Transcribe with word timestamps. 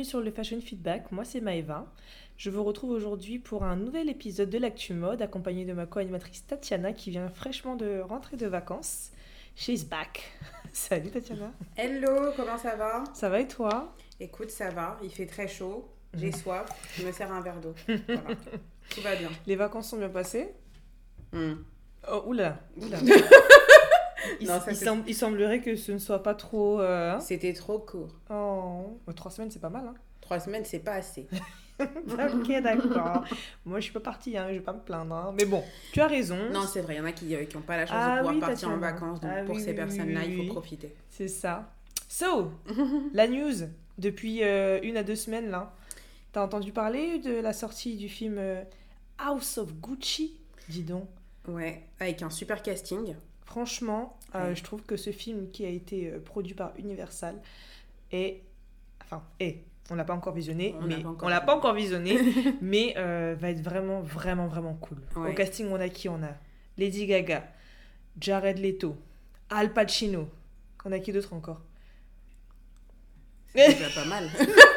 bienvenue 0.00 0.08
sur 0.08 0.20
le 0.22 0.30
Fashion 0.30 0.60
Feedback. 0.62 1.12
Moi, 1.12 1.26
c'est 1.26 1.42
Maëva. 1.42 1.84
Je 2.38 2.48
vous 2.48 2.64
retrouve 2.64 2.90
aujourd'hui 2.90 3.38
pour 3.38 3.64
un 3.64 3.76
nouvel 3.76 4.08
épisode 4.08 4.48
de 4.48 4.56
l'Actu 4.56 4.94
Mode, 4.94 5.20
accompagné 5.20 5.66
de 5.66 5.74
ma 5.74 5.84
co-animatrice 5.84 6.46
Tatiana 6.46 6.94
qui 6.94 7.10
vient 7.10 7.28
fraîchement 7.28 7.76
de 7.76 8.00
rentrer 8.00 8.38
de 8.38 8.46
vacances. 8.46 9.10
She's 9.56 9.84
back. 9.84 10.22
Salut 10.72 11.10
Tatiana. 11.10 11.52
Hello, 11.76 12.32
comment 12.34 12.56
ça 12.56 12.76
va? 12.76 13.04
Ça 13.12 13.28
va 13.28 13.40
et 13.40 13.48
toi? 13.48 13.94
Écoute, 14.20 14.50
ça 14.50 14.70
va. 14.70 14.98
Il 15.02 15.10
fait 15.10 15.26
très 15.26 15.48
chaud. 15.48 15.86
J'ai 16.14 16.32
soif. 16.32 16.64
Je 16.98 17.06
me 17.06 17.12
sers 17.12 17.30
un 17.30 17.42
verre 17.42 17.60
d'eau. 17.60 17.74
Voilà. 18.06 18.22
Tout 18.88 19.00
va 19.02 19.16
bien. 19.16 19.28
Les 19.46 19.56
vacances 19.56 19.90
sont 19.90 19.98
bien 19.98 20.08
passées? 20.08 20.48
Hmm. 21.32 21.56
Oh, 22.10 22.22
oula, 22.26 22.58
oula. 22.78 22.98
il, 24.40 24.46
Non, 24.46 24.58
ça, 24.60 24.64
il 24.70 24.76
c'est- 24.76 24.84
sem- 24.84 25.04
il 25.06 25.14
semblerait 25.14 25.60
que 25.60 25.76
ce 25.76 25.92
ne 25.92 25.98
soit 25.98 26.22
pas 26.22 26.34
trop... 26.34 26.80
euh, 26.80 27.14
hein 27.14 27.20
C'était 27.20 27.52
trop 27.52 27.78
court. 27.78 28.14
Oh, 28.30 28.96
trois 29.14 29.30
semaines, 29.30 29.50
c'est 29.50 29.60
pas 29.60 29.70
mal. 29.70 29.86
Hein 29.86 29.94
Trois 30.20 30.40
semaines, 30.40 30.64
c'est 30.64 30.78
pas 30.80 30.94
assez. 30.94 31.26
ok, 31.80 32.62
d'accord. 32.62 33.24
Moi, 33.64 33.78
je 33.80 33.84
suis 33.84 33.92
pas 33.92 34.00
partie, 34.00 34.36
hein, 34.36 34.46
je 34.48 34.54
vais 34.54 34.60
pas 34.60 34.72
me 34.74 34.80
plaindre. 34.80 35.14
hein. 35.14 35.34
Mais 35.36 35.46
bon, 35.46 35.64
tu 35.92 36.00
as 36.00 36.06
raison. 36.06 36.36
Non, 36.52 36.66
c'est 36.66 36.82
vrai. 36.82 36.94
Il 36.94 36.98
y 36.98 37.00
en 37.00 37.06
a 37.06 37.12
qui 37.12 37.56
n'ont 37.56 37.62
pas 37.62 37.76
la 37.76 37.86
chance 37.86 37.96
Ah 37.98 38.10
de 38.12 38.16
pouvoir 38.18 38.34
oui, 38.34 38.40
partir 38.40 38.68
en 38.68 38.76
vacances. 38.78 39.20
Donc 39.20 39.30
Ah 39.34 39.42
pour 39.44 39.56
oui, 39.56 39.62
ces 39.62 39.70
oui, 39.70 39.76
personnes-là, 39.76 40.24
il 40.24 40.36
faut 40.46 40.52
profiter. 40.52 40.94
C'est 41.08 41.28
ça. 41.28 41.72
So, 42.08 42.52
la 43.14 43.26
news, 43.28 43.68
depuis 43.98 44.42
euh, 44.42 44.78
une 44.82 44.96
à 44.96 45.02
deux 45.02 45.16
semaines 45.16 45.50
là, 45.50 45.72
t'as 46.32 46.44
entendu 46.44 46.72
parler 46.72 47.18
de 47.18 47.32
la 47.40 47.52
sortie 47.52 47.96
du 47.96 48.08
film 48.08 48.36
euh, 48.38 48.62
House 49.18 49.58
of 49.58 49.72
Gucci? 49.74 50.36
Dis 50.68 50.82
donc. 50.82 51.08
Ouais, 51.48 51.82
avec 51.98 52.20
un 52.22 52.30
super 52.30 52.62
casting. 52.62 53.14
Franchement, 53.46 54.16
euh, 54.34 54.54
je 54.54 54.62
trouve 54.62 54.82
que 54.82 54.96
ce 54.96 55.10
film 55.10 55.50
qui 55.50 55.64
a 55.64 55.68
été 55.68 56.08
euh, 56.08 56.20
produit 56.20 56.54
par 56.54 56.72
Universal 56.78 57.36
est. 58.12 58.42
Enfin, 59.02 59.22
est. 59.40 59.64
On 59.90 59.96
l'a 59.96 60.04
pas 60.04 60.14
encore 60.14 60.34
visionné, 60.34 60.76
On 60.80 60.86
mais 60.86 61.04
on 61.04 61.28
l'a 61.28 61.40
pas 61.40 61.56
encore 61.56 61.74
visionné, 61.74 62.16
mais 62.60 62.94
euh, 62.96 63.34
va 63.38 63.50
être 63.50 63.60
vraiment, 63.60 64.00
vraiment, 64.02 64.46
vraiment 64.46 64.74
cool. 64.74 64.98
Ouais. 65.16 65.32
Au 65.32 65.34
casting, 65.34 65.66
on 65.68 65.80
a 65.80 65.88
qui? 65.88 66.08
On 66.08 66.22
a 66.22 66.36
Lady 66.78 67.06
Gaga, 67.06 67.44
Jared 68.20 68.58
Leto, 68.58 68.96
Al 69.48 69.72
Pacino. 69.72 70.28
On 70.84 70.92
a 70.92 71.00
qui 71.00 71.12
d'autre 71.12 71.32
encore? 71.32 71.60
C'est 73.48 73.74
déjà 73.74 73.90
pas 73.90 74.04
mal. 74.04 74.30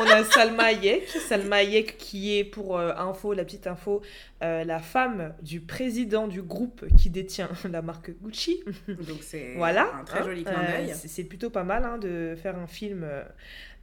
On 0.00 0.06
a 0.10 0.24
Salma 0.24 0.64
Hayek, 0.64 1.08
Salma 1.08 1.56
Hayek 1.56 1.96
qui 1.98 2.38
est 2.38 2.44
pour 2.44 2.78
euh, 2.78 2.92
info, 2.96 3.32
la 3.32 3.44
petite 3.44 3.66
info, 3.66 4.02
euh, 4.42 4.64
la 4.64 4.78
femme 4.78 5.34
du 5.42 5.60
président 5.60 6.28
du 6.28 6.42
groupe 6.42 6.84
qui 6.96 7.10
détient 7.10 7.48
la 7.70 7.82
marque 7.82 8.10
Gucci. 8.22 8.62
Donc 8.88 9.18
c'est 9.22 9.54
Voilà. 9.56 9.90
un 10.00 10.04
très 10.04 10.20
hein. 10.20 10.24
joli 10.24 10.44
clin 10.44 10.54
Euh, 10.60 10.86
d'œil. 10.86 10.94
c'est- 10.94 11.24
plutôt 11.24 11.50
pas 11.50 11.64
mal 11.64 11.84
hein, 11.84 11.98
de 11.98 12.34
faire 12.40 12.56
un 12.58 12.66
film 12.66 13.04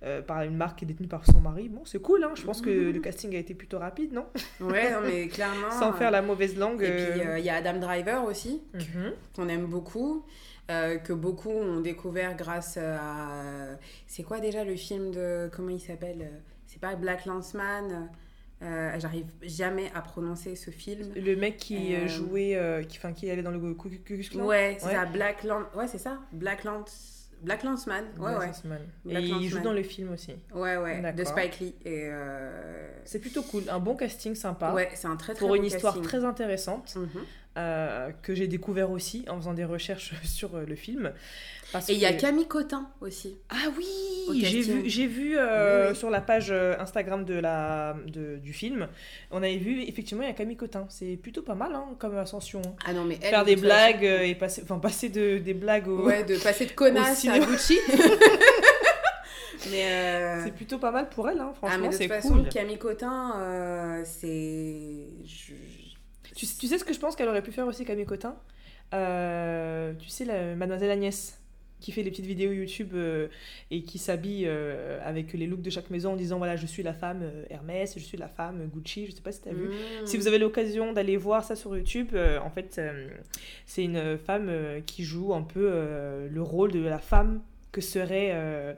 euh, 0.03 0.21
par 0.21 0.41
une 0.43 0.55
marque 0.55 0.79
qui 0.79 0.85
est 0.85 0.87
détenue 0.87 1.07
par 1.07 1.25
son 1.25 1.39
mari. 1.39 1.67
Bon, 1.69 1.81
c'est 1.85 2.01
cool. 2.01 2.23
hein. 2.23 2.31
Je 2.35 2.43
pense 2.43 2.61
que 2.61 2.69
Mhm. 2.69 2.91
le 2.93 2.99
casting 2.99 3.35
a 3.35 3.39
été 3.39 3.53
plutôt 3.53 3.79
rapide, 3.79 4.13
non? 4.13 4.25
Ouais, 4.59 4.91
non, 4.91 4.99
mais 5.03 5.27
clairement. 5.35 5.71
Sans 5.71 5.93
faire 5.93 6.11
la 6.11 6.21
mauvaise 6.21 6.55
langue. 6.57 6.81
Et 6.83 6.91
puis 6.91 7.21
il 7.39 7.43
y 7.45 7.49
a 7.49 7.55
Adam 7.55 7.79
Driver 7.79 8.23
aussi, 8.25 8.61
mhm. 8.73 9.11
qu'on 9.35 9.47
aime 9.49 9.65
beaucoup, 9.65 10.25
euh, 10.69 10.97
que 10.97 11.13
beaucoup 11.13 11.51
ont 11.51 11.79
découvert 11.81 12.35
grâce 12.35 12.77
à. 12.77 13.77
C'est 14.07 14.23
quoi 14.23 14.39
déjà 14.39 14.63
le 14.63 14.75
film 14.75 15.11
de. 15.11 15.49
Comment 15.55 15.69
il 15.69 15.79
s'appelle 15.79 16.21
euh, 16.21 16.37
C'est 16.67 16.79
pas 16.79 16.95
Black 16.95 17.25
Landsman 17.25 18.09
euh, 18.61 18.91
J'arrive 18.97 19.27
jamais 19.43 19.91
à 19.93 20.01
prononcer 20.01 20.55
ce 20.55 20.71
film. 20.71 21.11
Le 21.15 21.35
mec 21.35 21.57
qui 21.57 21.93
euh, 21.95 22.07
jouait, 22.07 22.85
qui, 22.87 22.97
enfin, 22.97 23.13
qui 23.13 23.29
allait 23.29 23.43
dans 23.43 23.51
le. 23.51 23.59
Ouais, 23.59 24.77
c'est 24.79 24.87
Ouais. 24.87 24.93
ça, 24.93 25.05
Black 25.05 25.43
Land... 25.43 25.63
Ouais, 25.75 25.87
c'est 25.87 25.97
ça, 25.99 26.19
Black 26.31 26.63
Lands... 26.63 26.85
Black. 27.41 27.63
Ouais, 28.17 28.31
ouais. 28.31 28.47
Businessman. 28.47 28.81
Et 29.05 29.09
Black 29.09 29.23
il 29.23 29.49
joue 29.49 29.59
dans 29.59 29.73
le 29.73 29.83
film 29.83 30.11
aussi. 30.13 30.33
Ouais, 30.53 30.77
ouais, 30.77 31.13
de. 31.13 31.23
Spike 31.23 31.59
Lee. 31.59 31.75
Et 31.83 32.07
euh, 32.09 32.89
C'est 33.03 33.19
plutôt 33.19 33.43
cool. 33.43 33.63
Un 33.69 33.79
bon 33.79 33.95
casting 33.95 34.33
sympa. 34.35 34.73
Ouais, 34.73 34.89
c'est 34.95 35.07
un 35.07 35.15
très 35.15 35.33
très 35.33 35.45
pour 35.45 35.53
une 35.53 35.65
histoire 35.65 36.01
très 36.01 36.23
intéressante 36.25 36.95
Mhm. 36.95 37.21
Euh, 37.57 38.09
que 38.21 38.35
j'ai 38.35 38.47
découvert 38.47 38.91
aussi 38.91 39.25
en 39.29 39.37
faisant 39.37 39.53
des 39.53 39.65
recherches 39.65 40.13
sur 40.23 40.55
euh, 40.55 40.65
le 40.67 40.75
film. 40.75 41.11
Parce 41.71 41.89
Et 41.89 41.93
il 41.93 41.99
y 41.99 42.05
a 42.05 42.13
Camille 42.13 42.47
Cotin 42.47 42.89
aussi. 43.01 43.37
Ah 43.49 43.55
oui, 43.77 43.85
j'ai 44.43 44.61
vu, 44.61 44.83
j'ai 44.89 45.07
vu 45.07 45.35
euh, 45.37 45.85
Oui, 45.85 45.89
oui. 45.91 45.95
sur 45.97 46.09
la 46.11 46.21
page 46.21 46.51
Instagram 46.51 47.25
de 47.25 47.33
la, 47.33 47.95
de- 48.05 48.37
du 48.37 48.53
film, 48.53 48.87
on 49.31 49.37
avait 49.37 49.57
vu 49.57 49.81
effectivement 49.81 50.23
il 50.23 50.27
y 50.27 50.31
a 50.31 50.33
Camille 50.35 50.55
Cotin. 50.57 50.85
C'est 50.89 51.17
plutôt 51.17 51.41
pas 51.41 51.55
mal 51.55 51.73
hein, 51.73 51.85
comme 51.97 52.15
ascension. 52.17 52.61
hein. 52.65 52.75
Ah 52.85 52.93
non, 52.93 53.03
mais 53.03 53.17
elle, 53.21 53.29
Faire 53.29 53.41
de 53.43 53.49
des 53.49 53.55
blagues 53.55 54.03
et 54.03 54.35
passer, 54.35 54.61
enfin 54.63 54.77
passer 54.79 55.09
de, 55.09 55.39
des 55.39 55.53
blagues 55.55 55.87
au... 55.87 56.05
Ouais, 56.05 56.23
de 56.23 56.37
passer 56.37 56.65
de 56.67 56.71
connasse 56.71 57.25
à. 57.27 57.39
Gucci. 57.39 57.79
euh, 59.73 60.41
C'est 60.43 60.53
plutôt 60.53 60.77
pas 60.77 60.91
mal 60.91 61.09
pour 61.09 61.29
elle, 61.29 61.39
hein, 61.39 61.49
ah, 61.51 61.55
franchement 61.55 61.77
mais 61.81 61.89
de 61.89 61.93
c'est 61.93 62.03
toute 62.07 62.13
façon, 62.15 62.29
cool. 62.35 62.49
Camille 62.49 62.77
Cotin, 62.77 63.33
euh, 63.39 64.03
c'est. 64.05 65.07
je- 65.25 65.53
Tu, 66.35 66.45
tu 66.45 66.67
sais 66.67 66.77
ce 66.77 66.83
que 66.83 66.93
je 66.93 66.99
pense 66.99 67.15
qu'elle 67.15 67.29
aurait 67.29 67.43
pu 67.43 67.51
faire 67.51 67.67
aussi 67.67 67.85
Camille 67.85 68.05
Cotin? 68.05 68.35
Euh, 68.93 69.93
Tu 69.99 70.09
sais 70.09 70.25
la 70.25 70.55
Mademoiselle 70.55 70.91
Agnès 70.91 71.39
qui 71.79 71.91
fait 71.91 72.03
les 72.03 72.09
petites 72.09 72.25
vidéos 72.25 72.51
YouTube 72.51 72.93
euh, 72.93 73.27
et 73.69 73.83
qui 73.83 73.99
s'habille 73.99 74.45
euh, 74.47 74.99
avec 75.03 75.33
les 75.33 75.45
looks 75.45 75.61
de 75.61 75.69
chaque 75.69 75.89
maison 75.89 76.13
en 76.13 76.15
disant 76.15 76.37
voilà 76.37 76.55
je 76.55 76.65
suis 76.65 76.83
la 76.83 76.93
femme 76.93 77.21
euh, 77.21 77.45
Hermès, 77.49 77.93
je 77.95 78.03
suis 78.03 78.17
la 78.17 78.27
femme 78.27 78.67
Gucci, 78.73 79.05
je 79.05 79.11
sais 79.11 79.21
pas 79.21 79.31
si 79.31 79.41
tu 79.41 79.49
as 79.49 79.53
vu. 79.53 79.67
Mm. 79.67 80.05
Si 80.05 80.17
vous 80.17 80.27
avez 80.27 80.39
l'occasion 80.39 80.93
d'aller 80.93 81.17
voir 81.17 81.43
ça 81.43 81.55
sur 81.55 81.75
YouTube, 81.77 82.15
en 82.15 82.49
fait, 82.49 82.81
c'est 83.65 83.83
une 83.83 84.17
femme 84.17 84.51
qui 84.85 85.03
joue 85.03 85.33
un 85.33 85.43
peu 85.43 85.69
le 86.29 86.41
rôle 86.41 86.71
de 86.71 86.79
la 86.79 86.99
femme 86.99 87.41
que 87.71 87.81
serait 87.81 88.75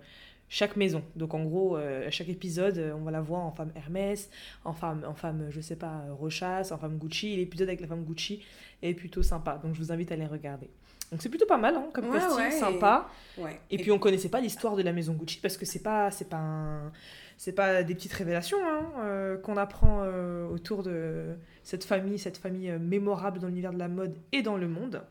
chaque 0.50 0.75
maison. 0.78 1.03
Donc 1.16 1.34
en 1.34 1.44
gros, 1.44 1.78
euh, 1.78 2.08
à 2.08 2.12
chaque 2.12 2.30
épisode, 2.30 2.78
euh, 2.78 2.94
on 2.96 3.02
va 3.03 3.12
la 3.12 3.22
voir 3.22 3.41
en 3.41 3.52
femme 3.52 3.72
Hermès, 3.75 4.30
en 4.63 4.74
femme, 4.74 5.03
en 5.08 5.13
femme, 5.13 5.47
je 5.50 5.59
sais 5.62 5.75
pas, 5.75 6.03
Rochas, 6.19 6.69
en 6.72 6.78
femme 6.78 6.97
Gucci. 6.97 7.35
L'épisode 7.35 7.68
avec 7.68 7.81
la 7.81 7.88
femme 7.88 8.03
Gucci 8.03 8.44
est 8.81 8.94
plutôt 8.94 9.24
sympa. 9.24 9.59
Donc 9.63 9.74
je 9.75 9.80
vous 9.80 9.91
invite 9.91 10.12
à 10.12 10.16
les 10.16 10.25
regarder. 10.28 10.69
Donc 11.12 11.22
c'est 11.22 11.30
plutôt 11.30 11.46
pas 11.46 11.58
mal 11.58 11.75
hein, 11.75 11.85
comme 11.94 12.09
Ouais, 12.09 12.18
casting, 12.19 12.38
ouais, 12.38 12.47
et- 12.50 12.59
sympa. 12.59 13.09
Ouais. 13.38 13.59
Et, 13.72 13.78
puis 13.78 13.91
on 13.91 14.00
connaissait 14.00 14.30
pas 14.30 14.41
l'histoire 14.41 14.75
de 14.75 14.81
la 14.84 14.91
maison 14.94 15.13
Gucci 15.13 15.40
parce 15.41 15.56
que 15.58 15.66
c'est 15.66 15.81
pas 15.84 16.12
c'est 16.12 16.30
pas 16.30 16.38
un- 16.38 16.91
c'est 17.38 17.53
pas 17.53 17.84
des 17.84 17.94
petites 17.96 18.14
révélations 18.14 18.58
hein, 18.66 18.81
euh, 19.00 19.38
qu'on 19.38 19.58
apprend 19.58 20.02
euh, 20.03 20.47
autour 20.47 20.81
de 20.84 21.35
cette 21.64 21.84
famille 21.84 22.18
cette 22.19 22.38
famille 22.38 22.69
euh, 22.72 22.79
mémorable 22.79 23.40
dans 23.40 23.47
l'univers 23.47 23.72
de 23.74 23.79
la 23.79 23.88
mode 23.88 24.16
et 24.31 24.41
dans 24.41 24.58
le 24.58 24.68
monde. 24.68 25.02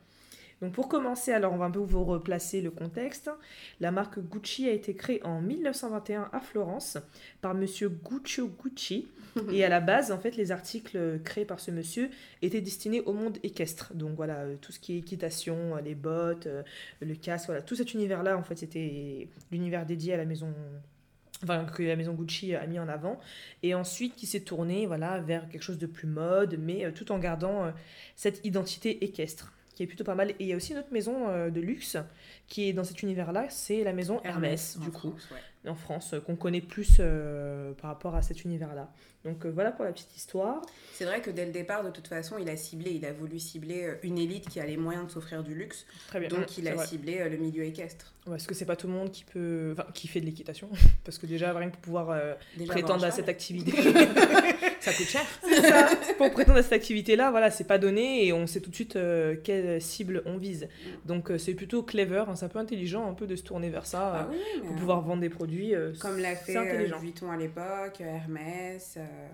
Donc 0.62 0.72
pour 0.72 0.88
commencer, 0.88 1.32
alors 1.32 1.52
on 1.52 1.58
va 1.58 1.66
un 1.66 1.70
peu 1.70 1.80
vous 1.80 2.04
replacer 2.04 2.60
le 2.60 2.70
contexte. 2.70 3.30
La 3.80 3.90
marque 3.90 4.18
Gucci 4.18 4.68
a 4.68 4.72
été 4.72 4.94
créée 4.94 5.22
en 5.22 5.40
1921 5.40 6.30
à 6.32 6.40
Florence 6.40 6.98
par 7.42 7.54
monsieur 7.54 7.88
Guccio 7.88 8.48
Gucci 8.48 9.08
et 9.52 9.64
à 9.64 9.68
la 9.68 9.80
base, 9.80 10.12
en 10.12 10.18
fait, 10.18 10.36
les 10.36 10.52
articles 10.52 11.20
créés 11.24 11.44
par 11.44 11.60
ce 11.60 11.70
monsieur 11.70 12.10
étaient 12.42 12.60
destinés 12.60 13.02
au 13.02 13.12
monde 13.12 13.38
équestre. 13.42 13.92
Donc 13.94 14.16
voilà, 14.16 14.40
euh, 14.40 14.56
tout 14.60 14.72
ce 14.72 14.80
qui 14.80 14.94
est 14.94 14.98
équitation, 14.98 15.76
euh, 15.76 15.80
les 15.80 15.94
bottes, 15.94 16.46
euh, 16.46 16.62
le 17.00 17.14
casque, 17.14 17.46
voilà, 17.46 17.62
tout 17.62 17.74
cet 17.74 17.92
univers-là, 17.94 18.36
en 18.36 18.42
fait, 18.42 18.56
c'était 18.56 19.28
l'univers 19.50 19.84
dédié 19.84 20.14
à 20.14 20.16
la 20.16 20.24
maison. 20.24 20.52
Enfin, 21.42 21.66
que 21.66 21.82
la 21.82 21.96
maison 21.96 22.14
Gucci 22.14 22.54
a 22.54 22.66
mis 22.66 22.78
en 22.78 22.88
avant, 22.88 23.20
et 23.62 23.74
ensuite 23.74 24.14
qui 24.14 24.26
s'est 24.26 24.40
tourné 24.40 24.86
voilà, 24.86 25.20
vers 25.20 25.48
quelque 25.50 25.62
chose 25.62 25.78
de 25.78 25.86
plus 25.86 26.08
mode, 26.08 26.56
mais 26.58 26.90
tout 26.92 27.12
en 27.12 27.18
gardant 27.18 27.64
euh, 27.64 27.70
cette 28.14 28.44
identité 28.46 29.04
équestre, 29.04 29.52
qui 29.76 29.82
est 29.82 29.86
plutôt 29.86 30.02
pas 30.02 30.16
mal. 30.16 30.30
Et 30.30 30.36
il 30.40 30.46
y 30.46 30.52
a 30.52 30.56
aussi 30.56 30.72
une 30.72 30.78
autre 30.78 30.92
maison 30.92 31.28
euh, 31.28 31.50
de 31.50 31.60
luxe 31.60 31.96
qui 32.48 32.68
est 32.68 32.72
dans 32.72 32.82
cet 32.82 33.02
univers-là, 33.02 33.46
c'est 33.50 33.84
la 33.84 33.92
maison 33.92 34.20
Hermès, 34.24 34.78
du 34.78 34.90
coup 34.90 35.10
France, 35.10 35.28
ouais. 35.30 35.70
en 35.70 35.74
France, 35.74 36.14
euh, 36.14 36.20
qu'on 36.20 36.34
connaît 36.34 36.62
plus 36.62 36.96
euh, 36.98 37.72
par 37.74 37.90
rapport 37.90 38.16
à 38.16 38.22
cet 38.22 38.44
univers-là. 38.44 38.90
Donc 39.26 39.44
euh, 39.44 39.50
voilà 39.50 39.72
pour 39.72 39.84
la 39.84 39.92
petite 39.92 40.16
histoire. 40.16 40.62
C'est 40.92 41.04
vrai 41.04 41.20
que 41.20 41.30
dès 41.30 41.44
le 41.44 41.50
départ, 41.50 41.82
de 41.82 41.90
toute 41.90 42.06
façon, 42.06 42.38
il 42.38 42.48
a 42.48 42.56
ciblé, 42.56 42.92
il 42.92 43.04
a 43.04 43.12
voulu 43.12 43.40
cibler 43.40 43.82
euh, 43.82 43.94
une 44.04 44.18
élite 44.18 44.48
qui 44.48 44.60
a 44.60 44.66
les 44.66 44.76
moyens 44.76 45.06
de 45.06 45.10
s'offrir 45.10 45.42
du 45.42 45.52
luxe. 45.52 45.84
Très 46.06 46.20
bien. 46.20 46.28
Donc, 46.28 46.56
il 46.56 46.68
a 46.68 46.74
vrai. 46.74 46.86
ciblé 46.86 47.18
euh, 47.18 47.28
le 47.28 47.36
milieu 47.36 47.64
équestre. 47.64 48.14
Ouais, 48.26 48.32
parce 48.32 48.46
que 48.48 48.54
c'est 48.54 48.64
pas 48.64 48.74
tout 48.74 48.88
le 48.88 48.92
monde 48.92 49.12
qui 49.12 49.22
peut, 49.22 49.70
enfin, 49.72 49.86
qui 49.94 50.08
fait 50.08 50.20
de 50.20 50.26
l'équitation, 50.26 50.68
parce 51.04 51.16
que 51.16 51.26
déjà 51.26 51.52
rien 51.52 51.68
que 51.68 51.74
pour 51.74 51.82
pouvoir 51.82 52.10
euh, 52.10 52.34
prétendre 52.66 53.04
à 53.04 53.12
cette 53.12 53.28
activité, 53.28 53.70
ça 54.80 54.92
coûte 54.92 55.06
cher. 55.06 55.22
Ça. 55.42 55.90
pour 56.18 56.32
prétendre 56.32 56.58
à 56.58 56.62
cette 56.64 56.72
activité-là, 56.72 57.30
voilà, 57.30 57.52
c'est 57.52 57.68
pas 57.68 57.78
donné 57.78 58.26
et 58.26 58.32
on 58.32 58.48
sait 58.48 58.60
tout 58.60 58.70
de 58.70 58.74
suite 58.74 58.96
euh, 58.96 59.36
quelle 59.44 59.80
cible 59.80 60.24
on 60.26 60.38
vise. 60.38 60.66
Donc 61.04 61.30
c'est 61.38 61.54
plutôt 61.54 61.84
clever, 61.84 62.24
hein, 62.26 62.34
c'est 62.34 62.46
un 62.46 62.48
peu 62.48 62.58
intelligent 62.58 63.08
un 63.08 63.14
peu 63.14 63.28
de 63.28 63.36
se 63.36 63.44
tourner 63.44 63.70
vers 63.70 63.86
ça 63.86 64.12
Ah 64.22 64.28
oui, 64.28 64.60
pour 64.60 64.74
pouvoir 64.74 65.02
vendre 65.02 65.20
des 65.20 65.30
produits. 65.30 65.74
Comme 66.00 66.18
l'a 66.18 66.34
fait. 66.34 66.56
Vuitton 67.00 67.30
à 67.30 67.36
l'époque, 67.36 68.00
Hermès. 68.00 68.98
Euh, 69.16 69.28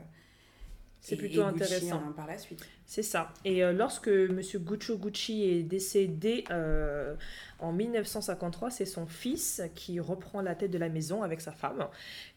C'est 1.00 1.16
plutôt 1.16 1.42
et 1.48 1.52
Gucci, 1.52 1.64
intéressant. 1.64 1.96
hein, 1.96 2.12
par 2.16 2.26
la 2.26 2.38
suite. 2.38 2.64
C'est 2.86 3.02
ça. 3.02 3.32
Et 3.44 3.64
euh, 3.64 3.72
lorsque 3.72 4.08
Monsieur 4.08 4.58
Guccio 4.58 4.98
Gucci 4.98 5.44
est 5.44 5.62
décédé 5.62 6.44
euh, 6.50 7.16
en 7.58 7.72
1953, 7.72 8.70
c'est 8.70 8.84
son 8.84 9.06
fils 9.06 9.62
qui 9.74 9.98
reprend 9.98 10.42
la 10.42 10.54
tête 10.54 10.70
de 10.70 10.78
la 10.78 10.88
maison 10.88 11.22
avec 11.22 11.40
sa 11.40 11.52
femme. 11.52 11.88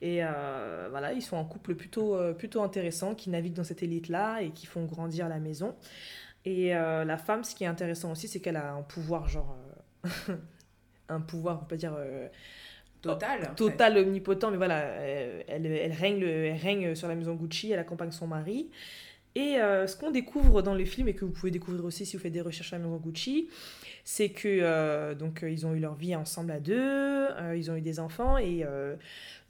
Et 0.01 0.19
euh, 0.23 0.87
voilà, 0.89 1.13
ils 1.13 1.21
sont 1.21 1.37
un 1.37 1.43
couple 1.45 1.75
plutôt, 1.75 2.17
plutôt 2.35 2.61
intéressant 2.63 3.15
qui 3.15 3.29
navigue 3.29 3.53
dans 3.53 3.63
cette 3.63 3.83
élite-là 3.83 4.41
et 4.41 4.51
qui 4.51 4.65
font 4.65 4.85
grandir 4.85 5.29
la 5.29 5.39
maison. 5.39 5.75
Et 6.45 6.69
la 6.69 7.17
femme, 7.17 7.43
ce 7.43 7.55
qui 7.55 7.63
est 7.63 7.67
intéressant 7.67 8.11
aussi, 8.11 8.27
c'est 8.27 8.39
qu'elle 8.39 8.55
a 8.57 8.73
un 8.73 8.83
pouvoir, 8.83 9.27
genre. 9.27 9.57
un 11.09 11.19
pouvoir, 11.21 11.61
on 11.63 11.65
peut 11.65 11.77
dire. 11.77 11.97
Total. 13.13 13.39
en 13.39 13.45
fait. 13.49 13.55
total 13.55 13.97
omnipotent, 13.97 14.51
mais 14.51 14.57
voilà, 14.57 14.79
elle, 15.47 15.65
elle, 15.65 15.91
règne 15.93 16.19
le- 16.19 16.45
elle 16.45 16.57
règne 16.57 16.95
sur 16.95 17.07
la 17.07 17.15
maison 17.15 17.33
Gucci, 17.35 17.71
elle 17.71 17.79
accompagne 17.79 18.11
son 18.11 18.27
mari. 18.27 18.69
Et 19.35 19.59
euh, 19.59 19.85
ce 19.85 19.97
qu'on 19.97 20.11
découvre 20.11 20.61
dans 20.61 20.73
le 20.73 20.85
film, 20.85 21.07
et 21.07 21.13
que 21.13 21.25
vous 21.25 21.31
pouvez 21.31 21.51
découvrir 21.51 21.83
aussi 21.83 22.05
si 22.05 22.15
vous 22.15 22.23
faites 22.23 22.31
des 22.31 22.41
recherches 22.41 22.71
maison 22.73 22.95
Gucci, 22.97 23.49
c'est 24.05 24.29
que 24.29 24.47
euh, 24.47 25.15
donc 25.15 25.43
euh, 25.43 25.49
ils 25.49 25.65
ont 25.65 25.73
eu 25.73 25.79
leur 25.79 25.95
vie 25.95 26.15
ensemble 26.15 26.51
à 26.51 26.59
deux, 26.59 26.77
euh, 26.77 27.55
ils 27.57 27.71
ont 27.71 27.75
eu 27.75 27.81
des 27.81 27.99
enfants, 27.99 28.37
et 28.37 28.63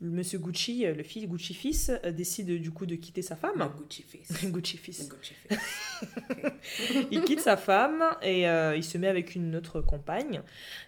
le 0.02 0.10
monsieur 0.10 0.40
Gucci, 0.40 0.86
le 0.86 1.04
fils 1.04 1.28
Gucci 1.28 1.54
fils, 1.54 1.92
décide 2.14 2.62
du 2.62 2.72
coup 2.72 2.86
de 2.86 2.96
quitter 2.96 3.22
sa 3.22 3.36
Le 3.36 3.40
femme. 3.42 3.72
Gucci 3.78 4.04
face. 4.04 4.46
Gucci 4.46 4.78
fils. 4.78 5.10
Gucci 5.10 5.34
face. 5.48 6.54
il 7.12 7.22
quitte 7.22 7.42
sa 7.42 7.58
femme 7.58 8.04
et 8.22 8.44
il 8.44 8.84
se 8.84 8.98
met 8.98 9.08
avec 9.08 9.36
une 9.36 9.56
autre 9.56 9.82
compagne. 9.82 10.42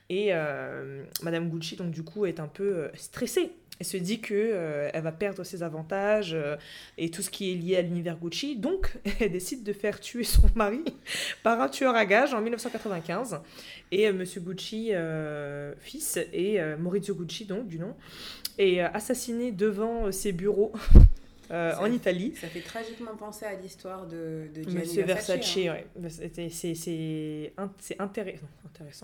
Et 0.09 0.31
Madame 1.21 1.49
Gucci, 1.49 1.75
donc 1.75 1.91
du 1.91 2.03
coup, 2.03 2.25
est 2.25 2.39
un 2.39 2.47
peu 2.47 2.89
stressée. 2.95 3.51
Elle 3.79 3.85
se 3.85 3.97
dit 3.97 4.19
que 4.21 4.33
euh, 4.33 4.89
elle 4.93 5.03
va 5.03 5.11
perdre 5.11 5.43
ses 5.43 5.61
avantages 5.61 6.33
euh, 6.33 6.55
et 6.97 7.11
tout 7.11 7.21
ce 7.21 7.29
qui 7.29 7.51
est 7.51 7.55
lié 7.55 7.77
à 7.77 7.81
l'univers 7.81 8.17
Gucci. 8.17 8.55
Donc, 8.55 8.93
elle 9.19 9.31
décide 9.31 9.63
de 9.63 9.73
faire 9.73 9.99
tuer 9.99 10.23
son 10.23 10.49
mari 10.55 10.83
par 11.43 11.61
un 11.61 11.69
tueur 11.69 11.95
à 11.95 12.05
gages 12.05 12.33
en 12.33 12.41
1995. 12.41 13.39
Et 13.91 14.07
euh, 14.07 14.13
Monsieur 14.13 14.41
Gucci, 14.41 14.89
euh, 14.93 15.73
fils, 15.79 16.17
et 16.33 16.59
euh, 16.59 16.75
Maurizio 16.77 17.13
Gucci, 17.13 17.45
donc 17.45 17.67
du 17.67 17.77
nom, 17.79 17.93
est 18.57 18.79
assassiné 18.79 19.51
devant 19.51 20.11
ses 20.11 20.31
bureaux 20.31 20.73
en 21.51 21.91
Italie. 21.91 22.33
Ça 22.41 22.47
fait 22.47 22.61
tragiquement 22.61 23.15
penser 23.15 23.45
à 23.45 23.53
l'histoire 23.53 24.07
de, 24.07 24.47
de 24.53 24.63
Gianni 24.63 24.77
Monsieur 24.77 25.03
Versace, 25.03 25.57
hein. 25.57 25.73
ouais. 25.73 25.85
C'est- 27.79 28.01
intéressant. 28.01 28.47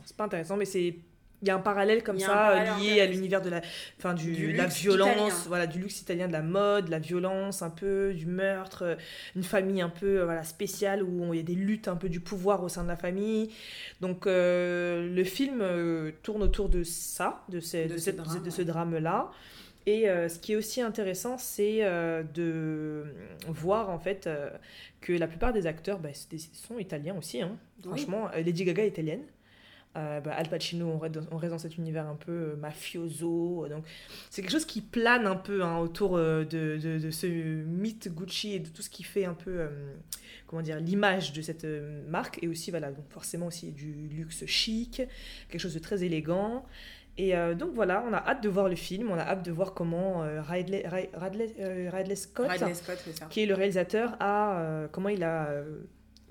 C'est 0.06 0.18
pas 0.18 0.24
intéressant, 0.26 0.58
mais 0.58 0.66
c'est 0.66 0.96
il 1.44 1.48
y 1.48 1.51
a 1.51 1.56
un 1.56 1.60
parallèle 1.60 2.01
comme 2.04 2.18
ça 2.19 2.51
euh, 2.51 2.80
lié 2.80 3.01
à 3.01 3.06
l'univers 3.06 3.42
de 3.42 3.50
la, 3.50 3.62
enfin 4.00 4.13
du, 4.13 4.54
la 4.54 4.66
violence, 4.68 5.12
italien. 5.12 5.36
voilà, 5.48 5.68
du 5.68 5.78
luxe 5.80 6.00
italien, 6.01 6.28
de 6.28 6.31
la 6.31 6.42
mode, 6.42 6.86
de 6.86 6.92
la 6.92 7.00
violence, 7.00 7.62
un 7.62 7.69
peu 7.69 8.13
du 8.13 8.25
meurtre, 8.25 8.84
euh, 8.84 8.95
une 9.36 9.44
famille 9.44 9.81
un 9.81 9.90
peu 9.90 10.22
euh, 10.22 10.25
voilà 10.25 10.44
spéciale 10.44 11.04
où 11.04 11.34
il 11.34 11.38
y 11.38 11.40
a 11.42 11.44
des 11.44 11.54
luttes 11.56 11.88
un 11.90 11.98
peu 11.98 12.07
du 12.10 12.22
pouvoir 12.22 12.63
au 12.63 12.69
sein 12.69 12.84
de 12.84 12.88
la 12.88 12.95
famille. 12.95 13.50
Donc 14.00 14.25
euh, 14.25 15.13
le 15.13 15.24
film 15.25 15.60
euh, 15.62 16.12
tourne 16.24 16.42
autour 16.44 16.69
de 16.69 16.84
ça, 16.84 17.44
de, 17.50 17.60
ces- 17.60 17.86
De 17.86 17.94
de 17.94 17.98
ce 17.98 18.06
cette- 18.06 18.16
drame, 18.16 18.42
de 18.44 18.50
ce 18.50 18.57
ouais. 18.60 18.66
drame-là. 18.66 19.30
Et 19.86 20.10
euh, 20.10 20.30
ce 20.30 20.40
qui 20.40 20.54
est 20.54 20.56
aussi 20.56 20.80
intéressant, 20.81 21.38
c'est 21.38 21.80
euh, 21.81 22.24
de 22.34 23.04
voir 23.50 23.90
en 23.90 24.00
fait 24.00 24.28
euh, 24.28 24.50
que 25.01 25.12
la 25.12 25.28
plupart 25.28 25.51
des 25.51 25.68
acteurs 25.68 26.00
bah, 26.00 26.07
sont 26.54 26.80
italiens 26.80 27.16
aussi. 27.18 27.42
hein. 27.42 27.57
Oui. 27.84 27.90
Franchement, 27.90 28.30
Lady 28.34 28.63
Gaga 28.63 28.86
est 28.86 28.88
italienne. 28.88 29.24
Euh, 29.95 30.19
bah, 30.22 30.31
Al 30.36 30.50
Pacino, 30.50 30.88
on 30.88 30.98
reste, 30.98 31.13
dans, 31.13 31.25
on 31.31 31.38
reste 31.38 31.51
dans 31.54 31.60
cet 31.60 31.78
univers 31.78 32.07
un 32.07 32.16
peu 32.16 32.31
euh, 32.31 32.56
mafioso. 32.56 33.68
Donc, 33.69 33.86
c'est 34.31 34.42
quelque 34.42 34.51
chose 34.51 34.66
qui 34.66 34.81
plane 34.81 35.28
un 35.28 35.36
peu 35.36 35.63
hein, 35.63 35.78
autour 35.78 36.18
euh, 36.18 36.44
de, 36.45 36.78
de- 36.81 36.98
de 36.98 37.12
ce 37.12 37.28
mythe 37.28 38.10
Gucci 38.13 38.54
et 38.54 38.60
de 38.60 38.69
tout 38.69 38.81
ce 38.81 38.90
qui 38.90 39.04
fait 39.04 39.25
un 39.25 39.36
peu, 39.36 39.51
euh, 39.51 39.94
comment 40.48 40.63
dire, 40.63 40.80
l'image 40.80 41.31
de 41.34 41.42
cette 41.44 41.63
euh, 41.66 42.01
marque. 42.10 42.40
Et 42.42 42.48
aussi, 42.48 42.72
voilà, 42.72 42.92
donc 42.92 43.06
forcément 43.10 43.45
aussi 43.45 43.72
du 43.72 43.94
luxe 44.12 44.45
chic, 44.48 45.04
quelque 45.50 45.62
chose 45.62 45.75
de 45.75 45.80
très 45.80 46.04
élégant. 46.04 46.66
Et 47.19 47.36
euh, 47.38 47.54
donc 47.54 47.74
voilà, 47.75 48.04
on 48.10 48.13
a 48.13 48.18
hâte 48.18 48.42
de 48.42 48.50
voir 48.50 48.68
le 48.69 48.75
film, 48.75 49.12
on 49.12 49.16
a 49.19 49.22
hâte 49.22 49.45
de 49.45 49.51
voir 49.51 49.75
comment 49.75 50.24
euh, 50.24 50.42
Ridley, 50.42 50.84
euh, 50.90 52.16
Scott, 52.16 52.48
Ridley 52.50 52.74
qui 53.30 53.44
est 53.44 53.45
le 53.45 53.54
réalisateur, 53.54 54.16
a, 54.19 54.60
euh, 54.60 54.88
comment 54.92 55.10
il 55.10 55.24
a 55.24 55.50
euh, 55.50 55.81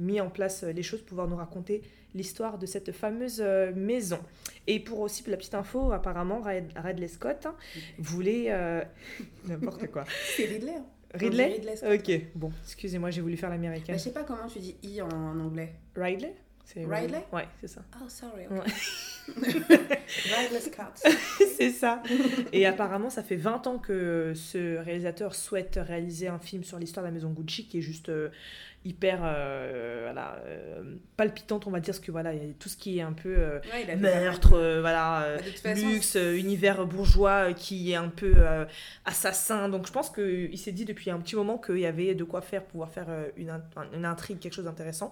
mis 0.02 0.20
en 0.20 0.28
place 0.30 0.62
les 0.64 0.82
choses 0.82 1.00
pour 1.00 1.08
pouvoir 1.10 1.28
nous 1.28 1.36
raconter 1.36 1.82
l'histoire 2.14 2.58
de 2.58 2.66
cette 2.66 2.92
fameuse 2.92 3.40
euh, 3.40 3.72
maison. 3.74 4.18
Et 4.66 4.78
pour 4.80 5.00
aussi 5.00 5.22
pour 5.22 5.30
la 5.30 5.36
petite 5.38 5.54
info, 5.54 5.92
apparemment 5.92 6.40
Rid- 6.42 6.70
Ridley 6.76 7.08
Scott 7.08 7.46
hein, 7.46 7.54
voulait 7.98 8.46
euh, 8.48 8.82
n'importe 9.46 9.86
quoi. 9.88 10.04
C'est 10.36 10.44
Ridley. 10.44 10.74
hein. 10.76 10.84
Ridley. 11.14 11.46
Ridley 11.54 11.76
Scott. 11.76 11.90
Ok, 12.00 12.20
bon, 12.34 12.52
excusez-moi, 12.64 13.10
j'ai 13.10 13.20
voulu 13.20 13.36
faire 13.36 13.48
Bah, 13.50 13.54
l'américaine. 13.56 13.96
je 13.98 14.02
sais 14.02 14.12
pas 14.12 14.24
comment 14.24 14.46
tu 14.46 14.58
dis 14.58 14.76
i 14.82 15.00
en, 15.02 15.08
anglais. 15.10 15.74
Ridley? 15.96 16.34
C'est 16.64 16.84
Ridley? 16.84 17.24
Ouais, 17.32 17.46
c'est 17.60 17.68
ça. 17.68 17.82
Oh, 18.02 18.08
sorry. 18.08 18.46
Ouais. 18.48 18.60
C'est 21.56 21.70
ça. 21.70 22.02
Et 22.52 22.66
apparemment, 22.66 23.10
ça 23.10 23.22
fait 23.22 23.36
20 23.36 23.66
ans 23.66 23.78
que 23.78 24.32
ce 24.34 24.76
réalisateur 24.78 25.34
souhaite 25.34 25.78
réaliser 25.82 26.28
un 26.28 26.38
film 26.38 26.64
sur 26.64 26.78
l'histoire 26.78 27.04
de 27.04 27.08
la 27.08 27.14
maison 27.14 27.30
Gucci 27.30 27.66
qui 27.66 27.78
est 27.78 27.82
juste 27.82 28.08
euh, 28.08 28.28
hyper 28.84 29.20
euh, 29.22 30.00
voilà, 30.02 30.42
euh, 30.46 30.96
palpitante, 31.16 31.66
on 31.66 31.70
va 31.70 31.80
dire, 31.80 31.94
parce 31.94 32.04
que 32.04 32.10
voilà, 32.10 32.34
il 32.34 32.42
y 32.42 32.50
a 32.50 32.52
tout 32.58 32.68
ce 32.68 32.76
qui 32.76 32.98
est 32.98 33.02
un 33.02 33.12
peu 33.12 33.60
Ouais, 33.72 33.96
meurtre, 33.96 34.50
voilà, 34.80 35.36
Bah, 35.36 35.74
façon, 35.74 35.88
luxe, 35.88 36.16
univers 36.16 36.84
bourgeois 36.86 37.52
qui 37.52 37.92
est 37.92 37.96
un 37.96 38.08
peu 38.08 38.34
assassin. 39.04 39.68
Donc 39.68 39.86
je 39.86 39.92
pense 39.92 40.10
qu'il 40.10 40.58
s'est 40.58 40.72
dit 40.72 40.84
depuis 40.84 41.10
un 41.10 41.20
petit 41.20 41.36
moment 41.36 41.58
qu'il 41.58 41.78
y 41.78 41.86
avait 41.86 42.14
de 42.14 42.24
quoi 42.24 42.40
faire, 42.40 42.64
pouvoir 42.64 42.90
faire 42.90 43.06
une, 43.36 43.52
une 43.94 44.04
intrigue, 44.04 44.40
quelque 44.40 44.54
chose 44.54 44.64
d'intéressant. 44.64 45.10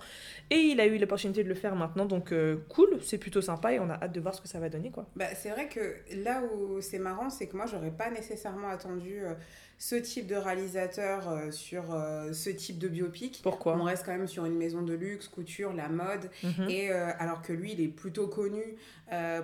Et 0.51 0.57
il 0.57 0.81
a 0.81 0.87
eu 0.87 0.99
l'opportunité 0.99 1.45
de 1.45 1.49
le 1.49 1.55
faire 1.55 1.77
maintenant, 1.77 2.07
donc 2.07 2.35
cool, 2.69 2.99
c'est 3.03 3.19
plutôt 3.19 3.41
sympa 3.41 3.73
et 3.73 3.79
on 3.79 3.89
a 3.89 4.00
hâte 4.00 4.12
de 4.12 4.20
voir 4.20 4.35
ce 4.35 4.41
que 4.41 4.49
ça 4.49 4.58
va 4.58 4.69
donner. 4.69 4.91
quoi. 4.91 5.06
Bah, 5.17 5.26
c'est 5.35 5.50
vrai 5.50 5.69
que 5.69 5.97
là 6.25 6.43
où 6.43 6.81
c'est 6.81 6.99
marrant, 6.99 7.31
c'est 7.31 7.47
que 7.47 7.56
moi, 7.56 7.67
j'aurais 7.67 7.91
pas 7.91 8.11
nécessairement 8.11 8.69
attendu 8.69 9.20
euh, 9.20 9.35
ce 9.79 9.94
type 9.94 10.26
de 10.26 10.37
réalisateur 10.37 11.29
euh, 11.29 11.50
sur 11.50 11.94
euh, 11.94 12.32
ce 12.32 12.50
type 12.50 12.79
de 12.79 12.88
biopic. 12.88 13.41
Pourquoi? 13.43 13.76
On 13.76 13.85
reste 13.85 14.05
quand 14.05 14.12
même 14.12 14.29
sur 14.29 14.44
une 14.44 14.56
maison 14.56 14.82
de 14.82 14.94
luxe, 14.94 15.29
couture, 15.29 15.73
la 15.73 15.88
mode. 15.88 16.31
Mhm. 16.43 16.69
Et 16.69 16.91
alors 16.91 17.43
que 17.43 17.52
lui, 17.52 17.73
il 17.73 17.81
est 17.81 17.88
plutôt 17.88 18.26
connu 18.26 18.76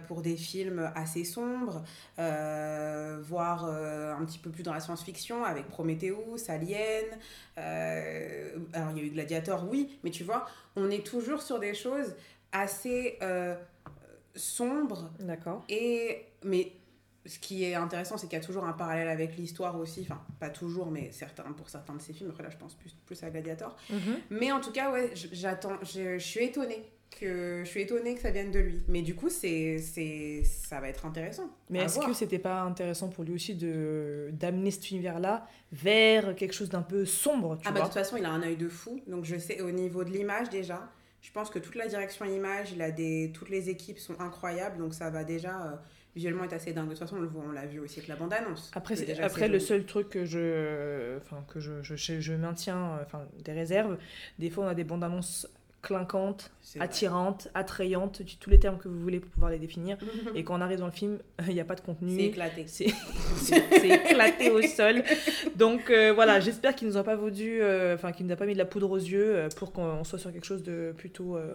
pour 0.07 0.23
des 0.23 0.37
films 0.37 0.91
assez 0.95 1.25
sombres, 1.25 1.83
voire 2.17 3.65
un 3.65 4.25
petit 4.25 4.39
peu 4.39 4.51
plus 4.51 4.63
dans 4.63 4.73
la 4.73 4.81
science-fiction, 4.81 5.45
avec 5.45 5.69
Prometheus, 5.69 6.49
Alien. 6.49 7.05
alors 7.57 8.91
il 8.93 8.99
y 8.99 9.01
a 9.01 9.05
eu 9.05 9.11
Gladiator, 9.11 9.67
oui, 9.69 9.99
mais 10.05 10.11
tu 10.11 10.25
vois, 10.25 10.47
on 10.77 10.91
est 10.91 11.05
toujours 11.05 11.43
sur 11.43 11.59
des 11.59 11.75
choses 11.75 12.15
assez 12.53 13.19
euh, 13.23 13.55
sombres 14.37 15.11
D'accord. 15.21 15.65
et 15.69 16.27
mais 16.45 16.73
ce 17.27 17.39
qui 17.39 17.65
est 17.65 17.75
intéressant, 17.75 18.17
c'est 18.17 18.29
qu'il 18.29 18.39
y 18.39 18.43
a 18.43 18.45
toujours 18.45 18.65
un 18.65 18.73
parallèle 18.73 19.09
avec 19.09 19.37
l'histoire 19.37 19.77
aussi. 19.79 20.03
Enfin, 20.03 20.21
pas 20.39 20.49
toujours, 20.49 20.91
mais 20.91 21.11
certains, 21.11 21.43
pour 21.43 21.69
certains 21.69 21.95
de 21.95 22.01
ces 22.01 22.13
films. 22.13 22.31
Après, 22.31 22.45
là, 22.45 22.51
je 22.51 22.57
pense 22.57 22.75
plus, 22.75 22.95
plus 23.05 23.21
à 23.25 23.31
Gladiator. 23.31 23.77
Mhm. 23.91 23.99
Mais 24.31 24.53
en 24.53 24.61
tout 24.61 24.71
cas, 24.71 24.93
ouais, 24.93 25.11
j'attends. 25.33 25.77
Je, 25.83 26.19
je 26.19 26.25
suis 26.25 26.45
étonnée 26.45 26.85
que 27.11 27.63
je 27.65 27.69
suis 27.69 27.83
étonnée 27.83 28.15
que 28.15 28.21
ça 28.21 28.31
vienne 28.31 28.51
de 28.51 28.59
lui. 28.59 28.83
Mais 28.89 29.03
du 29.03 29.15
coup, 29.15 29.31
c'est 29.31 29.79
c'est 29.79 30.43
ça 30.45 30.81
va 30.81 30.89
être 30.89 31.07
intéressant. 31.07 31.51
Mais 31.71 31.81
est-ce 31.81 31.99
que 31.99 32.13
c'était 32.13 32.39
pas 32.39 32.61
intéressant 32.63 33.09
pour 33.09 33.25
lui 33.25 33.35
aussi 33.35 33.55
de 33.55 34.31
d'amener 34.33 34.71
cet 34.71 34.91
univers-là 34.91 35.47
vers 35.73 36.35
quelque 36.37 36.53
chose 36.55 36.69
d'un 36.69 36.83
peu 36.83 37.05
sombre, 37.05 37.57
tu 37.57 37.63
Ah 37.67 37.71
bah 37.71 37.75
de 37.75 37.79
vois 37.79 37.85
toute 37.85 37.95
façon, 37.95 38.17
il 38.17 38.25
a 38.25 38.31
un 38.31 38.43
œil 38.43 38.57
de 38.57 38.69
fou. 38.69 39.01
Donc 39.07 39.25
je 39.25 39.37
sais 39.37 39.61
au 39.61 39.71
niveau 39.71 40.05
de 40.05 40.11
l'image 40.11 40.51
déjà. 40.51 40.91
Je 41.23 41.33
pense 41.33 41.51
que 41.51 41.59
toute 41.59 41.75
la 41.75 41.89
direction 41.89 42.25
image, 42.25 42.73
il 42.73 42.81
a 42.83 42.91
des 42.91 43.33
toutes 43.35 43.51
les 43.51 43.69
équipes 43.69 43.99
sont 43.99 44.19
incroyables. 44.21 44.79
Donc 44.79 44.95
ça 44.95 45.11
va 45.11 45.25
déjà 45.25 45.67
euh, 45.67 45.77
visuellement 46.15 46.45
être 46.45 46.53
assez 46.53 46.73
dingue. 46.73 46.87
De 46.87 46.91
toute 46.91 47.01
façon, 47.01 47.17
on 47.17 47.21
le 47.21 47.27
voit, 47.27 47.45
on 47.47 47.53
l'a 47.53 47.67
vu 47.67 47.79
aussi 47.81 47.99
avec 47.99 48.09
la 48.09 48.17
bande 48.17 48.33
annonce. 48.33 48.71
Après, 48.75 48.95
Déjà, 48.95 49.25
après 49.25 49.49
le 49.49 49.59
seul 49.59 49.85
truc 49.85 50.09
que 50.09 50.25
je, 50.25 51.17
enfin, 51.19 51.45
que 51.49 51.61
je, 51.61 51.83
je, 51.83 51.97
je, 51.97 52.21
je 52.21 52.33
maintiens, 52.33 52.97
euh, 52.97 53.03
enfin, 53.05 53.27
des 53.45 53.53
réserves, 53.53 53.99
des 54.39 54.51
fois 54.51 54.65
on 54.65 54.69
a 54.69 54.75
des 54.75 54.85
bandes 54.85 55.05
annonces 55.05 55.47
attirantes, 56.81 57.49
attrayantes, 57.55 58.25
tu- 58.25 58.37
tous 58.37 58.51
les 58.51 58.59
termes 58.59 58.79
que 58.79 58.89
vous 58.89 58.99
voulez 59.01 59.21
pour 59.21 59.31
pouvoir 59.31 59.51
les 59.51 59.59
définir. 59.59 59.97
Et 60.35 60.45
quand 60.45 60.57
on 60.59 60.61
arrive 60.61 60.79
dans 60.79 60.87
le 60.87 60.93
film, 60.93 61.19
il 61.49 61.55
n'y 61.55 61.61
a 61.61 61.65
pas 61.65 61.75
de 61.75 61.81
contenu. 61.81 62.19
éclaté. 62.21 62.65
C'est 62.67 62.89
c'est- 63.37 63.63
c'est 63.71 63.89
éclaté 63.89 64.51
au 64.51 64.61
sol. 64.63 65.03
Donc 65.57 65.91
euh, 65.91 66.13
voilà, 66.13 66.41
j'espère 66.41 66.75
qu'il 66.75 66.89
nous 66.89 66.97
a 66.97 67.03
pas 67.05 67.17
vendu, 67.17 67.59
euh, 67.61 67.95
enfin 67.95 68.13
qu'il 68.13 68.27
nous 68.27 68.33
a 68.33 68.37
pas 68.37 68.47
mis 68.47 68.53
de 68.55 68.59
la 68.59 68.65
poudre 68.67 68.91
aux 68.91 68.97
yeux 68.97 69.37
euh, 69.37 69.49
pour 69.57 69.73
qu'on 69.73 70.05
soit 70.05 70.19
sur 70.19 70.33
quelque 70.33 70.47
chose 70.47 70.63
de 70.63 70.93
plutôt 70.97 71.37
euh, 71.37 71.55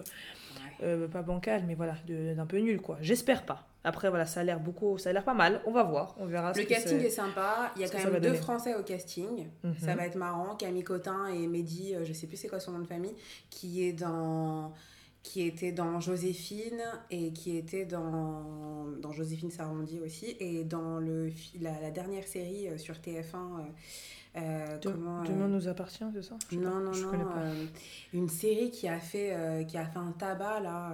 euh, 0.83 1.07
pas 1.07 1.21
bancal, 1.21 1.63
mais 1.67 1.75
voilà, 1.75 1.95
d'un 2.07 2.45
peu 2.45 2.57
nul 2.57 2.79
quoi. 2.81 2.97
J'espère 3.01 3.43
pas. 3.43 3.67
Après 3.83 4.09
voilà, 4.09 4.25
ça 4.27 4.41
a 4.41 4.43
l'air 4.43 4.59
beaucoup, 4.59 4.97
ça 4.99 5.09
a 5.09 5.13
l'air 5.13 5.23
pas 5.23 5.33
mal. 5.33 5.61
On 5.65 5.71
va 5.71 5.83
voir, 5.83 6.15
on 6.19 6.25
verra. 6.27 6.53
Le 6.53 6.63
casting 6.65 6.99
est 6.99 7.09
sympa. 7.09 7.71
Il 7.75 7.81
y 7.81 7.85
a 7.85 7.89
quand 7.89 7.97
même 7.97 8.13
deux 8.13 8.19
donner. 8.19 8.37
Français 8.37 8.75
au 8.75 8.83
casting. 8.83 9.47
Mhm. 9.63 9.75
Ça 9.79 9.95
va 9.95 10.05
être 10.05 10.15
marrant. 10.17 10.55
Camille 10.55 10.83
Cotin 10.83 11.27
et 11.27 11.47
Mehdi, 11.47 11.95
euh, 11.95 12.05
je 12.05 12.13
sais 12.13 12.27
plus 12.27 12.37
c'est 12.37 12.47
quoi 12.47 12.59
son 12.59 12.73
nom 12.73 12.79
de 12.79 12.87
famille, 12.87 13.15
qui 13.49 13.83
est 13.83 13.93
dans 13.93 14.73
qui 15.23 15.43
était 15.45 15.71
dans 15.71 15.99
Joséphine 15.99 16.81
et 17.11 17.31
qui 17.31 17.55
était 17.55 17.85
dans, 17.85 18.85
dans 18.99 19.11
Joséphine 19.11 19.51
s'arrondit 19.51 19.99
aussi 19.99 20.35
et 20.39 20.63
dans 20.63 20.97
le 20.97 21.31
la, 21.59 21.79
la 21.79 21.91
dernière 21.91 22.25
série 22.27 22.67
euh, 22.67 22.79
sur 22.79 22.95
TF1 22.95 23.35
euh, 23.35 23.61
euh, 24.37 24.77
De- 24.79 24.89
comment 24.89 25.21
euh, 25.21 25.25
Demain 25.27 25.47
nous 25.47 25.67
appartient, 25.67 26.03
c'est 26.15 26.23
ça? 26.23 26.35
Je 26.49 26.57
non 26.57 26.71
pas, 26.71 26.79
non 26.79 26.93
je 26.93 27.03
non 27.03 27.11
connais 27.11 27.23
pas. 27.23 27.37
euh, 27.37 27.65
une 28.13 28.29
série 28.29 28.71
qui 28.71 28.87
a 28.87 28.99
fait 28.99 29.65
qui 29.67 29.77
a 29.77 29.85
fait 29.85 29.99
un 29.99 30.11
tabac 30.11 30.59
là 30.61 30.93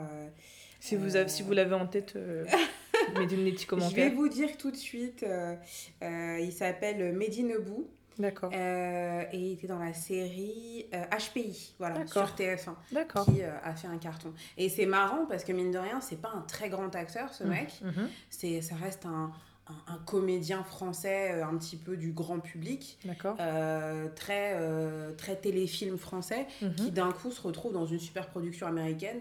Si 0.88 0.96
vous 0.96 1.16
avez, 1.16 1.30
si 1.30 1.44
vous 1.44 1.52
l'avez 1.54 1.76
en 1.76 1.88
tête, 1.88 2.14
euh, 2.16 2.46
mettez 3.18 3.36
des 3.36 3.52
petits 3.52 3.56
je 3.56 3.60
vais 3.62 3.66
commentaires. 3.68 4.12
vous 4.14 4.30
dire 4.30 4.58
tout 4.58 4.72
de 4.72 4.76
suite 4.78 5.24
euh, 5.24 5.56
euh, 6.04 6.40
il 6.40 6.52
s'appelle 6.52 7.14
Mehdi 7.14 7.44
Nebou 7.44 7.90
D'accord, 8.20 8.50
Euh, 8.52 9.24
et 9.32 9.38
il 9.38 9.52
était 9.54 9.68
dans 9.68 9.78
la 9.78 9.94
série 9.94 10.88
HPI, 10.92 11.76
voilà, 11.78 12.08
sur 12.08 12.24
TF1, 12.24 12.74
d'accord. 12.92 13.26
qui 13.26 13.44
a 13.44 13.76
fait 13.76 13.88
un 13.88 14.00
carton. 14.00 14.34
Et 14.58 14.70
c'est 14.70 14.88
marrant 14.88 15.28
parce 15.28 15.44
que 15.44 15.52
mine 15.52 15.70
de 15.70 15.78
rien, 15.78 16.02
c'est 16.02 16.20
pas 16.20 16.32
un 16.36 16.42
très 16.42 16.70
grand 16.70 16.96
acteur 16.96 17.32
ce 17.36 17.44
mec. 17.44 17.80
Mhm. 17.84 18.10
C'est, 18.32 18.62
ça 18.64 18.74
reste 18.74 19.06
un, 19.06 19.32
un, 19.68 19.94
un 19.94 19.98
comédien 20.08 20.64
français 20.64 21.42
un 21.44 21.56
petit 21.58 21.76
peu 21.78 21.96
du 21.96 22.12
grand 22.12 22.40
public, 22.40 22.98
D'accord. 23.06 23.36
euh, 23.40 24.08
très, 24.16 24.54
euh, 24.56 25.12
très 25.14 25.36
téléfilm 25.36 26.00
français, 26.00 26.48
Mhm. 26.64 26.74
qui 26.74 26.92
d'un 26.92 27.12
coup 27.12 27.30
se 27.30 27.42
retrouve 27.42 27.72
dans 27.74 27.86
une 27.86 28.00
super 28.00 28.30
production 28.30 28.66
américaine, 28.66 29.20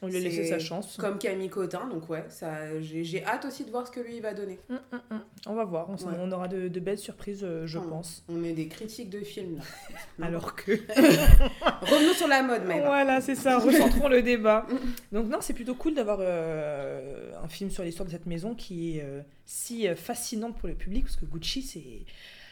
On 0.00 0.06
lui 0.06 0.16
a 0.16 0.20
laissé 0.20 0.44
sa 0.46 0.58
chance. 0.60 0.96
comme 0.96 1.18
Camille 1.18 1.48
Cotin. 1.48 1.86
Donc 1.88 2.08
ouais, 2.08 2.24
ça, 2.28 2.80
j'ai 2.80 3.02
j'ai 3.02 3.24
hâte 3.24 3.44
aussi 3.46 3.64
de 3.64 3.70
voir 3.70 3.84
ce 3.86 3.90
que 3.92 3.98
lui 4.00 4.16
il 4.16 4.22
va 4.22 4.32
donner. 4.32 4.58
Hum, 4.70 4.78
hum, 4.92 5.00
hum. 5.10 5.20
On 5.46 5.54
va 5.54 5.64
voir. 5.64 5.90
On, 5.90 5.94
s- 5.96 6.04
Ouais. 6.04 6.12
on 6.20 6.30
aura 6.30 6.46
de, 6.46 6.68
de 6.68 6.80
belles 6.80 6.98
surprises, 6.98 7.42
euh, 7.42 7.66
je 7.66 7.78
pense. 7.80 8.24
On 8.28 8.44
est 8.44 8.52
des 8.52 8.68
critiques 8.68 9.10
de 9.10 9.20
films 9.20 9.56
là. 9.56 10.26
Alors 10.26 10.54
que. 10.54 10.72
Revenons 11.82 12.14
sur 12.14 12.28
la 12.28 12.42
mode, 12.42 12.64
Maëva. 12.64 12.86
Voilà, 12.86 13.20
c'est 13.20 13.34
ça, 13.34 13.58
recentrons 13.58 14.08
le 14.08 14.22
débat. 14.22 14.66
Donc 15.12 15.26
non, 15.28 15.38
c'est 15.40 15.54
plutôt 15.54 15.74
cool 15.74 15.94
d'avoir 15.94 16.18
euh, 16.20 17.32
un 17.42 17.48
film 17.48 17.70
sur 17.70 17.82
l'histoire 17.82 18.06
de 18.06 18.12
cette 18.12 18.26
maison 18.26 18.54
qui 18.54 18.98
est 18.98 19.02
euh, 19.02 19.20
si 19.46 19.86
fascinante 19.96 20.56
pour 20.58 20.68
le 20.68 20.74
public, 20.74 21.04
parce 21.04 21.16
que 21.16 21.24
Gucci, 21.24 21.62
c'est... 21.62 22.04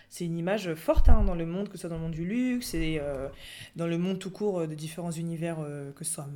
C'est 0.08 0.24
une 0.24 0.38
image 0.38 0.74
forte 0.74 1.08
hein, 1.08 1.24
dans 1.24 1.34
le 1.34 1.46
monde, 1.46 1.68
que 1.68 1.76
ce 1.76 1.82
soit 1.82 1.90
dans 1.90 1.96
le 1.96 2.02
monde 2.02 2.12
du 2.12 2.24
luxe 2.24 2.74
et 2.74 2.98
euh, 3.00 3.28
dans 3.74 3.86
le 3.86 3.98
monde 3.98 4.18
tout 4.18 4.30
court 4.30 4.60
euh, 4.60 4.66
de 4.66 4.74
différents 4.74 5.10
univers, 5.10 5.58
euh, 5.60 5.92
que 5.92 6.04
ce 6.04 6.14
soit 6.14 6.28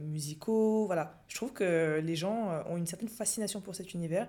musicaux. 0.00 0.86
Voilà. 0.86 1.20
Je 1.28 1.36
trouve 1.36 1.52
que 1.52 2.00
les 2.02 2.16
gens 2.16 2.62
ont 2.68 2.76
une 2.76 2.86
certaine 2.86 3.08
fascination 3.08 3.60
pour 3.60 3.74
cet 3.74 3.94
univers. 3.94 4.28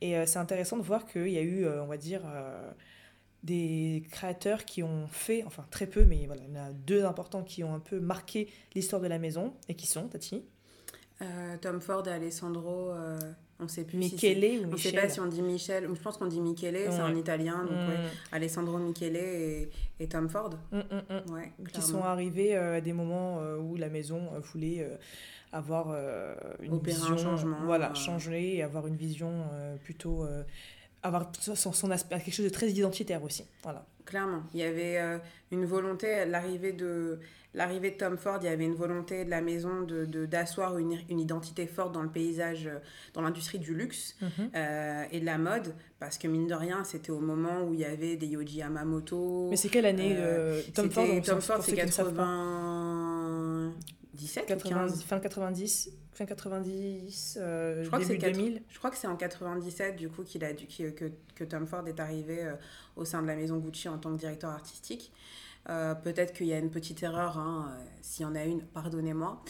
Et 0.00 0.14
c'est 0.26 0.38
intéressant 0.38 0.78
de 0.78 0.82
voir 0.82 1.04
qu'il 1.04 1.28
y 1.28 1.36
a 1.36 1.42
eu, 1.42 1.68
on 1.68 1.84
va 1.84 1.98
dire, 1.98 2.22
des 3.42 4.02
créateurs 4.10 4.64
qui 4.64 4.82
ont 4.82 5.06
fait, 5.08 5.44
enfin 5.44 5.66
très 5.70 5.86
peu, 5.86 6.06
mais 6.06 6.24
voilà, 6.24 6.40
il 6.42 6.54
y 6.54 6.58
en 6.58 6.64
a 6.64 6.72
deux 6.72 7.04
importants 7.04 7.42
qui 7.42 7.62
ont 7.64 7.74
un 7.74 7.80
peu 7.80 8.00
marqué 8.00 8.48
l'histoire 8.74 9.02
de 9.02 9.08
la 9.08 9.18
maison 9.18 9.52
et 9.68 9.74
qui 9.74 9.86
sont, 9.86 10.08
Tati? 10.08 10.42
Tom 11.60 11.82
Ford 11.82 12.08
et 12.08 12.12
Alessandro, 12.12 12.94
on 13.62 13.68
sait 13.68 13.84
plus 13.84 14.02
si 14.02 14.14
Michele 14.14 14.40
c'est- 14.40 14.58
ou 14.58 14.68
On 14.72 14.76
sait 14.76 14.88
Michel 14.88 14.94
pas 15.00 15.08
si 15.08 15.20
on 15.20 15.26
dit 15.26 15.42
Michel, 15.42 15.88
je 15.92 16.00
pense 16.00 16.16
qu'on 16.16 16.26
dit 16.26 16.40
Michele, 16.40 16.78
c'est 16.90 16.98
un 17.00 17.14
italien, 17.14 17.58
donc 17.64 17.70
ouais. 17.72 17.98
Mm, 17.98 18.08
Alessandro 18.32 18.78
Michele 18.78 19.16
et, 19.16 19.68
et 20.00 20.06
Tom 20.08 20.28
Ford. 20.28 20.50
mm, 20.72 20.78
mm. 20.78 21.32
Ouais, 21.32 21.52
qui 21.72 21.82
sont 21.82 22.02
arrivés 22.02 22.56
euh, 22.56 22.76
à 22.78 22.80
des 22.80 22.92
moments 22.92 23.38
euh, 23.40 23.58
où 23.58 23.76
la 23.76 23.88
maison 23.88 24.20
euh, 24.34 24.40
voulait 24.40 24.80
euh, 24.80 24.96
avoir 25.52 25.88
une 26.62 26.74
Opérer 26.74 26.96
un 26.96 27.00
vision, 27.00 27.16
changement, 27.18 27.56
voilà, 27.64 27.92
changer 27.94 28.56
et 28.56 28.62
avoir 28.62 28.86
une 28.86 28.94
vision 28.96 29.32
plutôt, 29.82 30.24
avoir 31.02 31.30
son, 31.40 31.72
son 31.72 31.90
aspect, 31.90 32.16
quelque 32.20 32.34
chose 32.34 32.44
de 32.46 32.50
très 32.50 32.68
identitaire 32.68 33.22
aussi, 33.22 33.44
voilà. 33.62 33.84
Clairement, 34.04 34.42
il 34.54 34.60
y 34.60 34.64
avait 34.64 34.98
euh, 34.98 35.18
une 35.52 35.64
volonté, 35.64 36.24
l'arrivée 36.26 36.72
de, 36.72 37.20
l'arrivée 37.54 37.92
de 37.92 37.96
Tom 37.96 38.16
Ford, 38.16 38.38
il 38.42 38.46
y 38.46 38.48
avait 38.48 38.64
une 38.64 38.74
volonté 38.74 39.24
de 39.24 39.30
la 39.30 39.40
maison 39.40 39.82
de, 39.82 40.04
de- 40.04 40.26
d'asseoir 40.26 40.78
une, 40.78 40.98
une 41.08 41.20
identité 41.20 41.66
forte 41.68 41.92
dans 41.92 42.02
le 42.02 42.08
paysage, 42.10 42.66
euh, 42.66 42.78
dans 43.14 43.22
l'industrie 43.22 43.58
du 43.60 43.72
luxe 43.74 44.16
euh, 44.56 45.04
et 45.12 45.20
de 45.20 45.24
la 45.26 45.38
mode, 45.38 45.74
parce 46.00 46.18
que 46.18 46.26
mine 46.26 46.48
de 46.48 46.54
rien, 46.54 46.82
c'était 46.82 47.10
au 47.12 47.20
moment 47.20 47.62
où 47.62 47.72
il 47.74 47.80
y 47.80 47.84
avait 47.84 48.16
des 48.16 48.26
Yoji 48.26 48.58
Yamamoto. 48.58 49.48
Mais 49.50 49.56
c'est 49.56 49.68
quelle 49.68 49.86
année 49.86 50.14
Euh, 50.18 50.60
Tom 50.74 50.90
Ford 50.90 51.06
Tom 51.24 51.40
Ford, 51.40 51.62
c'est 51.62 51.70
ceux 51.70 51.76
qui 51.76 51.86
ne 51.86 51.90
savent 51.90 52.14
pas. 52.14 53.70
97 54.16 54.44
ou 54.44 54.46
90, 54.46 54.70
15 54.92 55.02
fin 55.04 55.20
90, 55.20 55.90
fin 56.12 56.26
90, 56.26 57.38
euh, 57.40 57.82
Je 57.82 57.86
crois 57.88 57.98
que 57.98 58.04
début 58.04 58.20
c'est 58.20 58.26
4 58.26 58.36
2000. 58.36 58.62
Je 58.68 58.78
crois 58.78 58.90
que 58.90 58.96
c'est 58.96 59.06
en 59.06 59.16
97 59.16 59.96
du 59.96 60.08
coup 60.08 60.22
qu'il 60.22 60.44
a 60.44 60.52
dû, 60.52 60.66
que, 60.66 61.10
que 61.34 61.44
Tom 61.44 61.66
Ford 61.66 61.86
est 61.86 62.00
arrivé 62.00 62.44
euh, 62.44 62.54
au 62.96 63.04
sein 63.04 63.22
de 63.22 63.26
la 63.26 63.36
maison 63.36 63.58
Gucci 63.58 63.88
en 63.88 63.98
tant 63.98 64.12
que 64.12 64.18
directeur 64.18 64.50
artistique. 64.50 65.12
Euh, 65.68 65.94
Peut-être 65.94 66.32
qu'il 66.32 66.46
y 66.46 66.52
a 66.52 66.58
une 66.58 66.70
petite 66.70 67.02
erreur, 67.02 67.38
hein, 67.38 67.76
s'il 68.00 68.24
y 68.24 68.28
en 68.28 68.34
a 68.34 68.44
une, 68.44 68.62
pardonnez-moi. 68.62 69.42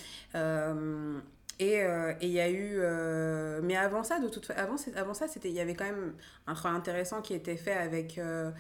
Euh, 1.61 1.65
et 1.65 1.83
euh, 1.83 2.13
il 2.23 2.29
y 2.31 2.41
a 2.41 2.49
eu, 2.51 2.77
euh, 2.79 3.61
mais 3.63 3.77
avant 3.77 4.03
ça, 4.03 4.19
de 4.19 4.29
toute 4.29 4.51
avant, 4.51 4.77
avant 4.97 5.15
ça, 5.15 5.29
c'était, 5.29 5.49
il 5.49 5.55
y 5.55 5.61
avait 5.61 5.75
quand 5.75 5.85
même 5.85 6.15
un 6.47 6.55
travail 6.55 6.79
intéressant 6.79 7.21
qui 7.23 7.35
était 7.35 7.57
fait 7.57 7.73
avec, 7.73 8.19
euh, 8.19 8.51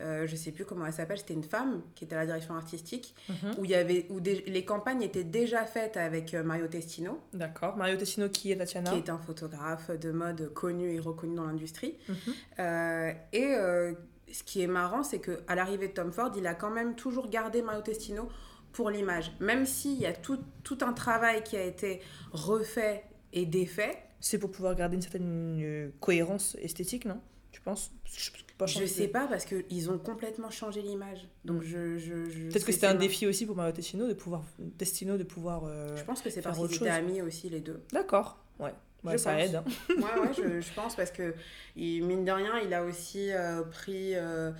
euh, 0.00 0.26
je 0.26 0.36
sais 0.36 0.50
plus 0.52 0.64
comment 0.64 0.84
elle 0.86 0.92
s'appelle, 0.92 1.18
c'était 1.18 1.34
une 1.34 1.44
femme 1.44 1.82
qui 1.94 2.04
était 2.04 2.14
à 2.14 2.18
la 2.18 2.26
direction 2.26 2.54
artistique, 2.54 3.14
Mhm. 3.28 3.54
où 3.58 3.64
il 3.64 3.70
y 3.70 3.74
avait, 3.74 4.06
où 4.10 4.18
les 4.20 4.64
campagnes 4.64 5.02
étaient 5.02 5.24
déjà 5.24 5.64
faites 5.64 5.96
avec 5.96 6.34
Mario 6.34 6.66
Testino 6.66 7.20
D'accord. 7.32 7.76
Mario 7.76 7.96
Tessino 7.96 8.28
qui 8.28 8.52
est 8.52 8.56
Tatiana 8.56 8.90
qui 8.90 8.98
est 8.98 9.10
un 9.10 9.18
photographe 9.18 9.90
de 9.90 10.10
mode 10.12 10.52
connu 10.52 10.92
et 10.94 11.00
reconnu 11.00 11.34
dans 11.36 11.44
l'industrie. 11.46 11.96
Mhm. 12.08 13.14
Et 13.32 13.54
ce 14.32 14.42
qui 14.44 14.62
est 14.62 14.66
marrant, 14.66 15.02
c'est 15.02 15.18
qu'à 15.20 15.54
l'arrivée 15.54 15.88
de 15.88 15.92
Tom 15.92 16.10
Ford, 16.12 16.32
il 16.36 16.46
a 16.46 16.54
quand 16.54 16.70
même 16.70 16.94
toujours 16.94 17.28
gardé 17.28 17.60
Mario 17.62 17.82
Testino 17.82 18.28
pour 18.72 18.90
l'image. 18.90 19.32
Même 19.40 19.66
s'il 19.66 19.98
y 19.98 20.06
a 20.06 20.12
tout, 20.12 20.38
tout 20.64 20.78
un 20.82 20.92
travail 20.92 21.42
qui 21.44 21.56
a 21.56 21.62
été 21.64 22.00
refait 22.32 23.04
et 23.32 23.46
défait, 23.46 23.96
C'est 24.20 24.38
pour 24.38 24.50
pouvoir 24.50 24.74
garder 24.74 24.96
une 24.96 25.02
certaine 25.02 25.58
euh, 25.62 25.90
cohérence 26.00 26.56
esthétique, 26.60 27.04
non? 27.04 27.20
Tu 27.50 27.60
penses? 27.60 27.90
Je 28.06 28.30
pas 28.58 28.66
je 28.66 28.86
sais 28.86 29.08
pas 29.08 29.26
parce 29.26 29.44
qu'ils 29.44 29.90
ont 29.90 29.98
complètement 29.98 30.50
changé 30.50 30.82
l'image. 30.82 31.26
Donc 31.44 31.62
je... 31.62 31.98
je, 31.98 32.30
je 32.30 32.48
Peut-être 32.48 32.64
que 32.64 32.72
c'était 32.72 32.86
un 32.86 32.94
défi 32.94 33.26
aussi 33.26 33.44
pour 33.46 33.56
Mario 33.56 33.72
Testino 33.72 34.06
de 34.06 34.14
pouvoir, 34.14 34.42
Testino 34.78 35.16
de 35.18 35.24
pouvoir. 35.24 35.64
euh, 35.64 35.96
Je 35.96 36.04
pense 36.04 36.22
que 36.22 36.30
c'est 36.30 36.42
parce 36.42 36.58
qu'ils 36.58 36.76
étaient 36.76 36.88
amis 36.88 37.20
aussi 37.22 37.48
les 37.48 37.60
deux. 37.60 37.82
D'accord. 37.92 38.38
Ouais. 38.58 38.72
Ouais, 39.04 39.12
Je 39.14 39.16
ça 39.16 39.32
pense. 39.32 39.42
aide. 39.42 39.54
hein. 39.56 39.64
Ouais, 39.88 40.20
ouais, 40.20 40.32
je, 40.36 40.60
je 40.60 40.72
pense 40.74 40.94
parce 40.94 41.10
que, 41.10 41.34
il, 41.74 42.04
mine 42.04 42.24
de 42.24 42.30
rien, 42.30 42.60
il 42.60 42.72
a 42.72 42.84
aussi 42.84 43.32
euh, 43.32 43.62
pris 43.62 44.14
euh, 44.14 44.52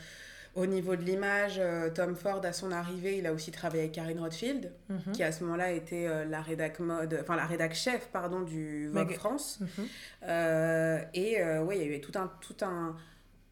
au 0.55 0.67
niveau 0.67 0.97
de 0.97 1.03
l'image, 1.03 1.55
euh, 1.59 1.89
Tom 1.91 2.15
Ford, 2.15 2.45
à 2.45 2.53
son 2.53 2.73
arrivée, 2.73 3.17
il 3.19 3.27
a 3.27 3.33
aussi 3.33 3.51
travaillé 3.51 3.85
avec 3.85 3.93
Karine 3.95 4.21
Rothschild, 4.21 4.71
Mhm. 4.91 5.13
qui 5.13 5.23
à 5.23 5.33
ce 5.33 5.43
moment-là 5.45 5.73
était 5.73 6.07
euh, 6.07 6.25
la 6.27 6.43
rédac 6.43 6.79
mode, 6.79 7.19
enfin 7.23 7.37
la 7.37 7.47
rédac 7.47 7.73
chef, 7.75 8.09
pardon, 8.13 8.41
du 8.41 8.87
Vogue 8.89 9.09
Mag- 9.09 9.15
France. 9.17 9.59
Mhm. 9.61 9.87
Euh, 10.25 11.01
et 11.15 11.41
euh, 11.41 11.63
ouais, 11.63 11.79
il 11.79 11.91
y 11.91 11.95
a 11.95 11.97
eu 11.97 12.01
tout 12.01 12.19
un, 12.19 12.31
tout 12.41 12.57
un, 12.63 12.97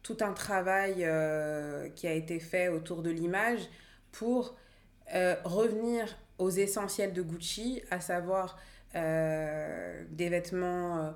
tout 0.03 0.17
un 0.21 0.33
travail 0.33 0.97
euh, 0.99 1.89
qui 1.95 2.07
a 2.07 2.13
été 2.13 2.39
fait 2.39 2.67
autour 2.69 3.01
de 3.01 3.09
l'image 3.09 3.61
pour 4.11 4.55
revenir 5.43 6.05
aux 6.37 6.49
essentiels 6.49 7.11
de 7.13 7.21
Gucci, 7.21 7.81
à 7.91 7.99
savoir 7.99 8.57
des 8.93 10.29
vêtements 10.29 11.13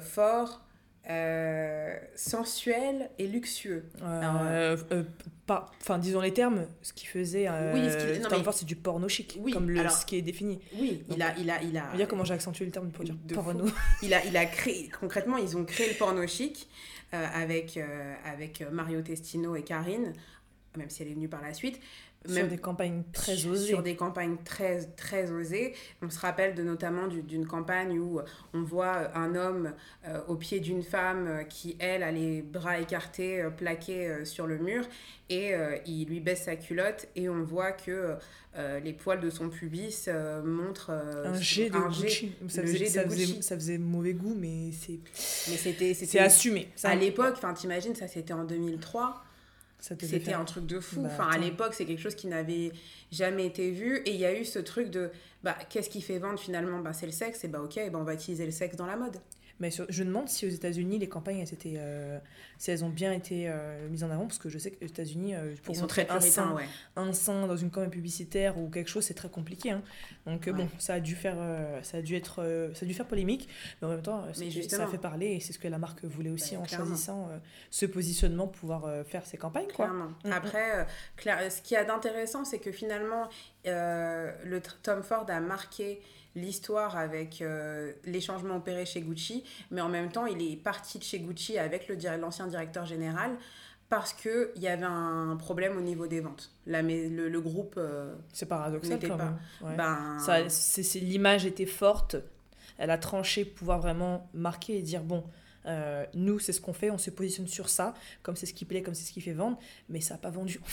forts, 0.00 0.62
euh, 1.10 1.98
sensuels 2.14 3.10
et 3.18 3.26
luxueux. 3.26 3.84
Euh, 4.02 4.76
euh, 4.92 5.02
pas, 5.46 5.70
enfin, 5.80 5.98
disons 5.98 6.20
les 6.20 6.32
termes, 6.32 6.66
ce 6.82 6.92
qui 6.92 7.06
faisait. 7.06 7.48
Oui, 7.74 7.80
ce 7.90 8.52
c'est 8.52 8.64
du 8.64 8.76
porno 8.76 9.08
chic, 9.08 9.38
Oui, 9.40 9.52
comme 9.52 9.68
le, 9.68 9.80
alors- 9.80 9.92
ce 9.92 10.06
qui 10.06 10.16
est 10.16 10.22
défini. 10.22 10.60
Oui, 10.78 11.02
il 11.10 11.20
a, 11.20 11.36
il 11.38 11.50
a, 11.50 11.60
il 11.62 11.76
a. 11.76 11.90
Regarde 11.90 12.08
comment 12.10 12.24
j'ai 12.24 12.34
accentué 12.34 12.64
le 12.64 12.70
terme 12.70 12.90
pour 12.90 13.04
dire 13.04 13.16
De 13.24 13.34
porno. 13.34 13.66
Il 14.02 14.14
a, 14.14 14.24
il 14.24 14.36
a 14.36 14.46
créé, 14.46 14.90
concrètement, 15.00 15.36
ils 15.38 15.56
ont 15.56 15.64
créé 15.64 15.88
le 15.88 15.94
porno 15.96 16.26
chic 16.26 16.68
avec, 17.12 17.78
avec 18.24 18.64
Mario 18.70 19.02
Testino 19.02 19.54
et 19.56 19.62
Karine, 19.62 20.12
même 20.76 20.88
si 20.88 21.02
elle 21.02 21.08
est 21.08 21.14
venue 21.14 21.28
par 21.28 21.42
la 21.42 21.52
suite. 21.52 21.80
Sur 22.26 22.34
Même 22.34 22.48
des 22.48 22.58
campagnes 22.58 23.02
très 23.12 23.36
sur- 23.36 23.50
osées. 23.52 23.66
Sur 23.68 23.82
des 23.82 23.96
campagnes 23.96 24.36
très, 24.44 24.80
très 24.96 25.30
osées. 25.30 25.74
On 26.02 26.10
se 26.10 26.18
rappelle 26.20 26.54
de, 26.54 26.62
notamment 26.62 27.08
du- 27.08 27.22
d'une 27.22 27.46
campagne 27.46 27.98
où 27.98 28.20
on 28.54 28.62
voit 28.62 29.16
un 29.16 29.34
homme 29.34 29.72
euh, 30.06 30.20
au 30.28 30.36
pied 30.36 30.60
d'une 30.60 30.82
femme 30.82 31.26
euh, 31.26 31.42
qui, 31.44 31.76
elle, 31.80 32.02
a 32.02 32.12
les 32.12 32.42
bras 32.42 32.78
écartés, 32.80 33.40
euh, 33.42 33.50
plaqués 33.50 34.06
euh, 34.08 34.24
sur 34.24 34.46
le 34.46 34.58
mur, 34.58 34.84
et 35.30 35.54
euh, 35.54 35.76
il 35.86 36.06
lui 36.08 36.20
baisse 36.20 36.44
sa 36.44 36.56
culotte, 36.56 37.08
et 37.16 37.28
on 37.28 37.42
voit 37.42 37.72
que 37.72 38.14
les 38.84 38.92
poils 38.92 39.20
de 39.20 39.30
son 39.30 39.48
pubis 39.48 40.08
montrent 40.44 40.90
un 40.90 41.40
jet 41.40 41.70
de 41.70 41.76
un 41.76 41.90
jet. 41.90 42.28
Ça, 42.48 42.60
faisait, 42.62 42.76
jet 42.76 42.84
de 42.84 42.90
ça, 42.90 43.02
faisait, 43.04 43.24
Gucci. 43.24 43.42
ça 43.42 43.54
faisait 43.56 43.78
mauvais 43.78 44.12
goût, 44.12 44.34
mais 44.38 44.72
c'est 44.72 45.00
Mais 45.50 45.56
c'était 45.56 45.94
c'est 45.94 46.18
assumé. 46.18 46.68
Ça, 46.76 46.90
à 46.90 46.94
l'époque, 46.94 47.36
t'imagines, 47.56 47.94
ça 47.94 48.08
c'était 48.08 48.34
en 48.34 48.44
2003, 48.44 49.02
ça 49.04 49.14
devait 49.14 49.22
c'était 49.82 50.32
un 50.32 50.44
truc 50.44 50.66
de 50.66 50.78
fou. 50.80 51.02
Bah, 51.02 51.08
Enfin 51.12 51.28
à 51.28 51.38
l'époque, 51.38 51.74
c'est 51.74 51.84
quelque 51.84 52.00
chose 52.00 52.14
qui 52.14 52.28
n'avait 52.28 52.72
jamais 53.10 53.46
été 53.46 53.70
vu. 53.70 53.98
Et 54.06 54.10
il 54.10 54.20
y 54.20 54.24
a 54.24 54.38
eu 54.38 54.44
ce 54.44 54.58
truc 54.58 54.90
de 54.90 55.10
bah 55.42 55.56
qu'est-ce 55.68 55.90
qui 55.90 56.00
fait 56.00 56.18
vendre 56.18 56.38
finalement? 56.38 56.78
Bah 56.78 56.92
c'est 56.92 57.06
le 57.06 57.12
sexe. 57.12 57.44
Et 57.44 57.48
bah 57.48 57.60
OK, 57.60 57.74
bah, 57.90 57.98
on 57.98 58.04
va 58.04 58.14
utiliser 58.14 58.46
le 58.46 58.52
sexe 58.52 58.76
dans 58.76 58.86
la 58.86 58.96
mode. 58.96 59.16
Mais 59.62 59.70
sur- 59.70 59.86
je 59.88 60.02
me 60.02 60.08
demande 60.08 60.28
si 60.28 60.44
aux 60.44 60.48
États-Unis, 60.50 60.98
les 60.98 61.08
campagnes, 61.08 61.38
elles, 61.38 61.54
étaient, 61.54 61.74
euh, 61.76 62.18
si 62.58 62.72
elles 62.72 62.84
ont 62.84 62.88
bien 62.88 63.12
été 63.12 63.48
euh, 63.48 63.88
mises 63.88 64.02
en 64.02 64.10
avant, 64.10 64.26
parce 64.26 64.38
que 64.38 64.48
je 64.48 64.58
sais 64.58 64.72
qu'aux 64.72 64.84
États-Unis, 64.84 65.36
euh, 65.36 65.54
pour 65.62 65.72
Ils 65.72 65.76
sont 65.76 65.82
montrer 65.82 66.04
très 66.04 66.16
un 66.16 66.18
puritains, 66.18 66.48
sein, 66.48 66.52
ouais. 66.54 66.64
un 66.96 67.12
sein 67.12 67.46
dans 67.46 67.56
une 67.56 67.70
campagne 67.70 67.88
publicitaire 67.90 68.58
ou 68.58 68.68
quelque 68.70 68.90
chose, 68.90 69.04
c'est 69.04 69.14
très 69.14 69.28
compliqué. 69.28 69.70
hein. 69.70 69.82
Donc 70.26 70.48
euh, 70.48 70.50
Ouais. 70.50 70.58
bon, 70.64 70.68
ça 70.80 70.94
a 70.94 71.00
dû 71.00 71.14
faire, 71.14 71.36
ça 71.84 71.98
a 71.98 72.02
dû 72.02 72.16
être, 72.16 72.44
ça 72.74 72.84
a 72.84 72.86
dû 72.88 72.92
faire 72.92 73.06
polémique, 73.06 73.48
mais 73.80 73.86
en 73.86 73.90
même 73.92 74.02
temps, 74.02 74.24
ça 74.68 74.82
a 74.82 74.86
fait 74.88 74.98
parler 74.98 75.26
et 75.26 75.38
c'est 75.40 75.52
ce 75.52 75.60
que 75.60 75.68
la 75.68 75.78
marque 75.78 76.04
voulait 76.04 76.30
aussi 76.30 76.56
Bah, 76.56 76.62
en 76.62 76.64
clairement. 76.64 76.86
choisissant 76.86 77.30
ce 77.70 77.86
positionnement 77.86 78.48
pour 78.48 78.58
pouvoir 78.62 78.90
faire 79.06 79.24
ses 79.24 79.36
campagnes, 79.36 79.68
quoi. 79.72 79.86
Clairement. 79.86 80.10
Mm, 80.24 80.32
Après, 80.32 80.86
clair- 81.16 81.52
ce 81.52 81.62
qu'il 81.62 81.76
y 81.76 81.78
a 81.78 81.84
d'intéressant, 81.84 82.44
c'est 82.44 82.58
que 82.58 82.72
finalement, 82.72 83.28
le 83.64 84.58
Tom 84.82 85.04
Ford 85.04 85.26
a 85.28 85.38
marqué 85.40 86.00
l'histoire 86.34 86.96
avec 86.96 87.42
euh, 87.42 87.92
les 88.04 88.20
changements 88.20 88.56
opérés 88.56 88.86
chez 88.86 89.00
Gucci, 89.02 89.44
mais 89.70 89.80
en 89.80 89.88
même 89.88 90.10
temps, 90.10 90.26
il 90.26 90.40
est 90.42 90.56
parti 90.56 90.98
de 90.98 91.04
chez 91.04 91.18
Gucci 91.20 91.58
avec 91.58 91.90
l'ancien 92.20 92.46
directeur 92.46 92.86
général 92.86 93.32
parce 93.88 94.14
qu'il 94.14 94.48
y 94.56 94.68
avait 94.68 94.86
un 94.86 95.36
problème 95.38 95.76
au 95.76 95.82
niveau 95.82 96.06
des 96.06 96.20
ventes. 96.20 96.50
La, 96.66 96.82
mais 96.82 97.08
le, 97.10 97.28
le 97.28 97.40
groupe, 97.42 97.74
euh, 97.76 98.14
C'est 98.32 98.46
paradoxal 98.46 98.92
N'était 98.94 99.08
quand 99.08 99.18
pas. 99.18 99.24
même. 99.24 99.38
Ouais. 99.62 99.76
ben, 99.76 100.18
Ça, 100.18 100.48
c'est, 100.48 100.82
c'est- 100.82 101.00
l'image 101.00 101.44
était 101.44 101.66
forte. 101.66 102.16
Elle 102.78 102.90
a 102.90 102.96
tranché 102.96 103.44
pour 103.44 103.54
pouvoir 103.54 103.80
vraiment 103.80 104.28
marquer 104.32 104.78
et 104.78 104.82
dire 104.82 105.02
bon, 105.02 105.22
Euh, 105.66 106.04
nous, 106.14 106.38
c'est 106.38 106.52
ce 106.52 106.60
qu'on 106.60 106.72
fait, 106.72 106.90
on 106.90 106.98
se 106.98 107.10
positionne 107.10 107.46
sur 107.46 107.68
ça, 107.68 107.94
comme 108.22 108.36
c'est 108.36 108.46
ce 108.46 108.54
qui 108.54 108.64
plaît, 108.64 108.82
comme 108.82 108.94
c'est 108.94 109.04
ce 109.04 109.12
qui 109.12 109.20
fait 109.20 109.32
vendre, 109.32 109.58
mais 109.88 110.00
ça 110.00 110.14
n'a 110.14 110.18
pas 110.18 110.30
vendu. 110.30 110.60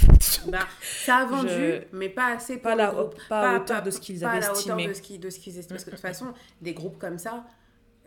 Bah, 0.48 0.60
ça 0.82 1.18
a 1.18 1.26
vendu, 1.26 1.82
mais 1.92 2.08
pas 2.08 2.34
assez 2.34 2.54
pour 2.54 2.64
pas, 2.64 2.76
la, 2.76 2.96
pas, 3.28 3.52
à 3.52 3.58
hauteur 3.58 3.84
de 3.84 3.92
ce 3.92 4.00
qu'ils 4.00 4.24
avaient 4.24 4.40
estimé. 4.40 4.88
de 4.88 4.94
ce 4.94 5.02
qu'ils 5.02 5.58
estimaient. 5.58 5.78
Parce 5.78 5.84
que 5.84 5.90
de 5.90 5.96
toute 5.96 6.02
façon, 6.02 6.34
des 6.62 6.74
groupes 6.74 6.98
comme 6.98 7.18
ça, 7.18 7.46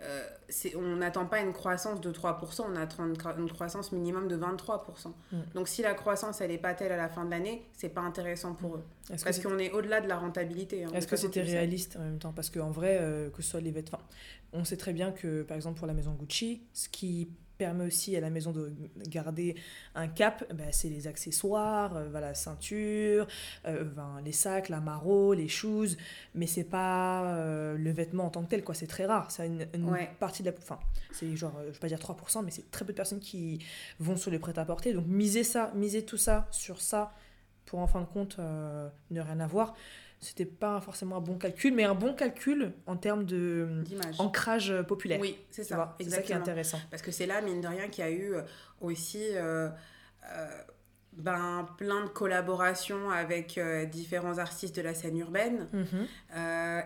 euh, 0.03 0.75
on 0.77 0.97
n'attend 0.97 1.27
pas 1.27 1.41
une 1.41 1.53
croissance 1.53 2.01
de 2.01 2.11
3%, 2.11 2.65
on 2.69 2.77
attend 2.77 3.07
une, 3.07 3.51
croissance 3.51 3.93
minimum 3.93 4.29
de 4.29 4.37
23%. 4.37 5.09
Mm. 5.33 5.37
Donc 5.55 5.69
si 5.69 5.83
la 5.83 5.95
croissance, 5.95 6.41
elle 6.41 6.51
n'est 6.51 6.59
pas 6.59 6.75
telle 6.75 6.93
à 6.93 6.97
la 6.97 7.09
fin 7.09 7.25
de 7.25 7.31
l'année, 7.31 7.67
c'est 7.73 7.89
pas 7.89 8.01
intéressant 8.01 8.55
pour 8.55 8.77
eux. 8.77 8.85
Parce 9.09 9.39
qu'on 9.39 9.59
est 9.59 9.71
au-delà 9.71 10.01
de 10.01 10.09
la 10.09 10.17
rentabilité. 10.17 10.85
Hein, 10.85 10.91
Est-ce 10.95 11.07
que 11.07 11.17
c'était 11.17 11.43
réaliste 11.43 11.97
en 11.97 12.01
même 12.01 12.19
temps? 12.19 12.33
Parce 12.33 12.51
qu'en 12.51 12.71
vrai, 12.71 12.99
euh, 13.01 13.31
que 13.31 13.43
ce 13.43 13.51
soit 13.51 13.61
les 13.61 13.71
vêtements... 13.71 14.01
on 14.53 14.65
sait 14.65 14.77
très 14.77 14.93
bien 14.93 15.13
que, 15.13 15.43
par 15.43 15.57
exemple, 15.57 15.79
pour 15.79 15.87
la 15.87 15.95
maison 15.95 16.13
Gucci, 16.13 16.63
ce 16.73 16.89
qui 16.89 17.29
permet 17.63 17.87
aussi 17.87 18.17
à 18.17 18.21
la 18.21 18.29
maison 18.29 18.51
de 18.51 18.73
garder 19.07 19.55
un 19.95 20.09
cap, 20.09 20.45
ben, 20.53 20.67
c'est 20.73 20.89
les 20.89 21.07
accessoires, 21.07 21.97
euh, 21.97 22.09
voilà, 22.11 22.35
ceinture, 22.35 23.29
euh, 23.67 23.85
les 24.25 24.33
sacs, 24.33 24.69
la 24.69 24.81
maro, 24.81 25.33
les 25.33 25.47
shoes, 25.47 25.97
mais 26.35 26.49
c'est 26.49 26.65
pas 26.65 27.25
euh, 27.25 27.77
le 27.77 27.91
vêtement 27.93 28.25
en 28.25 28.31
tant 28.31 28.43
que 28.43 28.49
tel, 28.49 28.65
quoi. 28.65 28.75
C'est 28.75 28.89
très 28.89 29.07
rare. 29.07 29.31
C'est 29.31 29.47
une, 29.47 29.65
partie 30.19 30.43
de 30.43 30.51
la. 30.51 30.57
Enfin, 30.59 30.81
c'est 31.13 31.37
genre, 31.37 31.55
je 31.69 31.71
vais 31.71 31.79
pas 31.79 31.87
dire 31.87 31.99
3%, 31.99 32.45
mais 32.45 32.51
c'est 32.51 32.69
très 32.73 32.85
peu 32.85 32.93
de 32.93 32.97
personnes 32.97 33.21
qui 33.21 33.65
vont 34.01 34.17
sur 34.17 34.33
le 34.33 34.41
prêt-à-porter. 34.41 34.93
Donc, 34.93 35.07
miser 35.07 35.45
ça, 35.45 35.71
miser 35.77 36.05
tout 36.05 36.17
ça 36.17 36.49
sur 36.51 36.81
ça, 36.81 37.13
pour 37.65 37.79
en 37.79 37.87
fin 37.87 38.01
de 38.01 38.07
compte 38.07 38.39
ne 38.39 39.21
rien 39.21 39.39
avoir 39.39 39.75
c'était 40.23 40.47
pas 40.47 40.81
forcément 40.81 41.17
un 41.17 41.21
bon 41.21 41.37
calcul, 41.37 41.75
mais 41.75 41.83
un 41.83 41.97
bon 41.97 42.15
calcul 42.15 42.73
en 42.87 42.97
termes 42.97 43.25
de 43.25 43.83
ancrage 44.19 44.73
populaire. 44.87 45.21
Oui, 45.21 45.37
c'est 45.51 45.65
ça. 45.65 45.97
C'est 46.01 46.11
ça 46.11 46.23
qui 46.23 46.33
est 46.33 46.37
intéressant. 46.37 46.79
Parce 46.91 47.03
que 47.03 47.11
c'est 47.11 47.27
là, 47.27 47.43
mine 47.43 47.61
de 47.61 47.67
rien, 47.67 47.89
qu'il 47.89 48.05
y 48.05 48.07
a 48.07 48.11
eu 48.11 48.35
euh, 48.35 48.43
aussi 48.81 49.21
euh, 49.35 49.69
euh, 50.31 50.63
ben, 51.15 51.67
plein 51.77 52.05
de 52.05 52.09
collaborations 52.09 53.11
avec 53.11 53.59
différents 53.91 54.39
artistes 54.39 54.77
de 54.77 54.83
la 54.83 54.95
scène 54.95 55.19
urbaine. 55.19 55.69
Mhm. 55.73 56.07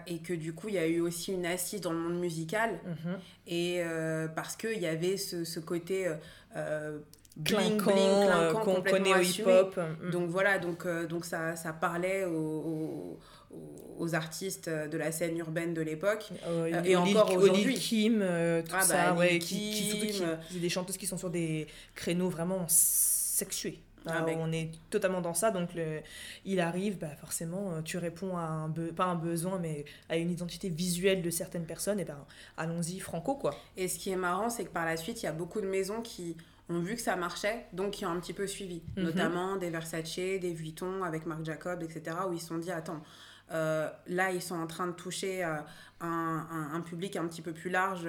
et 0.07 0.19
que 0.21 0.33
du 0.33 0.55
coup, 0.55 0.69
il 0.69 0.75
y 0.75 0.78
a 0.78 0.87
eu 0.87 1.00
aussi 1.00 1.33
une 1.33 1.47
assise 1.47 1.83
dans 1.83 1.93
le 1.93 1.99
monde 1.99 2.19
musical. 2.19 2.81
Mhm. 2.87 3.19
Et 3.49 3.83
parce 4.35 4.57
qu'il 4.57 4.78
y 4.78 4.87
avait 4.87 5.19
ce, 5.19 5.45
ce 5.45 5.61
côté 5.61 6.11
bling 7.37 7.76
bling 7.76 8.52
qu'on 8.64 8.83
connaît 8.83 9.14
au 9.14 9.21
hip-hop. 9.21 9.78
Mm. 10.02 10.11
Donc 10.11 10.28
voilà, 10.31 10.59
donc, 10.59 10.87
euh, 10.87 11.07
donc 11.07 11.25
ça, 11.25 11.57
ça 11.57 11.73
parlait 11.73 12.25
aux, 12.25 13.19
aux, 13.99 14.14
artistes 14.14 14.69
de 14.69 14.97
la 14.97 15.12
scène 15.12 15.37
urbaine 15.38 15.75
de 15.75 15.83
l'époque. 15.83 16.31
Euh, 16.47 16.83
et 16.85 16.97
encore 16.97 17.33
aujourd'hui. 17.33 17.75
Kim, 17.75 18.21
euh, 18.23 18.62
tout 18.62 18.75
ah 18.75 18.83
ça, 18.83 19.12
bah, 19.12 19.19
ouais, 19.19 19.38
qui, 19.38 19.71
qui, 19.71 20.23
qui, 20.50 20.59
des 20.59 20.69
chanteuses 20.69 20.97
qui 20.97 21.07
sont 21.07 21.19
sur 21.19 21.31
des 21.31 21.66
créneaux 21.95 22.28
vraiment 22.28 22.64
sexués. 22.69 23.81
Ah, 24.09 24.25
on 24.38 24.52
est 24.52 24.71
totalement 24.88 25.21
dans 25.21 25.35
ça, 25.35 25.50
donc 25.50 25.75
le, 25.75 26.00
il 26.45 26.61
arrive, 26.61 26.97
bah 26.97 27.11
forcément, 27.21 27.83
tu 27.83 27.99
réponds 27.99 28.37
à 28.37 28.43
un, 28.43 28.71
pas 28.95 29.07
un 29.07 29.16
besoin, 29.16 29.59
mais 29.59 29.85
à 30.09 30.16
une 30.16 30.31
identité 30.31 30.69
visuelle 30.69 31.23
de 31.23 31.31
certaines 31.31 31.64
personnes, 31.64 31.99
et 31.99 32.05
ben 32.05 32.25
allons-y 32.57 33.00
franco, 33.00 33.35
quoi. 33.35 33.57
Et 33.76 33.88
ce 33.88 33.99
qui 33.99 34.11
est 34.11 34.16
marrant, 34.16 34.49
c'est 34.49 34.62
que 34.62 34.71
par 34.71 34.85
la 34.85 34.97
suite, 34.97 35.25
il 35.25 35.26
y 35.26 35.28
a 35.28 35.33
beaucoup 35.33 35.61
de 35.61 35.66
maisons 35.66 36.02
qui 36.02 36.37
ont 36.69 36.81
vu 36.81 36.95
que 36.95 37.01
ça 37.01 37.17
marchait, 37.17 37.67
donc 37.73 37.93
qui 37.93 38.07
ont 38.07 38.11
un 38.11 38.21
petit 38.21 38.33
peu 38.33 38.47
suivi. 38.47 38.83
Mhm. 38.97 39.05
Notamment 39.05 39.57
des 39.57 39.71
Versace, 39.71 40.17
des 40.17 40.53
Vuitton 40.53 41.03
avec 41.03 41.27
Marc 41.27 41.45
Jacob, 41.45 41.83
etc. 41.83 42.17
Où 42.29 42.33
ils 42.33 42.41
se 42.41 42.49
sont 42.49 42.59
dit, 42.59 42.71
attends, 42.71 43.03
euh, 43.53 43.89
là, 44.09 44.33
ils 44.33 44.43
sont 44.43 44.57
en 44.57 44.67
train 44.67 44.87
de 44.87 44.93
toucher 44.93 45.45
euh, 45.45 45.55
un, 46.00 46.71
un, 46.73 46.81
public 46.81 47.17
un 47.17 47.26
petit 47.26 47.43
peu 47.43 47.52
plus 47.52 47.71
large 47.71 48.09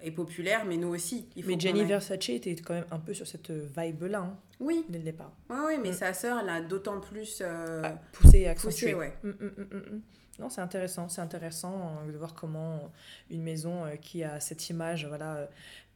et 0.00 0.10
populaire, 0.10 0.64
mais 0.64 0.76
nous 0.76 0.88
aussi. 0.88 1.28
Il 1.36 1.42
faut 1.42 1.50
mais 1.50 1.60
Jenny 1.60 1.84
Versace 1.84 2.28
était 2.30 2.56
quand 2.56 2.74
même 2.74 2.86
un 2.90 2.98
peu 2.98 3.14
sur 3.14 3.26
cette 3.26 3.50
vibe-là, 3.50 4.20
hein, 4.20 4.36
oui. 4.60 4.84
dès 4.88 4.98
le 4.98 5.04
départ. 5.04 5.32
Oui, 5.50 5.56
oui 5.66 5.78
mais 5.82 5.90
mm. 5.90 5.94
sa 5.94 6.12
sœur 6.14 6.44
l'a 6.44 6.60
d'autant 6.60 7.00
plus 7.00 7.42
euh, 7.42 7.82
ah, 7.84 7.98
poussé 8.12 8.40
et 8.40 8.48
accentué. 8.48 8.94
ouais. 8.94 9.12
Mm, 9.22 9.28
mm, 9.28 10.02
non, 10.38 10.48
c'est 10.48 10.60
intéressant, 10.60 11.08
c'est 11.08 11.20
intéressant 11.20 12.04
de 12.06 12.16
voir 12.16 12.34
comment 12.34 12.90
une 13.30 13.42
maison 13.42 13.84
qui 14.00 14.22
a 14.22 14.40
cette 14.40 14.70
image, 14.70 15.06
voilà, 15.06 15.48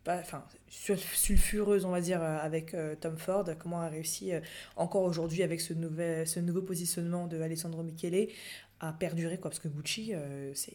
enfin, 0.09 0.45
sulfureuse, 0.69 1.85
on 1.85 1.91
va 1.91 2.01
dire, 2.01 2.23
euh, 2.23 2.39
avec 2.41 2.75
euh, 2.75 2.95
Tom 3.01 3.17
Ford, 3.17 3.45
comment 3.59 3.81
a 3.81 3.89
réussi 3.89 4.33
euh, 4.33 4.41
encore 4.77 5.03
aujourd'hui 5.03 5.43
avec 5.43 5.61
ce, 5.61 5.73
nouvel, 5.73 6.27
ce 6.27 6.41
nouveau 6.41 6.63
positionnement 6.63 7.27
de 7.27 7.41
Alessandro 7.41 7.83
Michele 7.83 8.29
à 8.81 8.93
perdurer, 8.93 9.39
quoi, 9.39 9.51
parce 9.51 9.61
que 9.61 9.69
Gucci, 9.69 10.13
c'est 10.55 10.73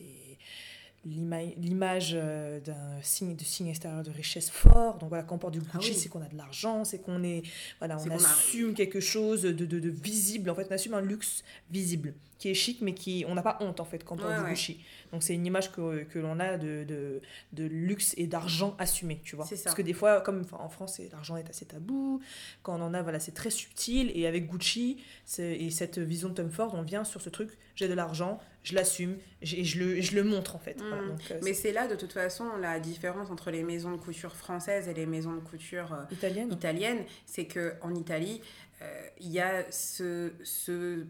l'image 1.05 2.13
d'un 2.13 3.01
signe 3.01 3.35
de 3.35 3.43
signe 3.43 3.67
extérieur 3.67 4.01
de 4.01 4.11
richesse 4.11 4.49
fort. 4.49 4.97
Donc 4.97 5.09
voilà 5.09 5.23
quand 5.23 5.35
on 5.35 5.39
porte 5.39 5.53
du 5.53 5.61
ah 5.73 5.77
Gucci 5.77 5.93
c'est 5.93 6.07
qu'on 6.07 6.21
a 6.21 6.27
de 6.27 6.35
l'argent 6.35 6.83
c'est 6.85 6.99
qu'on 6.99 7.23
est 7.23 7.43
voilà 7.79 7.97
on 7.99 8.11
assume 8.11 8.73
quelque 8.73 8.99
chose 8.99 9.41
de, 9.41 9.51
de, 9.51 9.79
de, 9.79 9.89
visible. 9.89 10.49
En 10.49 10.55
fait 10.55 10.67
on 10.69 10.73
assume 10.73 10.93
un 10.93 11.01
luxe 11.01 11.43
visible 11.69 12.13
qui 12.37 12.49
est 12.49 12.53
chic, 12.53 12.81
mais 12.81 12.93
qui 12.93 13.25
on 13.27 13.35
n'a 13.35 13.41
pas 13.41 13.57
honte 13.61 13.79
en 13.79 13.85
fait 13.85 14.03
quand 14.03 14.17
on 14.21 14.27
dit 14.27 14.49
Gucci. 14.49 14.79
Donc 15.11 15.23
c'est 15.23 15.33
une 15.33 15.45
image 15.45 15.71
que, 15.71 16.03
que 16.03 16.19
l'on 16.19 16.39
a 16.39 16.57
de, 16.57 16.83
de, 16.83 17.21
de, 17.53 17.63
luxe 17.63 18.13
et 18.17 18.27
d'argent 18.27 18.75
assumé, 18.77 19.21
tu 19.23 19.35
vois. 19.35 19.47
Parce 19.63 19.75
que 19.75 19.81
des 19.81 19.93
fois, 19.93 20.21
comme 20.21 20.43
en 20.51 20.69
France, 20.69 21.01
l'argent 21.11 21.37
est 21.37 21.49
assez 21.49 21.65
tabou. 21.65 22.21
Quand 22.63 22.79
on 22.79 22.83
en 22.83 22.93
a, 22.93 23.01
voilà, 23.01 23.19
c'est 23.19 23.33
très 23.33 23.49
subtil. 23.49 24.11
Et 24.13 24.27
avec 24.27 24.47
Gucci 24.47 24.97
et 25.39 25.71
cette 25.71 25.99
vision 25.99 26.29
de 26.29 26.33
Tom 26.33 26.49
Ford, 26.49 26.73
on 26.73 26.81
vient 26.81 27.03
sur 27.03 27.21
ce 27.21 27.29
truc 27.29 27.57
j'ai 27.77 27.87
de 27.87 27.93
l'argent, 27.93 28.39
je 28.63 28.73
l'assume 28.73 29.17
et 29.41 29.63
je 29.63 29.79
le, 29.79 30.01
je 30.01 30.15
le 30.15 30.23
montre 30.23 30.55
en 30.55 30.59
fait. 30.59 30.81
Mm. 30.81 30.83
Euh, 30.83 31.39
mais 31.43 31.53
c'est 31.53 31.71
là 31.71 31.87
de 31.87 31.95
toute 31.95 32.11
façon 32.11 32.57
la 32.57 32.79
différence 32.79 33.29
entre 33.29 33.51
les 33.51 33.63
maisons 33.63 33.91
de 33.91 33.97
couture 33.97 34.35
françaises 34.35 34.89
et 34.89 34.93
les 34.93 35.05
maisons 35.05 35.33
de 35.33 35.39
couture 35.39 35.93
euh, 35.93 36.03
italiennes. 36.11 36.51
Italienne, 36.51 37.05
c'est 37.25 37.45
qu'en 37.45 37.93
Italie, 37.93 38.41
euh, 38.81 39.07
il 39.19 39.31
y 39.31 39.39
a 39.39 39.71
ce, 39.71 40.33
ce 40.43 41.05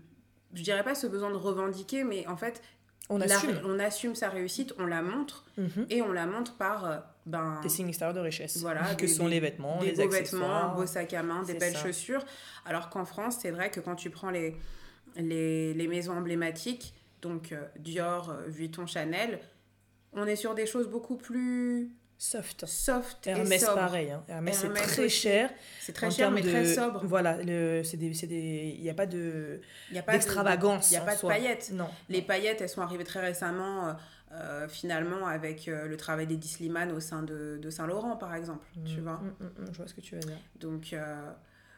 je 0.54 0.64
dirais 0.64 0.84
pas 0.84 0.96
ce 0.96 1.08
besoin 1.08 1.30
de 1.30 1.36
revendiquer, 1.36 2.04
mais 2.04 2.26
en 2.28 2.38
fait, 2.38 2.62
on 3.10 3.22
assume. 3.22 3.60
on 3.66 3.80
assume 3.80 4.16
sa 4.16 4.30
réussite, 4.30 4.74
on 4.80 4.86
la 4.86 5.02
montre, 5.02 5.46
mhm. 5.58 5.86
et 5.90 6.02
on 6.02 6.12
la 6.12 6.26
montre 6.26 6.56
par 6.56 6.86
euh, 6.86 6.98
ben, 7.26 7.60
des 7.62 7.70
signes 7.70 7.88
extérieurs 7.88 8.16
de 8.16 8.20
richesse. 8.20 8.58
Voilà, 8.58 8.96
que 8.96 9.08
sont 9.08 9.28
les 9.28 9.40
vêtements, 9.40 9.80
des 9.80 9.94
beaux 9.94 10.10
vêtements, 10.10 10.56
un 10.56 10.76
beau 10.76 10.86
sac 10.86 11.14
à 11.14 11.24
main, 11.24 11.44
des 11.44 11.54
belles 11.54 11.78
chaussures. 11.78 12.24
Alors 12.66 12.90
qu'en 12.90 13.06
France, 13.06 13.38
c'est 13.42 13.52
vrai 13.52 13.72
que 13.72 13.80
quand 13.80 13.96
tu 13.96 14.10
prends 14.10 14.30
les, 14.30 14.58
les, 15.16 15.74
les 15.74 15.88
maisons 15.88 16.14
emblématiques, 16.14 16.94
donc 17.22 17.52
euh, 17.52 17.66
Dior, 17.80 18.30
euh, 18.30 18.48
Vuitton, 18.48 18.86
Chanel, 18.86 19.40
on 20.14 20.26
est 20.26 20.36
sur 20.36 20.56
des 20.56 20.66
choses 20.66 20.88
beaucoup 20.88 21.18
plus 21.18 21.92
soft. 22.18 22.66
Soft 22.66 23.28
Hermès, 23.28 23.64
pareil. 23.64 24.12
Hein. 24.12 24.24
Hermès, 24.28 24.58
c'est 24.58 24.74
très 24.74 25.10
cher. 25.10 25.50
C'est 25.80 25.94
très 25.94 26.12
cher, 26.12 26.32
mais 26.32 26.42
très 26.42 26.74
sobre. 26.74 27.06
Voilà, 27.06 27.38
il 27.42 28.82
n'y 28.82 28.90
a 28.90 28.94
pas 28.94 29.06
de 29.06 29.62
d'extravagance. 29.92 30.92
Il 30.92 30.94
n'y 30.94 30.98
a 30.98 31.02
pas 31.02 31.16
de 31.16 31.22
paillettes. 31.22 31.72
Non. 31.74 31.90
Les 32.10 32.22
paillettes, 32.22 32.62
elles 32.62 32.70
sont 32.70 32.82
arrivées 32.82 33.04
très 33.04 33.20
récemment, 33.20 33.88
euh, 33.88 33.94
euh, 34.34 34.68
finalement, 34.68 35.28
avec 35.28 35.68
euh, 35.68 35.88
le 35.88 35.98
travail 35.98 36.28
d'Eddie 36.28 36.48
Slimane 36.48 36.92
au 36.92 37.00
sein 37.00 37.24
de, 37.24 37.58
de 37.62 37.70
Saint-Laurent, 37.70 38.18
par 38.18 38.36
exemple. 38.36 38.66
Tu 38.86 39.00
mm, 39.00 39.04
vois 39.04 39.14
mm, 39.14 39.44
mm, 39.44 39.66
Je 39.72 39.78
vois 39.78 39.88
ce 39.88 39.94
que 39.94 40.02
tu 40.02 40.16
veux 40.16 40.22
dire. 40.22 40.38
Donc, 40.60 40.96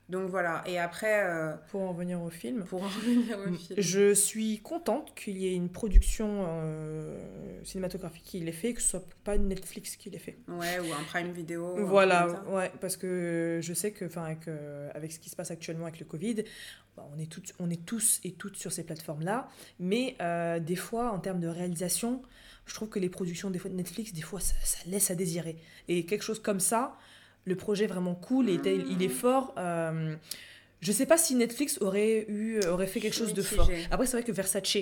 donc 0.09 0.27
voilà, 0.27 0.63
et 0.65 0.79
après... 0.79 1.23
Euh, 1.23 1.53
pour 1.69 1.81
en 1.81 1.93
venir 1.93 2.19
au 2.19 2.31
film. 2.31 2.63
Pour 2.63 2.83
en 2.83 2.87
revenir 2.87 3.37
au 3.37 3.53
film. 3.53 3.79
Je 3.79 4.13
suis 4.15 4.59
contente 4.59 5.13
qu'il 5.13 5.37
y 5.37 5.47
ait 5.47 5.53
une 5.53 5.69
production 5.69 6.45
euh, 6.47 7.19
cinématographique 7.63 8.23
qui 8.23 8.39
l'ait 8.39 8.51
fait, 8.51 8.73
que 8.73 8.81
ce 8.81 8.89
soit 8.89 9.05
pas 9.23 9.37
Netflix 9.37 9.95
qui 9.97 10.09
l'ait 10.09 10.17
fait. 10.17 10.39
Ouais, 10.47 10.79
ou 10.79 10.91
un 10.93 11.03
Prime 11.03 11.31
Video. 11.31 11.85
Voilà, 11.85 12.43
ouais, 12.47 12.71
parce 12.81 12.97
que 12.97 13.59
je 13.61 13.73
sais 13.75 13.91
que 13.91 14.05
avec, 14.17 14.47
euh, 14.47 14.89
avec 14.95 15.11
ce 15.11 15.19
qui 15.19 15.29
se 15.29 15.35
passe 15.35 15.51
actuellement 15.51 15.85
avec 15.85 15.99
le 15.99 16.07
Covid, 16.07 16.43
bah, 16.97 17.07
on, 17.15 17.19
est 17.19 17.31
toutes, 17.31 17.53
on 17.59 17.69
est 17.69 17.85
tous 17.85 18.19
et 18.23 18.31
toutes 18.31 18.57
sur 18.57 18.71
ces 18.71 18.83
plateformes-là, 18.83 19.47
mais 19.79 20.17
des 20.59 20.75
fois, 20.75 21.11
en 21.11 21.19
termes 21.19 21.39
de 21.39 21.47
réalisation, 21.47 22.23
je 22.65 22.73
trouve 22.73 22.89
que 22.89 22.99
les 22.99 23.09
productions 23.09 23.51
des 23.51 23.59
fois, 23.59 23.69
de 23.69 23.75
Netflix, 23.75 24.11
des 24.11 24.21
fois, 24.21 24.39
ça, 24.39 24.55
ça 24.63 24.79
laisse 24.87 25.11
à 25.11 25.15
désirer. 25.15 25.57
Et 25.87 26.05
quelque 26.07 26.23
chose 26.23 26.39
comme 26.39 26.59
ça 26.59 26.97
le 27.49 27.55
projet 27.55 27.85
est 27.85 27.87
vraiment 27.87 28.15
cool 28.15 28.49
et 28.49 28.59
il 28.63 29.03
est 29.03 29.09
fort. 29.09 29.53
Euh, 29.57 30.15
je 30.81 30.91
sais 30.91 31.05
pas 31.05 31.17
si 31.17 31.35
Netflix 31.35 31.79
aurait, 31.81 32.25
eu, 32.29 32.63
aurait 32.65 32.87
fait 32.87 33.01
quelque 33.01 33.15
chose 33.15 33.33
de 33.33 33.41
fort. 33.41 33.69
Après, 33.91 34.05
c'est 34.05 34.15
vrai 34.15 34.23
que 34.23 34.31
Versace, 34.31 34.77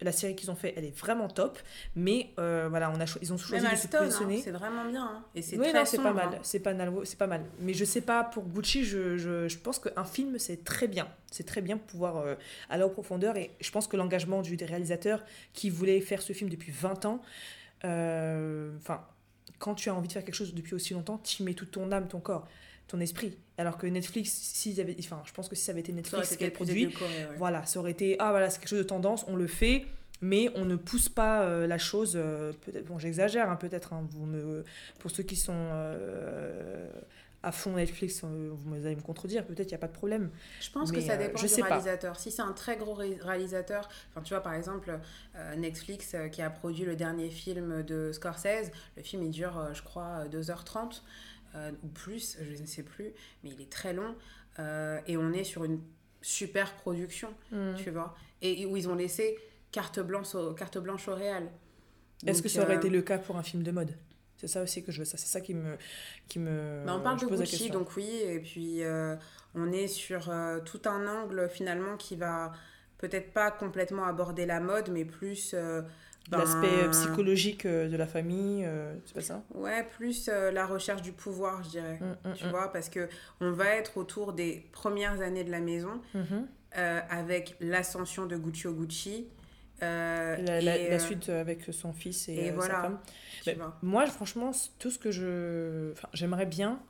la 0.00 0.12
série 0.12 0.34
qu'ils 0.34 0.50
ont 0.50 0.56
fait, 0.56 0.72
elle 0.76 0.86
est 0.86 0.96
vraiment 0.96 1.28
top. 1.28 1.58
Mais 1.94 2.30
euh, 2.38 2.68
voilà, 2.70 2.90
on 2.90 2.98
a 3.00 3.04
ils 3.20 3.32
ont 3.32 3.36
choisi 3.36 3.64
de 3.64 3.76
se 3.76 3.86
hein, 3.86 3.98
positionner. 3.98 4.40
c'est 4.40 4.50
vraiment 4.50 4.86
bien. 4.86 5.04
Hein. 5.04 5.24
Et 5.34 5.42
c'est 5.42 5.58
oui, 5.58 5.72
non, 5.74 5.84
c'est 5.84 5.98
pas 5.98 6.14
mal. 6.14 6.30
Hein. 6.32 6.38
C'est 6.42 6.60
pas, 6.60 6.72
c'est 7.04 7.18
pas 7.18 7.26
mal. 7.26 7.44
Mais 7.60 7.74
je 7.74 7.84
sais 7.84 8.00
pas, 8.00 8.24
pour 8.24 8.44
Gucci, 8.44 8.82
je, 8.82 9.18
je, 9.18 9.46
je 9.46 9.58
pense 9.58 9.78
qu'un 9.78 10.04
film, 10.04 10.38
c'est 10.38 10.64
très 10.64 10.88
bien. 10.88 11.06
C'est 11.30 11.44
très 11.44 11.60
bien 11.60 11.76
de 11.76 11.82
pouvoir 11.82 12.16
euh, 12.16 12.34
aller 12.70 12.82
en 12.82 12.88
profondeur. 12.88 13.36
Et 13.36 13.50
je 13.60 13.70
pense 13.70 13.86
que 13.86 13.98
l'engagement 13.98 14.40
du 14.40 14.56
réalisateur 14.56 15.22
qui 15.52 15.68
voulait 15.68 16.00
faire 16.00 16.22
ce 16.22 16.32
film 16.32 16.48
depuis 16.48 16.72
20 16.72 17.04
ans, 17.04 17.20
enfin 17.84 19.04
quand 19.60 19.76
tu 19.76 19.88
as 19.88 19.94
envie 19.94 20.08
de 20.08 20.12
faire 20.12 20.24
quelque 20.24 20.34
chose 20.34 20.52
depuis 20.54 20.74
aussi 20.74 20.94
longtemps, 20.94 21.18
tu 21.18 21.44
mets 21.44 21.54
toute 21.54 21.70
ton 21.70 21.92
âme, 21.92 22.08
ton 22.08 22.18
corps, 22.18 22.48
ton 22.88 22.98
esprit. 22.98 23.36
Alors 23.58 23.78
que 23.78 23.86
Netflix, 23.86 24.30
s'ils 24.32 24.80
avaient, 24.80 24.96
enfin, 24.98 25.22
je 25.24 25.32
pense 25.32 25.48
que 25.48 25.54
si 25.54 25.62
ça 25.62 25.70
avait 25.70 25.82
été 25.82 25.92
Netflix 25.92 26.34
qui 26.36 26.42
avait 26.42 26.50
produit, 26.50 26.86
voilà, 27.38 27.64
ça 27.66 27.78
aurait 27.78 27.92
été, 27.92 28.16
ah 28.18 28.30
voilà, 28.30 28.50
c'est 28.50 28.58
quelque 28.58 28.70
chose 28.70 28.78
de 28.78 28.84
tendance, 28.84 29.24
on 29.28 29.36
le 29.36 29.46
fait, 29.46 29.84
mais 30.22 30.50
on 30.54 30.64
ne 30.64 30.76
pousse 30.76 31.08
pas 31.08 31.42
euh, 31.42 31.66
la 31.66 31.78
chose. 31.78 32.14
euh, 32.16 32.52
peut-être, 32.64 32.86
bon, 32.86 32.98
j'exagère 32.98 33.50
hein, 33.50 33.56
peut-être. 33.56 33.92
hein, 33.92 34.06
vous 34.10 34.26
me, 34.26 34.64
pour 34.98 35.10
ceux 35.10 35.22
qui 35.22 35.36
sont 35.36 35.52
euh, 35.54 36.90
à 37.42 37.52
fond 37.52 37.72
Netflix, 37.72 38.22
euh, 38.22 38.50
vous 38.52 38.74
allez 38.86 38.96
me 38.96 39.00
contredire. 39.00 39.46
Peut-être 39.46 39.68
il 39.68 39.72
n'y 39.72 39.74
a 39.74 39.78
pas 39.78 39.86
de 39.88 39.92
problème. 39.92 40.30
Je 40.60 40.70
pense 40.70 40.92
que 40.92 41.00
ça 41.00 41.14
euh, 41.14 41.16
dépend 41.16 41.40
du 41.40 41.48
pas. 41.48 41.68
réalisateur. 41.68 42.18
Si 42.18 42.30
c'est 42.30 42.42
un 42.42 42.52
très 42.52 42.76
gros 42.76 42.94
ré- 42.94 43.18
réalisateur, 43.20 43.88
enfin 44.10 44.22
tu 44.22 44.34
vois 44.34 44.42
par 44.42 44.54
exemple 44.54 44.98
euh, 45.36 45.56
Netflix 45.56 46.14
euh, 46.14 46.28
qui 46.28 46.42
a 46.42 46.50
produit 46.50 46.84
le 46.84 46.96
dernier 46.96 47.30
film 47.30 47.82
de 47.82 48.12
Scorsese, 48.12 48.70
le 48.96 49.02
film 49.02 49.22
il 49.22 49.30
dure 49.30 49.68
je 49.72 49.82
crois 49.82 50.26
2h30 50.26 51.02
euh, 51.54 51.72
ou 51.82 51.88
plus, 51.88 52.36
je 52.42 52.60
ne 52.60 52.66
sais 52.66 52.82
plus, 52.82 53.12
mais 53.42 53.50
il 53.50 53.60
est 53.60 53.70
très 53.70 53.92
long 53.92 54.14
et 55.06 55.16
on 55.16 55.32
est 55.32 55.44
sur 55.44 55.64
une 55.64 55.80
super 56.20 56.74
production, 56.74 57.30
tu 57.82 57.90
vois, 57.90 58.14
et, 58.42 58.60
et 58.60 58.66
où 58.66 58.76
ils 58.76 58.90
ont 58.90 58.94
laissé 58.94 59.38
carte 59.72 60.00
blanche 60.00 60.34
au, 60.34 60.52
carte 60.52 60.76
blanche 60.76 61.08
au 61.08 61.14
réel. 61.14 61.48
Est-ce 62.26 62.42
que 62.42 62.50
ça 62.50 62.64
aurait 62.64 62.76
été 62.76 62.90
le 62.90 63.00
cas 63.00 63.16
pour 63.16 63.36
un 63.38 63.42
film 63.42 63.62
de 63.62 63.70
mode? 63.70 63.94
C'est 64.40 64.48
ça 64.48 64.62
aussi 64.62 64.82
que 64.82 64.90
je 64.90 65.00
veux. 65.00 65.04
Ça, 65.04 65.18
c'est 65.18 65.26
ça 65.26 65.40
qui 65.40 65.52
me, 65.54 65.76
qui 66.28 66.38
me. 66.38 66.82
Bah, 66.86 66.94
on 66.96 67.00
parle 67.00 67.20
de 67.20 67.26
Gucci, 67.26 67.70
donc 67.70 67.94
oui, 67.96 68.08
et 68.24 68.40
puis 68.40 68.82
euh, 68.82 69.14
on 69.54 69.70
est 69.70 69.86
sur 69.86 70.30
euh, 70.30 70.60
tout 70.60 70.80
un 70.86 71.06
angle 71.06 71.48
finalement 71.50 71.96
qui 71.98 72.16
va 72.16 72.52
peut-être 72.96 73.32
pas 73.32 73.50
complètement 73.50 74.04
aborder 74.04 74.46
la 74.46 74.60
mode, 74.60 74.88
mais 74.90 75.04
plus 75.04 75.52
euh, 75.52 75.82
ben, 76.30 76.38
L'aspect 76.38 76.88
psychologique 76.90 77.66
de 77.66 77.96
la 77.96 78.06
famille, 78.06 78.66
c'est 79.04 79.14
pas 79.14 79.20
ça? 79.20 79.42
Ouais, 79.54 79.86
plus 79.96 80.28
la 80.28 80.66
recherche 80.66 81.02
du 81.02 81.12
pouvoir, 81.12 81.62
je 81.64 81.70
dirais. 81.70 81.98
Mm, 82.00 82.30
mm, 82.30 82.34
Tu 82.34 82.46
mm. 82.46 82.50
vois, 82.50 82.72
parce 82.72 82.88
que 82.88 83.08
on 83.40 83.52
va 83.52 83.66
être 83.76 83.98
autour 83.98 84.32
des 84.32 84.64
premières 84.72 85.20
années 85.20 85.44
de 85.44 85.50
la 85.50 85.60
maison 85.60 86.00
euh, 86.78 87.00
avec 87.10 87.56
l'ascension 87.60 88.26
de 88.26 88.36
Gucci 88.36 88.68
au 88.68 88.72
Gucci. 88.72 89.26
Euh, 89.82 90.36
La, 90.36 90.60
la- 90.60 90.76
et, 90.78 90.88
la 90.90 90.96
euh, 90.96 90.98
suite 90.98 91.28
avec 91.28 91.64
son 91.72 91.92
fils 91.92 92.28
et, 92.28 92.34
et 92.34 92.50
euh, 92.50 92.60
sa 92.60 92.68
femme. 92.82 92.98
Moi, 93.82 94.06
franchement, 94.06 94.50
tout 94.78 94.90
ce 94.90 94.98
que 94.98 95.10
je. 95.10 95.92
Enfin, 95.92 96.08
j'aimerais 96.12 96.46
bien 96.46 96.80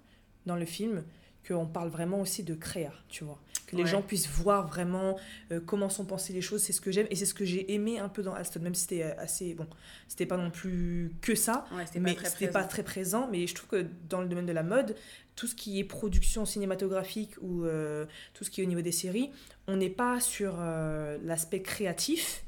dans 0.47 0.57
le 0.57 0.65
film 0.65 1.05
qu'on 1.47 1.67
parle 1.67 1.89
vraiment 1.89 2.21
aussi 2.21 2.43
de 2.43 2.55
créa, 2.55 2.93
tu 3.09 3.25
vois. 3.25 3.39
Que 3.67 3.77
les 3.77 3.87
gens 3.87 4.03
puissent 4.03 4.29
voir 4.29 4.67
vraiment 4.67 5.17
euh, 5.53 5.61
comment 5.65 5.89
sont 5.89 6.05
pensées 6.05 6.33
les 6.33 6.41
choses. 6.43 6.61
C'est 6.61 6.73
ce 6.73 6.81
que 6.81 6.91
j'aime 6.91 7.07
et 7.09 7.15
c'est 7.15 7.25
ce 7.25 7.35
que 7.35 7.45
j'ai 7.45 7.73
aimé 7.73 8.01
un 8.01 8.09
peu 8.09 8.21
dans 8.23 8.35
Aston, 8.35 8.61
même 8.61 8.75
si 8.75 8.83
c'était 8.83 9.05
assez. 9.05 9.55
Bon, 9.55 9.67
c'était 10.09 10.27
pas 10.27 10.37
non 10.37 10.51
plus 10.51 11.13
que 11.21 11.37
ça. 11.37 11.65
Ouais, 11.73 11.87
c'était 11.87 12.01
mais 12.01 12.11
c'était 12.31 12.49
pas 12.53 12.65
très 12.65 12.83
présent. 12.83 13.29
Mais 13.31 13.47
je 13.47 13.55
trouve 13.55 13.69
que 13.69 13.87
dans 14.09 14.21
le 14.23 14.27
domaine 14.29 14.47
de 14.47 14.53
la 14.53 14.65
mode, 14.65 14.97
tout 15.37 15.47
ce 15.47 15.55
qui 15.55 15.79
est 15.79 15.85
production 15.85 16.45
cinématographique 16.45 17.35
ou 17.43 17.65
euh, 17.65 18.07
tout 18.35 18.43
ce 18.43 18.51
qui 18.51 18.61
est 18.61 18.65
au 18.65 18.69
niveau 18.69 18.83
des 18.83 18.91
séries, 18.93 19.31
on 19.69 19.77
n'est 19.77 19.89
pas 19.89 20.19
sur 20.21 20.57
euh, 20.59 21.17
l'aspect 21.23 21.63
créatif. 21.63 22.45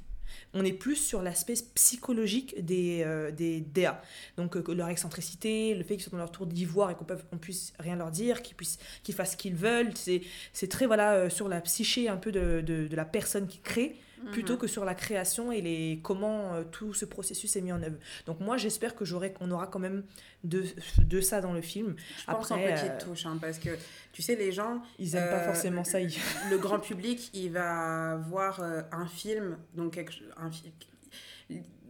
On 0.55 0.65
est 0.65 0.73
plus 0.73 0.97
sur 0.97 1.23
l'aspect 1.23 1.55
psychologique 1.75 2.65
des, 2.65 3.03
euh, 3.07 3.31
des 3.31 3.61
DA. 3.61 4.03
Donc 4.37 4.57
euh, 4.57 4.75
leur 4.75 4.89
excentricité, 4.89 5.75
le 5.75 5.83
fait 5.83 5.95
qu'ils 5.95 6.03
soient 6.03 6.13
dans 6.13 6.19
leur 6.19 6.33
tour 6.33 6.47
d'ivoire 6.47 6.91
et 6.91 6.95
qu'on 6.95 7.05
qu'on 7.05 7.39
puisse 7.39 7.73
rien 7.79 7.97
leur 7.97 8.11
dire, 8.11 8.43
qu'ils 8.43 8.57
puissent 8.57 8.79
fassent 9.15 9.33
ce 9.33 9.37
qu'ils 9.37 9.55
veulent. 9.55 9.91
C'est 10.53 10.69
très 10.69 10.87
voilà 10.87 11.15
euh, 11.15 11.31
sur 11.31 11.49
la 11.49 11.61
psyché 11.61 12.09
un 12.09 12.17
peu 12.17 12.33
de, 12.33 12.61
de 12.61 12.97
la 12.97 13.05
personne 13.05 13.47
qui 13.47 13.59
crée 13.59 13.97
plutôt 14.31 14.53
Mhm. 14.55 14.59
que 14.61 14.67
sur 14.67 14.85
la 14.85 14.95
création 14.95 15.51
et 15.53 15.61
les 15.61 16.01
comment 16.03 16.55
euh, 16.55 16.65
tout 16.65 16.95
ce 16.95 17.05
processus 17.05 17.57
est 17.57 17.61
mis 17.61 17.73
en 17.73 17.83
œuvre. 17.83 17.97
Donc 18.27 18.41
moi 18.41 18.57
j'espère 18.57 18.95
que 18.95 19.05
j'aurai 19.05 19.33
qu'on 19.33 19.51
aura 19.51 19.67
quand 19.67 19.79
même 19.79 20.05
de, 20.45 20.65
de 20.99 21.21
ça 21.21 21.41
dans 21.41 21.53
le 21.53 21.61
film. 21.63 21.97
Je 22.19 22.25
pense 22.27 22.51
en 22.51 22.57
Après, 22.57 22.75
petite 22.75 22.91
euh, 22.91 23.01
touche, 23.01 23.27
hein, 23.27 23.39
parce 23.41 23.59
que 23.59 23.71
tu 24.13 24.23
sais, 24.23 24.37
les 24.37 24.53
gens, 24.53 24.83
Ils 24.99 25.17
aiment 25.17 25.29
pas 25.31 25.41
Euh, 25.41 25.47
forcément 25.47 25.85
ça. 25.85 26.01
ils- 26.01 26.15
le 26.51 26.59
grand 26.59 26.79
public, 26.79 27.31
il 27.35 27.51
va 27.53 28.17
voir 28.29 28.61
un 28.93 29.07
film, 29.07 29.57
donc 29.75 29.99
un 30.37 30.51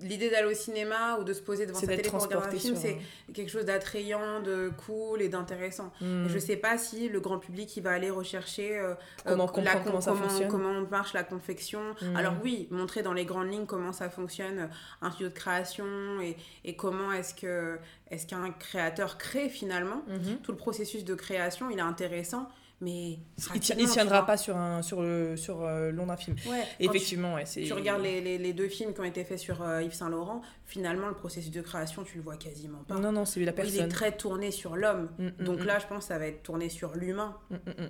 L'idée 0.04 0.30
d'aller 0.30 0.48
au 0.50 0.54
cinéma 0.54 1.16
ou 1.20 1.22
de 1.22 1.32
se 1.32 1.40
poser 1.40 1.64
devant 1.64 1.78
sa 1.78 1.86
télé 1.86 2.02
pour 2.02 2.20
regarder 2.20 2.56
un 2.56 2.58
film, 2.58 2.74
c'est 2.74 2.96
quelque 3.32 3.50
chose 3.50 3.64
d'attrayant, 3.66 4.40
de 4.42 4.72
cool 4.84 5.22
et 5.22 5.28
d'intéressant. 5.28 5.92
Hmm. 6.00 6.26
Et 6.26 6.28
Je 6.28 6.38
sais 6.40 6.56
pas 6.56 6.76
si 6.76 7.08
le 7.08 7.20
grand 7.20 7.38
public 7.38 7.76
il 7.76 7.84
va 7.84 7.92
aller 7.92 8.10
rechercher 8.10 8.80
euh, 8.80 8.94
Comment 9.24 9.44
euh, 9.44 9.46
comprendre 9.46 9.78
con- 9.78 9.84
comment 9.84 10.00
ça 10.00 10.14
fonctionne. 10.16 10.48
comment 10.48 10.80
marche 10.90 11.12
la 11.12 11.22
confection. 11.22 11.82
Mm. 12.02 12.16
Alors 12.16 12.34
oui, 12.42 12.66
montrer 12.72 13.02
dans 13.02 13.12
les 13.12 13.24
grandes 13.24 13.52
lignes 13.52 13.66
comment 13.66 13.92
ça 13.92 14.10
fonctionne 14.10 14.58
euh, 14.58 14.66
un 15.02 15.10
studio 15.12 15.28
de 15.28 15.34
création 15.34 16.20
et, 16.20 16.36
et 16.64 16.74
comment 16.74 17.12
est-ce 17.12 17.32
que 17.32 17.78
est-ce 18.10 18.26
qu'un 18.26 18.50
créateur 18.50 19.18
crée 19.18 19.48
finalement. 19.48 20.02
Mhm. 20.08 20.38
Tout 20.42 20.50
le 20.50 20.58
processus 20.58 21.04
de 21.04 21.14
création, 21.14 21.70
il 21.70 21.78
est 21.78 21.80
intéressant, 21.80 22.48
mais 22.82 23.18
Il, 23.54 23.60
tu 23.60 23.74
tiendra 23.86 24.26
pas 24.26 24.36
sur 24.36 24.56
un 24.56 24.82
sur 24.82 25.00
le 25.02 25.36
sur 25.36 25.62
euh, 25.64 25.90
long 25.90 26.06
d'un 26.06 26.16
film. 26.16 26.36
Ouais, 26.46 26.58
quand 26.60 26.66
tu- 26.78 26.84
Effectivement, 26.84 27.34
ouais, 27.34 27.44
tu 27.44 27.72
regardes 27.72 28.02
les, 28.02 28.20
les, 28.20 28.36
les 28.38 28.52
deux 28.52 28.68
films 28.68 28.92
qui 28.92 29.00
ont 29.00 29.04
été 29.04 29.24
faits 29.24 29.38
sur 29.38 29.62
euh, 29.62 29.82
Yves 29.82 29.94
Saint 29.94 30.10
Laurent, 30.10 30.42
finalement 30.72 31.08
le 31.08 31.14
processus 31.14 31.50
de 31.50 31.60
création 31.60 32.02
tu 32.02 32.16
le 32.16 32.22
vois 32.22 32.36
quasiment 32.36 32.78
pas. 32.88 32.94
Non 32.98 33.12
non, 33.12 33.26
c'est 33.26 33.38
la 33.40 33.44
Il 33.44 33.48
est 33.50 33.52
personne. 33.52 33.88
très 33.88 34.16
tourné 34.16 34.50
sur 34.50 34.74
l'homme. 34.74 35.10
Mm, 35.18 35.26
mm, 35.26 35.44
Donc 35.44 35.60
mm. 35.60 35.64
là, 35.64 35.78
je 35.78 35.86
pense 35.86 36.04
que 36.04 36.08
ça 36.08 36.18
va 36.18 36.26
être 36.26 36.42
tourné 36.42 36.70
sur 36.70 36.94
l'humain. 36.96 37.36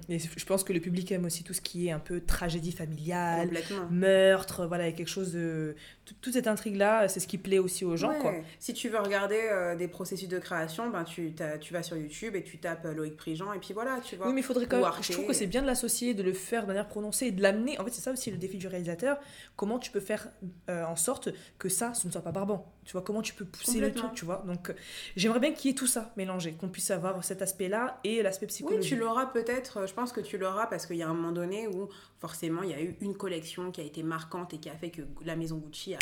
Et 0.09 0.19
je 0.19 0.45
pense 0.45 0.65
que 0.65 0.73
le 0.73 0.81
public 0.81 1.13
aime 1.13 1.25
aussi 1.25 1.45
tout 1.45 1.55
ce 1.55 1.61
qui 1.61 1.87
est 1.87 1.93
un 1.93 2.01
peu 2.01 2.21
tragédie 2.21 2.73
familiale, 2.73 3.51
meurtre, 3.91 4.67
voilà, 4.67 4.91
quelque 4.93 5.09
chose 5.09 5.33
de. 5.33 5.77
tout- 6.05 6.15
Toute 6.21 6.33
cette 6.33 6.49
intrigue-là, 6.49 7.07
c'est 7.09 7.21
ce 7.21 7.29
qui 7.29 7.39
plaît 7.39 7.59
aussi 7.61 7.85
aux 7.85 7.97
gens, 7.97 8.11
Ouais. 8.11 8.19
quoi. 8.19 8.35
Si 8.59 8.75
tu 8.75 8.89
veux 8.89 8.99
regarder 8.99 9.39
euh, 9.51 9.77
des 9.77 9.87
processus 9.89 10.29
de 10.29 10.39
création, 10.39 10.91
ben 10.91 11.05
tu, 11.05 11.33
tu 11.61 11.73
vas 11.73 11.83
sur 11.83 11.97
YouTube 11.97 12.35
et 12.35 12.43
tu 12.43 12.59
tapes 12.59 12.85
euh, 12.85 12.95
Loïc 12.95 13.17
Prigent 13.17 13.53
et 13.53 13.59
puis 13.61 13.73
voilà, 13.75 14.01
tu 14.03 14.17
vois. 14.17 14.27
Oui, 14.27 14.33
mais 14.35 14.41
il 14.41 14.45
faudrait 14.45 14.67
quand 14.67 14.81
même. 14.81 14.91
Je 15.01 15.13
trouve 15.13 15.27
que 15.27 15.33
c'est 15.33 15.47
bien 15.47 15.63
de 15.63 15.67
l'associer, 15.67 16.15
de 16.15 16.23
le 16.23 16.33
faire 16.33 16.63
de 16.63 16.67
manière 16.69 16.89
prononcée 16.89 17.27
et 17.27 17.33
de 17.33 17.43
l'amener. 17.43 17.79
En 17.79 17.85
fait, 17.85 17.91
c'est 17.91 18.01
ça 18.03 18.11
aussi 18.13 18.31
le 18.31 18.37
défi 18.39 18.59
du 18.59 18.67
réalisateur. 18.67 19.19
Comment 19.57 19.79
tu 19.79 19.91
peux 19.91 20.01
faire 20.01 20.29
euh, 20.71 20.85
en 20.85 20.97
sorte 20.97 21.29
que 21.59 21.69
ça, 21.69 21.95
ce 21.95 22.07
ne 22.07 22.13
soit 22.13 22.23
pas 22.23 22.33
barbant? 22.33 22.72
Tu 22.85 22.93
vois, 22.95 23.03
comment 23.03 23.23
tu 23.23 23.33
peux 23.35 23.45
pousser 23.45 23.79
le 23.79 23.93
truc, 23.95 24.11
tu 24.15 24.25
vois 24.25 24.43
Donc, 24.45 24.71
euh, 24.71 24.75
j'aimerais 25.15 25.39
bien 25.39 25.53
qu'il 25.53 25.71
y 25.71 25.73
ait 25.73 25.77
tout 25.77 25.87
ça 25.87 26.13
mélangé, 26.17 26.55
qu'on 26.55 26.69
puisse 26.69 26.91
avoir 26.91 27.23
cet 27.23 27.41
aspect-là 27.41 28.01
et 28.03 28.23
l'aspect 28.23 28.47
Oui, 28.47 28.49
psychologique. 28.49 28.89
tu 28.93 28.97
l'auras 28.99 29.27
peut-être, 29.27 29.77
euh, 29.79 29.87
je 29.87 29.95
pense 29.95 30.11
que 30.13 30.21
tu 30.21 30.37
l'auras 30.37 30.67
parce 30.67 30.87
qu'il 30.87 30.97
y 30.97 31.03
a 31.05 31.09
un 31.09 31.15
moment 31.15 31.31
donné 31.31 31.69
où 31.69 31.89
forcément 32.19 32.63
il 32.65 32.71
y 32.71 32.75
a 32.75 32.81
eu 32.83 32.97
une 33.01 33.17
collection 33.17 33.71
qui 33.71 33.81
a 33.81 33.85
été 33.85 34.03
marquante 34.03 34.53
et 34.55 34.59
qui 34.59 34.69
a 34.69 34.75
fait 34.75 34.91
que 34.91 35.03
la 35.25 35.37
maison 35.37 35.59
Gucci 35.59 35.95
a, 35.95 35.99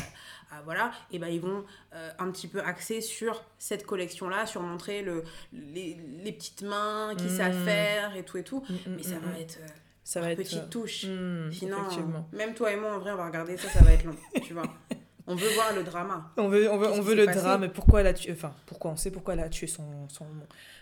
a- 0.52 0.62
voilà, 0.62 0.90
et 1.10 1.18
ben 1.18 1.28
ils 1.28 1.40
vont 1.40 1.66
euh, 1.94 2.10
un 2.18 2.30
petit 2.30 2.48
peu 2.48 2.60
axer 2.62 3.02
sur 3.02 3.44
cette 3.58 3.84
collection-là, 3.84 4.46
sur 4.46 4.62
montrer 4.62 5.02
le, 5.02 5.22
les, 5.52 5.98
les 6.24 6.32
petites 6.32 6.62
mains 6.62 7.14
qui 7.18 7.26
Mm. 7.26 7.28
savent 7.36 7.62
faire 7.64 8.16
et 8.16 8.24
tout 8.24 8.38
et 8.38 8.42
tout. 8.42 8.64
Mm, 8.68 8.72
mm, 8.72 8.96
Mais 8.96 9.02
ça 9.02 9.16
mm, 9.16 9.22
va 9.30 9.38
être 9.38 9.58
ça 10.02 10.20
va 10.22 10.30
être. 10.32 10.38
petite 10.38 10.70
touche. 10.70 11.04
Sinon, 11.52 12.24
même 12.32 12.54
toi 12.54 12.72
et 12.72 12.76
moi, 12.76 12.94
en 12.96 12.98
vrai, 13.00 13.12
on 13.12 13.16
va 13.16 13.26
regarder 13.26 13.58
ça, 13.58 13.68
ça 13.68 13.80
va 13.84 13.92
être 13.92 14.04
long, 14.04 14.16
tu 14.42 14.54
vois. 14.54 14.62
On 15.30 15.36
veut 15.36 15.48
voir 15.50 15.72
le 15.74 15.84
drama. 15.84 16.32
On 16.36 16.48
veut, 16.48 16.68
on 16.70 16.76
veut, 16.76 16.88
on 16.88 17.00
veut 17.00 17.14
le 17.14 17.26
drame. 17.26 17.68
Pourquoi 17.68 18.00
elle 18.00 18.08
a 18.08 18.14
tué 18.14 18.32
Enfin, 18.32 18.52
pourquoi 18.66 18.90
on 18.90 18.96
sait 18.96 19.12
pourquoi 19.12 19.34
elle 19.34 19.40
a 19.40 19.48
tué 19.48 19.68
son, 19.68 20.08
son, 20.08 20.26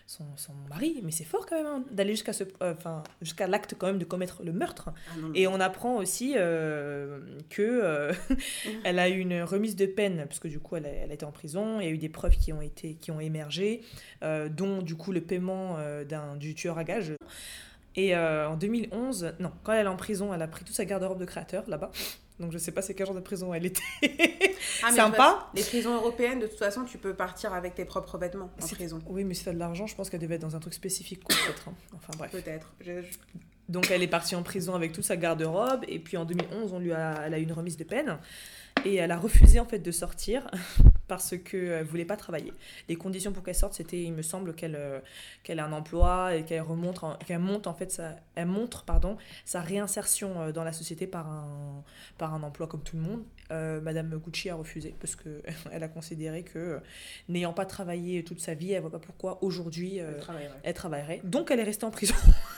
son, 0.06 0.24
son 0.36 0.54
mari, 0.70 1.00
mais 1.04 1.10
c'est 1.10 1.24
fort 1.24 1.44
quand 1.44 1.54
même 1.54 1.66
hein, 1.66 1.84
d'aller 1.90 2.12
jusqu'à 2.12 2.32
ce, 2.32 2.44
euh, 2.62 2.74
jusqu'à 3.20 3.46
l'acte 3.46 3.74
quand 3.76 3.86
même 3.86 3.98
de 3.98 4.06
commettre 4.06 4.42
le 4.42 4.52
meurtre. 4.52 4.88
Ah 5.10 5.20
non, 5.20 5.30
Et 5.34 5.46
on 5.46 5.60
apprend 5.60 5.96
aussi 5.96 6.32
euh, 6.36 7.20
que 7.50 7.60
euh, 7.62 8.12
elle 8.84 8.98
a 8.98 9.10
eu 9.10 9.18
une 9.18 9.42
remise 9.42 9.76
de 9.76 9.84
peine 9.84 10.24
parce 10.26 10.40
que 10.40 10.48
du 10.48 10.60
coup 10.60 10.76
elle 10.76 10.86
a, 10.86 10.88
elle 10.88 11.10
a 11.10 11.14
été 11.14 11.26
en 11.26 11.30
prison. 11.30 11.78
Il 11.80 11.84
y 11.86 11.88
a 11.88 11.92
eu 11.92 11.98
des 11.98 12.08
preuves 12.08 12.36
qui 12.38 12.54
ont 12.54 12.62
été 12.62 12.94
qui 12.94 13.10
ont 13.10 13.20
émergé, 13.20 13.82
euh, 14.22 14.48
dont 14.48 14.80
du 14.80 14.94
coup 14.94 15.12
le 15.12 15.20
paiement 15.20 15.76
d'un 16.08 16.36
du 16.36 16.54
tueur 16.54 16.78
à 16.78 16.84
gages. 16.84 17.12
Et 17.96 18.16
en 18.16 18.56
2011, 18.56 19.34
non, 19.40 19.52
quand 19.64 19.72
elle 19.72 19.86
est 19.86 19.88
en 19.88 19.96
prison, 19.96 20.32
elle 20.32 20.42
a 20.42 20.46
pris 20.46 20.64
toute 20.64 20.74
sa 20.74 20.84
garde-robe 20.84 21.18
de 21.18 21.24
créateur 21.24 21.64
là-bas. 21.68 21.90
Donc 22.40 22.52
je 22.52 22.58
sais 22.58 22.70
pas 22.72 22.82
c'est 22.82 22.94
quel 22.94 23.06
genre 23.06 23.16
de 23.16 23.20
prison 23.20 23.52
elle 23.52 23.66
était. 23.66 23.82
Ah, 24.82 24.92
Sympa. 24.94 25.50
Les 25.54 25.62
prisons 25.62 25.94
européennes, 25.94 26.38
de 26.38 26.46
toute 26.46 26.58
façon, 26.58 26.84
tu 26.84 26.96
peux 26.98 27.14
partir 27.14 27.52
avec 27.52 27.74
tes 27.74 27.84
propres 27.84 28.16
vêtements 28.18 28.50
en 28.60 28.66
C'est- 28.66 28.76
prison. 28.76 29.00
Oui, 29.06 29.24
mais 29.24 29.34
si 29.34 29.44
t'as 29.44 29.52
de 29.52 29.58
l'argent, 29.58 29.86
je 29.86 29.94
pense 29.96 30.08
qu'elle 30.08 30.20
devait 30.20 30.36
être 30.36 30.42
dans 30.42 30.54
un 30.54 30.60
truc 30.60 30.74
spécifique 30.74 31.26
peut-être. 31.26 31.68
hein. 31.68 31.74
Enfin 31.96 32.12
bref. 32.16 32.30
Peut-être. 32.30 32.72
Je- 32.80 33.02
Donc 33.68 33.90
elle 33.90 34.02
est 34.02 34.08
partie 34.08 34.34
en 34.34 34.42
prison 34.42 34.74
avec 34.74 34.92
toute 34.92 35.04
sa 35.04 35.16
garde-robe 35.16 35.84
et 35.88 35.98
puis 35.98 36.16
en 36.16 36.24
2011 36.24 36.72
on 36.72 36.78
lui 36.78 36.92
a, 36.92 37.22
elle 37.26 37.34
a 37.34 37.38
eu 37.38 37.42
une 37.42 37.52
remise 37.52 37.76
de 37.76 37.84
peine 37.84 38.18
et 38.84 38.94
elle 38.96 39.10
a 39.10 39.18
refusé 39.18 39.60
en 39.60 39.64
fait 39.64 39.80
de 39.80 39.90
sortir 39.90 40.46
parce 41.08 41.36
qu'elle 41.38 41.84
voulait 41.84 42.04
pas 42.04 42.16
travailler. 42.16 42.52
Les 42.88 42.96
conditions 42.96 43.32
pour 43.32 43.42
qu'elle 43.42 43.54
sorte 43.54 43.74
c'était 43.74 44.02
il 44.02 44.12
me 44.12 44.22
semble 44.22 44.54
qu'elle 44.54 44.76
euh, 44.76 45.00
qu'elle 45.42 45.60
a 45.60 45.66
un 45.66 45.72
emploi 45.72 46.36
et 46.36 46.44
qu'elle 46.44 46.62
remonte 46.62 47.00
qu'elle 47.26 47.40
monte 47.40 47.66
en 47.66 47.74
fait 47.74 47.90
sa 47.90 48.16
elle 48.34 48.46
montre 48.46 48.84
pardon 48.84 49.16
sa 49.44 49.60
réinsertion 49.60 50.40
euh, 50.40 50.52
dans 50.52 50.64
la 50.64 50.72
société 50.72 51.06
par 51.06 51.26
un 51.28 51.82
par 52.16 52.34
un 52.34 52.42
emploi 52.42 52.66
comme 52.66 52.82
tout 52.82 52.96
le 52.96 53.02
monde. 53.02 53.24
Euh, 53.50 53.80
Madame 53.80 54.10
Gucci 54.18 54.50
a 54.50 54.54
refusé 54.54 54.94
parce 55.00 55.16
que 55.16 55.42
elle 55.72 55.82
a 55.82 55.88
considéré 55.88 56.42
que 56.42 56.58
euh, 56.58 56.78
n'ayant 57.28 57.54
pas 57.54 57.64
travaillé 57.64 58.22
toute 58.22 58.40
sa 58.40 58.54
vie 58.54 58.72
elle 58.72 58.82
voit 58.82 58.90
pas 58.90 58.98
pourquoi 58.98 59.42
aujourd'hui 59.42 60.00
euh, 60.00 60.20
elle 60.62 60.74
travaillerait. 60.74 61.20
Donc 61.24 61.50
elle 61.50 61.60
est 61.60 61.64
restée 61.64 61.84
en 61.84 61.90
prison. 61.90 62.14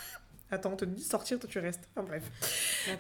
Attends, 0.52 0.72
on 0.72 0.76
te 0.76 0.84
dit 0.84 1.02
sortir, 1.02 1.38
toi 1.38 1.48
tu 1.48 1.58
restes. 1.58 1.88
Enfin 1.94 2.06
bref. 2.06 2.24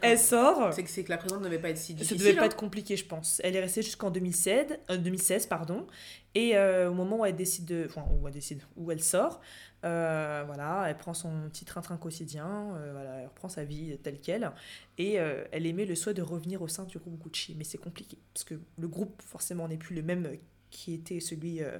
Elle 0.02 0.18
sort. 0.18 0.72
C'est 0.72 0.84
que, 0.84 0.90
c'est 0.90 1.02
que 1.02 1.10
la 1.10 1.18
prison 1.18 1.38
ne 1.38 1.44
devait 1.44 1.58
pas 1.58 1.70
être 1.70 1.78
si 1.78 1.92
Ça 1.92 1.98
difficile. 1.98 2.18
devait 2.18 2.34
pas 2.34 2.42
hein. 2.42 2.46
être 2.46 2.56
compliqué, 2.56 2.96
je 2.96 3.04
pense. 3.04 3.40
Elle 3.42 3.56
est 3.56 3.60
restée 3.60 3.82
jusqu'en 3.82 4.10
2016, 4.10 4.78
euh, 4.90 4.96
2016 4.96 5.46
pardon. 5.46 5.86
Et 6.34 6.56
euh, 6.56 6.90
au 6.90 6.94
moment 6.94 7.18
où 7.18 7.26
elle 7.26 7.34
décide 7.34 7.64
de, 7.64 7.86
enfin 7.88 8.04
où 8.10 8.28
elle 8.28 8.34
décide, 8.34 8.62
où 8.76 8.92
elle 8.92 9.02
sort, 9.02 9.40
euh, 9.84 10.44
voilà, 10.46 10.84
elle 10.88 10.96
prend 10.96 11.12
son 11.12 11.48
petit 11.48 11.64
train-train 11.64 11.96
quotidien, 11.96 12.68
voilà, 12.92 13.18
elle 13.18 13.26
reprend 13.26 13.48
sa 13.48 13.64
vie 13.64 13.98
telle 13.98 14.20
quelle, 14.20 14.52
et 14.96 15.14
elle 15.14 15.66
émet 15.66 15.86
le 15.86 15.96
souhait 15.96 16.14
de 16.14 16.22
revenir 16.22 16.62
au 16.62 16.68
sein 16.68 16.84
du 16.84 16.98
groupe 16.98 17.18
Gucci, 17.20 17.56
mais 17.58 17.64
c'est 17.64 17.78
compliqué 17.78 18.16
parce 18.32 18.44
que 18.44 18.54
le 18.78 18.86
groupe 18.86 19.20
forcément 19.22 19.66
n'est 19.66 19.76
plus 19.76 19.96
le 19.96 20.02
même 20.02 20.30
qui 20.70 20.94
était 20.94 21.20
celui 21.20 21.62
euh, 21.62 21.78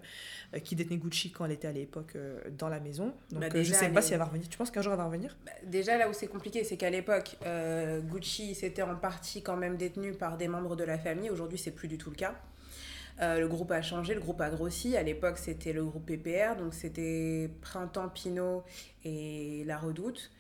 euh, 0.55 0.59
qui 0.59 0.75
détenait 0.77 0.97
Gucci 0.99 1.31
quand 1.31 1.45
elle 1.45 1.53
était 1.53 1.69
à 1.69 1.73
l'époque 1.73 2.17
euh, 2.17 2.41
dans 2.59 2.69
la 2.69 2.81
maison. 2.81 3.15
Donc 3.31 3.41
Bah, 3.41 3.47
euh, 3.47 3.49
je 3.51 3.57
déjà, 3.59 3.75
sais 3.75 3.89
pas 3.91 4.01
est- 4.01 4.03
si 4.03 4.13
elle 4.13 4.19
va 4.19 4.25
revenir. 4.27 4.49
Tu 4.49 4.59
penses 4.59 4.71
qu'un 4.71 4.83
jour 4.83 4.93
elle 4.93 4.99
va 4.99 5.05
revenir? 5.07 5.37
Bah, 5.47 5.53
Déjà, 5.65 5.97
là 5.97 6.09
où 6.09 6.13
c'est 6.13 6.27
compliqué, 6.27 6.65
c'est 6.65 6.77
qu'à 6.77 6.91
l'époque, 6.91 7.37
euh, 7.47 8.01
Gucci 8.01 8.55
c'était 8.55 8.83
en 8.83 8.97
partie 8.97 9.43
quand 9.43 9.57
même 9.57 9.77
détenu 9.77 10.13
par 10.13 10.37
des 10.37 10.49
membres 10.49 10.77
de 10.77 10.85
la 10.85 10.99
famille. 10.99 11.31
Aujourd'hui, 11.31 11.59
c'est 11.59 11.71
plus 11.71 11.89
du 11.89 11.99
tout 11.99 12.11
le 12.11 12.17
cas. 12.17 12.35
Le 13.23 13.47
groupe 13.49 13.71
a 13.71 13.83
changé, 13.83 14.15
le 14.15 14.21
groupe 14.21 14.41
a 14.41 14.49
grossi. 14.49 14.97
À 14.97 15.03
l'époque, 15.03 15.37
c'était 15.37 15.75
le 15.75 15.85
groupe 15.85 16.07
PPR, 16.07 16.57
donc 16.59 16.73
c'était 16.73 17.51
Printemps, 17.61 18.09
Pinot 18.09 18.65
et 19.05 19.63
La 19.67 19.77
Redoute. 19.77 20.31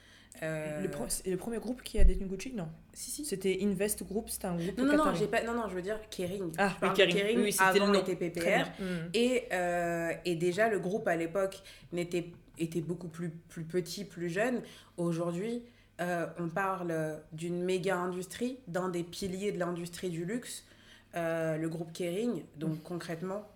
Le, 0.40 0.88
pre- 0.88 1.28
le 1.30 1.36
premier 1.36 1.58
groupe 1.58 1.82
qui 1.82 1.98
a 1.98 2.04
détenu 2.04 2.24
Gucci? 2.26 2.54
Non. 2.54 2.68
Si, 3.00 3.10
si. 3.10 3.24
C'était 3.24 3.60
Invest 3.62 4.04
Group, 4.04 4.28
c'était 4.28 4.44
un 4.44 4.56
groupe 4.56 4.76
Non, 4.76 4.84
non, 4.84 4.96
non, 5.06 5.26
pas... 5.26 5.42
non, 5.42 5.54
non, 5.54 5.68
je 5.70 5.74
veux 5.74 5.80
dire 5.80 5.98
Kering. 6.10 6.52
Ah, 6.58 6.76
oui, 6.82 6.88
Kering. 6.94 7.16
Kering. 7.16 7.38
Oui, 7.40 7.50
c'était 7.52 7.78
le 7.78 7.82
avant 7.84 7.92
nom. 7.94 8.00
était 8.00 8.14
Très 8.14 8.28
PPR. 8.28 8.42
bien. 8.42 8.64
Mm. 8.78 9.10
Et, 9.14 9.44
euh, 9.52 10.12
et 10.26 10.34
déjà, 10.34 10.68
le 10.68 10.78
groupe 10.78 11.08
à 11.08 11.16
l'époque 11.16 11.62
n'était 11.92 12.30
était 12.58 12.82
beaucoup 12.82 13.08
plus, 13.08 13.30
plus 13.30 13.64
petit, 13.64 14.04
plus 14.04 14.28
jeune. 14.28 14.60
Aujourd'hui, 14.98 15.62
euh, 16.02 16.26
on 16.38 16.48
parle 16.50 17.22
d'une 17.32 17.62
méga 17.64 17.96
industrie, 17.96 18.58
d'un 18.68 18.90
des 18.90 19.02
piliers 19.02 19.52
de 19.52 19.58
l'industrie 19.58 20.10
du 20.10 20.26
luxe, 20.26 20.66
euh, 21.14 21.56
le 21.56 21.68
groupe 21.70 21.94
Kering. 21.94 22.42
Donc 22.56 22.82
concrètement, 22.82 23.48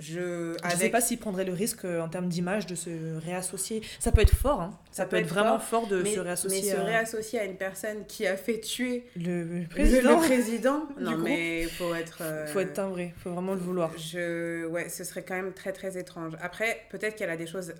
je. 0.00 0.56
Je 0.64 0.76
sais 0.76 0.88
pas 0.88 1.00
s'il 1.00 1.18
prendrait 1.18 1.44
le 1.44 1.52
risque 1.52 1.84
euh, 1.84 2.00
en 2.00 2.08
termes 2.08 2.28
d'image 2.28 2.66
de 2.66 2.74
se 2.74 2.90
réassocier. 3.24 3.82
Ça 3.98 4.10
peut 4.12 4.22
être 4.22 4.34
fort, 4.34 4.60
hein. 4.60 4.78
ça, 4.90 5.06
peut 5.06 5.16
être, 5.16 5.26
vraiment 5.26 5.58
fort, 5.58 5.86
de 5.86 6.02
mais, 6.02 6.14
se 6.14 6.20
réassocier 6.20 6.62
mais 6.62 6.76
se 6.76 6.76
réassocier 6.76 7.38
à 7.38 7.44
une 7.44 7.56
personne 7.56 8.06
qui 8.06 8.26
a 8.26 8.36
fait 8.36 8.60
tuer 8.60 9.04
le 9.16 9.64
président. 9.68 10.20
le 10.20 10.26
président. 10.26 10.88
non, 10.98 11.12
groupe. 11.12 11.24
mais 11.24 11.62
il 11.62 11.68
faut 11.68 11.94
être. 11.94 12.18
euh, 12.22 12.46
faut 12.46 12.60
être 12.60 12.72
timbré, 12.72 13.14
faut 13.22 13.30
vraiment 13.30 13.54
le 13.54 13.60
vouloir. 13.60 13.92
Je, 13.96 14.66
ouais, 14.66 14.88
ce 14.88 15.04
serait 15.04 15.22
quand 15.22 15.36
même 15.36 15.52
très 15.52 15.72
très 15.72 15.98
étrange. 15.98 16.32
Après, 16.40 16.82
peut-être 16.90 17.16
qu'elle 17.16 17.30
a 17.30 17.36
des 17.36 17.46
choses 17.46 17.74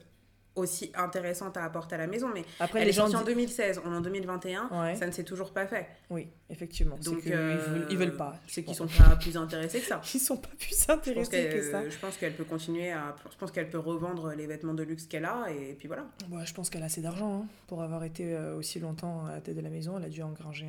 aussi 0.57 0.91
intéressantes 0.95 1.57
à 1.57 1.65
apporter 1.65 1.95
à 1.95 1.99
la 1.99 2.07
maison, 2.07 2.29
mais 2.35 2.45
Après, 2.59 2.81
elle 2.81 2.87
les 2.87 2.91
est 2.91 2.93
gens 2.95 3.03
sortie 3.03 3.17
en 3.17 3.21
disent- 3.21 3.35
2016, 3.35 3.81
on 3.85 3.93
est 3.93 3.97
en 3.97 4.01
2021, 4.01 4.69
Ouais. 4.83 4.97
ça 4.97 5.07
ne 5.07 5.13
s'est 5.13 5.23
toujours 5.25 5.53
pas 5.53 5.67
fait. 5.67 5.87
Oui, 6.11 6.27
effectivement. 6.51 6.97
Donc, 7.05 7.23
que 7.23 7.31
euh, 7.31 7.53
ils, 7.55 7.73
veulent, 7.73 7.87
ils 7.91 7.97
veulent 7.99 8.17
pas. 8.17 8.37
C'est 8.49 8.63
qu'ils 8.65 8.75
sont 8.75 8.89
pas 8.89 9.17
plus 9.17 9.37
intéressés 9.37 9.79
que 9.81 9.87
ça. 9.87 10.01
Ils 10.15 10.19
sont 10.21 10.37
pas 10.37 10.49
plus 10.59 10.89
intéressés 10.89 11.49
que 11.53 11.63
ça. 11.71 11.89
je 11.89 11.97
pense 11.99 12.17
qu'elle 12.17 12.35
peut 12.35 12.45
continuer 12.45 12.91
à. 12.91 13.15
Je 13.31 13.37
pense 13.37 13.53
qu'elle 13.53 13.71
peut 13.71 13.79
revendre 13.79 14.33
les 14.35 14.47
vêtements 14.47 14.75
de 14.75 14.83
luxe 14.83 15.07
qu'elle 15.07 15.25
a, 15.25 15.47
et 15.51 15.75
puis 15.79 15.87
voilà. 15.87 16.07
Ouais, 16.31 16.45
je 16.45 16.53
pense 16.53 16.69
qu'elle 16.69 16.83
a 16.83 16.87
assez 16.87 17.01
d'argent 17.01 17.43
hein, 17.43 17.47
pour 17.69 17.83
avoir 17.83 18.03
été 18.05 18.35
euh, 18.35 18.57
aussi 18.57 18.81
longtemps 18.81 19.27
à 19.27 19.33
la 19.35 19.41
tête 19.41 19.57
de 19.57 19.61
la 19.63 19.71
maison. 19.71 19.97
Elle 19.99 20.05
a 20.05 20.09
dû 20.09 20.23
engranger 20.23 20.67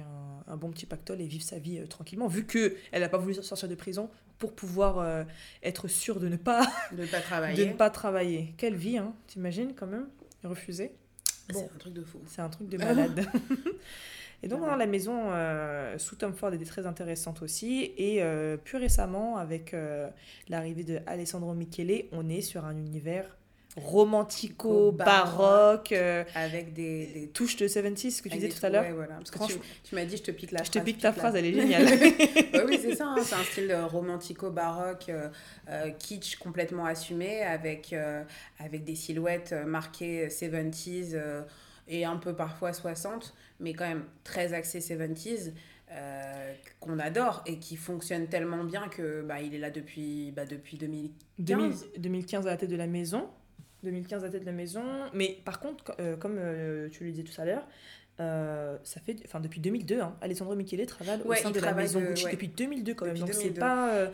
un, 0.48 0.54
un 0.54 0.58
bon 0.58 0.70
petit 0.72 0.86
pactole 0.86 1.22
et 1.22 1.26
vivre 1.28 1.44
sa 1.44 1.58
vie 1.58 1.80
euh, 1.80 1.88
tranquillement, 1.88 2.28
vu 2.28 2.46
que 2.46 2.76
elle 2.92 3.02
n'a 3.02 3.10
pas 3.10 3.18
voulu 3.18 3.34
sortir 3.34 3.68
de 3.68 3.76
prison 3.76 4.10
pour 4.42 4.54
pouvoir 4.54 4.98
euh, 5.00 5.24
être 5.64 5.88
sûre 5.88 6.20
de 6.20 6.28
ne 6.28 6.36
pas 6.36 6.66
De 6.92 7.06
pas 7.06 7.20
de 7.20 7.24
travailler. 7.24 7.66
ne 7.68 7.74
pas 7.74 7.90
travailler. 7.90 8.54
Quelle 8.58 8.76
vie, 8.76 8.98
hein 8.98 9.14
T'imagines 9.28 9.74
quand 9.76 9.88
même 9.88 10.08
Refuser? 10.44 10.92
C'est 11.48 11.54
Bon. 11.54 11.70
un 11.74 11.78
truc 11.78 11.94
de 11.94 12.04
fou. 12.04 12.20
C'est 12.26 12.42
un 12.42 12.50
truc 12.50 12.68
de 12.68 12.78
malade. 12.84 13.24
et 14.44 14.48
donc, 14.48 14.62
dans 14.62 14.76
la 14.76 14.88
maison 14.88 15.30
euh, 15.32 15.98
sous 16.00 16.16
Tom 16.16 16.34
Ford 16.34 16.52
était 16.54 16.66
très 16.66 16.86
intéressante 16.88 17.42
aussi. 17.44 17.94
Et 17.98 18.24
euh, 18.24 18.58
plus 18.58 18.78
récemment, 18.78 19.38
avec 19.38 19.76
l'arrivée 20.50 20.84
de 20.84 21.00
Alessandro 21.06 21.54
Michele, 21.54 22.06
on 22.12 22.28
est 22.28 22.42
sur 22.42 22.66
un 22.66 22.76
univers 22.76 23.38
romantico-baroque, 23.78 25.92
euh, 25.92 26.24
Avec 26.36 26.74
des. 26.74 27.08
des 27.08 27.28
touche 27.28 27.56
de 27.58 27.68
70, 27.68 28.18
ce 28.18 28.22
que 28.22 28.30
tu 28.30 28.36
disais 28.36 28.50
tout 28.50 28.66
à 28.66 28.70
l'heure. 28.70 28.84
ouais, 28.84 28.92
voilà. 28.92 29.16
Parce 29.16 29.32
que 29.32 29.38
tu, 29.38 29.44
Franchement, 29.44 29.62
tu 29.84 29.96
m'as 29.96 30.06
dit, 30.06 30.18
je 30.18 30.24
te 30.24 30.32
pique 30.32 30.52
la 30.52 30.64
je 30.64 30.70
te 30.72 30.78
phrase. 30.80 30.86
pique 30.86 31.00
ta 31.00 31.12
pique 31.12 31.18
la- 31.24 31.30
phrase, 31.30 31.36
elle 31.36 31.46
est 31.46 31.54
géniale. 31.62 31.86
Ouais, 31.86 32.64
oui, 32.68 32.80
c'est 32.82 32.96
ça. 32.96 33.08
hein, 33.08 33.16
C'est 33.24 33.36
un 33.36 33.44
style 33.44 33.72
euh, 33.72 33.86
romantico-baroque, 33.86 35.10
euh, 35.10 35.30
euh, 35.70 35.90
kitsch 35.92 36.38
complètement 36.38 36.86
assumé, 36.86 37.42
avec, 37.44 37.96
avec 38.60 38.84
des 38.84 38.96
silhouettes 38.96 39.54
marquées 39.66 40.28
70s 40.28 41.12
euh, 41.14 41.42
et 41.88 42.06
un 42.06 42.18
peu 42.18 42.36
parfois 42.36 42.74
60, 42.74 43.34
mais 43.60 43.74
quand 43.74 43.88
même 43.88 44.04
très 44.24 44.54
axé 44.54 44.80
70s. 44.80 45.52
euh, 45.94 46.54
qu'on 46.80 47.00
adore 47.00 47.44
et 47.46 47.60
qui 47.60 47.76
fonctionne 47.76 48.28
tellement 48.28 48.64
bien 48.64 48.88
que 48.88 49.24
bah, 49.24 49.42
il 49.42 49.54
est 49.54 49.58
là 49.60 49.70
depuis, 49.72 50.32
bah, 50.32 50.46
depuis 50.46 50.78
2000. 50.78 51.12
2000 51.40 51.74
2015 51.98 52.48
à 52.48 52.52
la 52.52 52.56
tête 52.58 52.70
de 52.70 52.78
la 52.78 52.88
maison. 52.88 53.28
2015 53.84 54.24
à 54.24 54.30
tête 54.30 54.42
de 54.42 54.46
la 54.46 54.52
maison. 54.52 54.84
Mais 55.14 55.38
par 55.46 55.60
contre, 55.60 55.84
co- 55.84 55.94
euh, 56.00 56.16
comme 56.18 56.38
euh, 56.38 56.90
tu 56.90 57.04
le 57.04 57.12
disais 57.12 57.24
tout 57.24 57.40
à 57.42 57.46
l'heure, 57.46 57.68
euh, 58.20 58.78
ça 58.84 59.00
fait, 59.00 59.16
enfin 59.26 59.40
depuis 59.40 59.60
2002, 59.62 60.00
hein, 60.02 60.16
Alessandro 60.22 60.54
Michele 60.56 60.86
travaille 60.86 61.20
au 61.24 61.30
Ouais, 61.30 61.38
sein 61.38 61.50
il 61.50 61.56
de 61.56 61.60
la 61.66 61.74
maison 61.74 62.00
de- 62.02 62.06
Gucci 62.08 62.26
ouais. 62.26 62.32
depuis 62.34 62.50
2002 62.50 62.94
quand 62.94 63.06
même. 63.06 63.16
Depuis 63.16 63.22
Donc 63.26 63.34
c'est 63.34 63.50
2002. 63.50 63.60
pas 63.60 63.94
euh, 63.94 64.08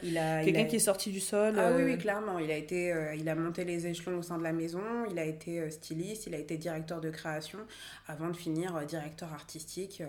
quelqu'un 0.45 0.61
a- 0.61 0.65
qui 0.65 0.75
est 0.77 0.79
sorti 0.79 1.11
du 1.11 1.19
sol. 1.19 1.55
Ah 1.57 1.71
oui, 1.75 1.81
euh, 1.81 1.85
oui, 1.85 1.97
clairement. 1.97 2.39
Il 2.39 2.49
a, 2.49 2.55
été, 2.55 2.93
il 3.17 3.27
a 3.27 3.35
monté 3.35 3.65
les 3.65 3.87
échelons 3.87 4.19
au 4.19 4.21
sein 4.21 4.37
de 4.37 4.43
la 4.43 4.53
maison, 4.53 4.81
il 5.11 5.19
a 5.19 5.25
été 5.25 5.69
styliste, 5.71 6.27
il 6.27 6.35
a 6.35 6.37
été 6.37 6.57
directeur 6.57 7.01
de 7.01 7.09
création 7.09 7.59
avant 8.07 8.29
de 8.29 8.35
finir 8.37 8.79
directeur 8.85 9.33
artistique. 9.33 10.01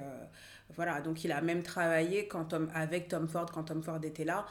voilà, 0.76 1.00
donc 1.00 1.24
il 1.24 1.32
a 1.32 1.40
même 1.40 1.62
travaillé 1.62 2.28
quand 2.28 2.44
Tom, 2.44 2.68
avec 2.74 3.08
Tom 3.08 3.26
Ford 3.26 3.50
quand 3.50 3.64
Tom 3.64 3.82
Ford 3.82 3.98
était 4.04 4.26
là 4.26 4.46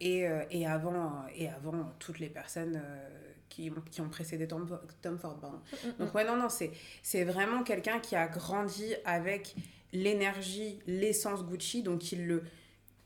et, 0.00 0.26
et, 0.50 0.66
avant, 0.66 1.24
et 1.36 1.48
avant 1.48 1.92
toutes 1.98 2.20
les 2.20 2.28
personnes 2.28 2.80
qui, 3.50 3.70
ont- 3.70 3.82
qui 3.90 4.00
ont 4.00 4.08
précédé 4.08 4.48
Tom, 4.48 4.66
Tom 5.02 5.18
Ford. 5.18 5.38
pardon. 5.38 5.60
Donc 5.98 6.14
ouais, 6.14 6.24
non, 6.24 6.36
non, 6.36 6.48
c'est, 6.48 7.24
vraiment 7.24 7.62
quelqu'un 7.62 7.98
qui 8.00 8.16
a 8.16 8.26
grandi 8.28 8.94
avec 9.04 9.54
l'énergie, 9.92 10.78
l'essence 10.86 11.44
Gucci, 11.44 11.82
donc 11.82 12.12
il 12.12 12.26
le 12.26 12.42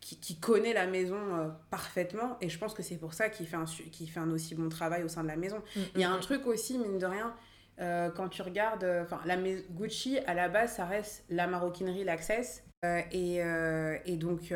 qui, 0.01 0.21
qui 0.21 0.39
connaît 0.39 0.75
la 0.75 0.87
maison 0.87 1.17
euh, 1.17 1.49
parfaitement 1.71 2.37
et 2.43 2.51
je 2.51 2.59
pense 2.59 2.75
que 2.75 2.83
c'est 2.83 2.99
pour 2.99 3.15
ça 3.15 3.31
qu'il 3.31 3.47
fait, 3.47 3.57
un, 3.57 3.65
qu'il 3.65 4.11
fait 4.11 4.21
un 4.21 4.31
aussi 4.31 4.55
bon 4.55 4.69
travail 4.69 5.03
au 5.03 5.09
sein 5.09 5.23
de 5.23 5.29
la 5.29 5.37
maison. 5.37 5.63
Mm, 5.75 5.81
Il 5.95 6.01
y 6.03 6.05
a 6.05 6.11
mm, 6.11 6.13
un 6.13 6.19
truc 6.19 6.47
aussi, 6.47 6.77
mine 6.77 6.99
de 6.99 7.07
rien, 7.07 7.35
euh, 7.81 8.11
quand 8.11 8.29
tu 8.29 8.43
regardes, 8.43 8.85
euh, 8.85 9.03
enfin, 9.03 9.21
la 9.25 9.37
Gucci, 9.71 10.19
à 10.27 10.35
la 10.35 10.51
base, 10.51 10.75
ça 10.77 10.85
reste 10.85 11.25
la 11.31 11.47
maroquinerie, 11.47 12.05
l'access. 12.05 12.63
euh, 12.85 13.01
et, 13.13 13.41
et 14.05 14.17
donc. 14.19 14.53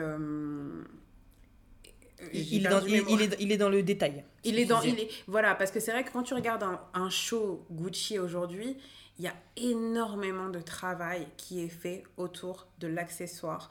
Il, 2.32 2.66
est 2.66 2.68
dans, 2.68 2.84
il, 2.84 3.22
est, 3.22 3.36
il 3.40 3.52
est 3.52 3.56
dans 3.56 3.68
le 3.68 3.82
détail. 3.82 4.24
Il 4.44 4.58
est 4.58 4.64
dans, 4.64 4.82
il 4.82 4.98
est, 4.98 5.08
voilà, 5.26 5.54
parce 5.54 5.70
que 5.70 5.78
c'est 5.80 5.92
vrai 5.92 6.04
que 6.04 6.10
quand 6.10 6.22
tu 6.24 6.34
regardes 6.34 6.62
un, 6.64 6.80
un 6.94 7.10
show 7.10 7.64
Gucci 7.70 8.18
aujourd'hui, 8.18 8.76
il 9.18 9.24
y 9.24 9.28
a 9.28 9.34
énormément 9.56 10.48
de 10.48 10.60
travail 10.60 11.26
qui 11.36 11.62
est 11.62 11.68
fait 11.68 12.02
autour 12.16 12.66
de 12.80 12.86
l'accessoire 12.88 13.70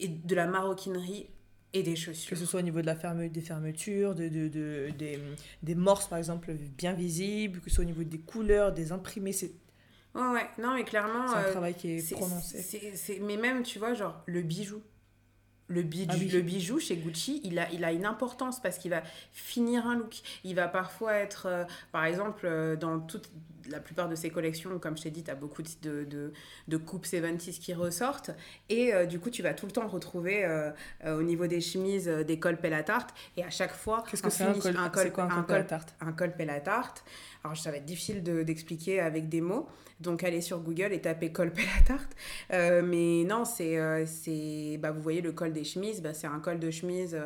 et 0.00 0.08
de 0.08 0.34
la 0.34 0.46
maroquinerie 0.46 1.28
et 1.72 1.82
des 1.82 1.94
Que 1.94 1.98
chaussures. 2.00 2.36
ce 2.36 2.44
soit 2.44 2.60
au 2.60 2.62
niveau 2.62 2.80
de 2.80 2.86
la 2.86 2.96
ferme, 2.96 3.28
des 3.28 3.40
fermetures, 3.40 4.14
de, 4.14 4.28
de, 4.28 4.48
de- 4.48 4.90
des, 4.98 5.18
des 5.62 5.74
morses 5.74 6.06
par 6.08 6.18
exemple 6.18 6.52
bien 6.52 6.92
visibles, 6.92 7.60
que 7.60 7.70
ce 7.70 7.76
soit 7.76 7.84
au 7.84 7.86
niveau 7.86 8.04
des 8.04 8.18
couleurs, 8.18 8.72
des 8.72 8.92
imprimés, 8.92 9.32
c'est 9.32 9.52
Ouais, 10.14 10.20
ouais, 10.28 10.46
non, 10.58 10.74
mais 10.74 10.84
clairement. 10.84 11.26
c'est 11.28 11.36
un 11.36 11.44
euh, 11.44 11.50
travail 11.52 11.74
qui 11.74 11.92
est, 11.92 11.98
c'est- 12.00 12.14
prononcé. 12.14 12.60
c'est- 12.60 12.94
c'est- 12.96 13.18
mais 13.20 13.38
même, 13.38 13.62
tu 13.62 13.78
vois, 13.78 13.94
genre, 13.94 14.22
le 14.26 14.42
bijou. 14.42 14.82
Le 15.68 15.82
bijou, 15.82 16.06
Ah 16.10 16.16
oui. 16.18 16.28
le 16.28 16.42
bijou 16.42 16.78
chez 16.80 16.96
Gucci, 16.96 17.40
il 17.44 17.58
a, 17.58 17.70
il 17.72 17.84
a 17.84 17.92
une 17.92 18.04
importance 18.04 18.60
parce 18.60 18.78
qu'il 18.78 18.90
va 18.90 19.02
finir 19.32 19.86
un 19.86 19.96
look. 19.96 20.20
Il 20.44 20.54
va 20.54 20.68
parfois 20.68 21.14
être, 21.14 21.46
euh, 21.46 21.64
par 21.92 22.04
exemple, 22.04 22.42
euh, 22.46 22.76
dans 22.76 22.98
toute 23.00 23.30
la 23.70 23.80
plupart 23.80 24.08
de 24.08 24.14
ses 24.14 24.30
collections, 24.30 24.78
comme 24.78 24.96
je 24.96 25.02
t'ai 25.04 25.10
dit, 25.10 25.22
tu 25.22 25.30
as 25.30 25.34
beaucoup 25.34 25.62
de, 25.62 26.04
de, 26.04 26.32
de 26.68 26.76
coupes 26.76 27.06
70s 27.06 27.58
qui 27.58 27.74
ressortent. 27.74 28.30
Et 28.68 28.92
euh, 28.94 29.06
du 29.06 29.18
coup, 29.18 29.30
tu 29.30 29.42
vas 29.42 29.54
tout 29.54 29.66
le 29.66 29.72
temps 29.72 29.86
retrouver 29.88 30.44
euh, 30.44 30.70
euh, 31.04 31.18
au 31.18 31.22
niveau 31.22 31.46
des 31.46 31.60
chemises 31.60 32.08
des 32.08 32.38
cols 32.38 32.58
à 32.72 32.82
tarte. 32.82 33.14
Et 33.36 33.44
à 33.44 33.50
chaque 33.50 33.72
fois, 33.74 34.04
Qu'est-ce 34.10 34.22
que 34.22 34.30
c'est 34.30 34.44
un 34.44 34.54
col, 34.54 34.74
c'est 34.96 35.10
quoi 35.12 35.24
un 35.24 35.42
col, 35.42 35.56
la 35.58 35.64
tarte? 35.64 35.94
un 36.00 36.12
col 36.12 36.32
à 36.48 36.60
tarte. 36.60 37.04
Alors, 37.44 37.56
ça 37.56 37.70
va 37.70 37.78
être 37.78 37.84
difficile 37.84 38.22
de- 38.22 38.42
d'expliquer 38.42 39.00
avec 39.00 39.28
des 39.28 39.40
mots. 39.40 39.68
Donc, 40.00 40.24
allez 40.24 40.40
sur 40.40 40.60
Google 40.60 40.92
et 40.92 41.00
tapez 41.00 41.32
col 41.32 41.52
à 41.80 41.84
tarte. 41.84 42.16
Mais 42.50 43.24
non, 43.24 43.44
c'est. 43.44 44.06
c'est 44.06 44.78
bah, 44.78 44.90
vous 44.90 45.02
voyez 45.02 45.20
le 45.20 45.32
col 45.32 45.52
des 45.52 45.64
chemises, 45.64 46.02
bah, 46.02 46.14
c'est 46.14 46.26
un 46.26 46.40
col 46.40 46.58
de 46.58 46.70
chemise. 46.70 47.18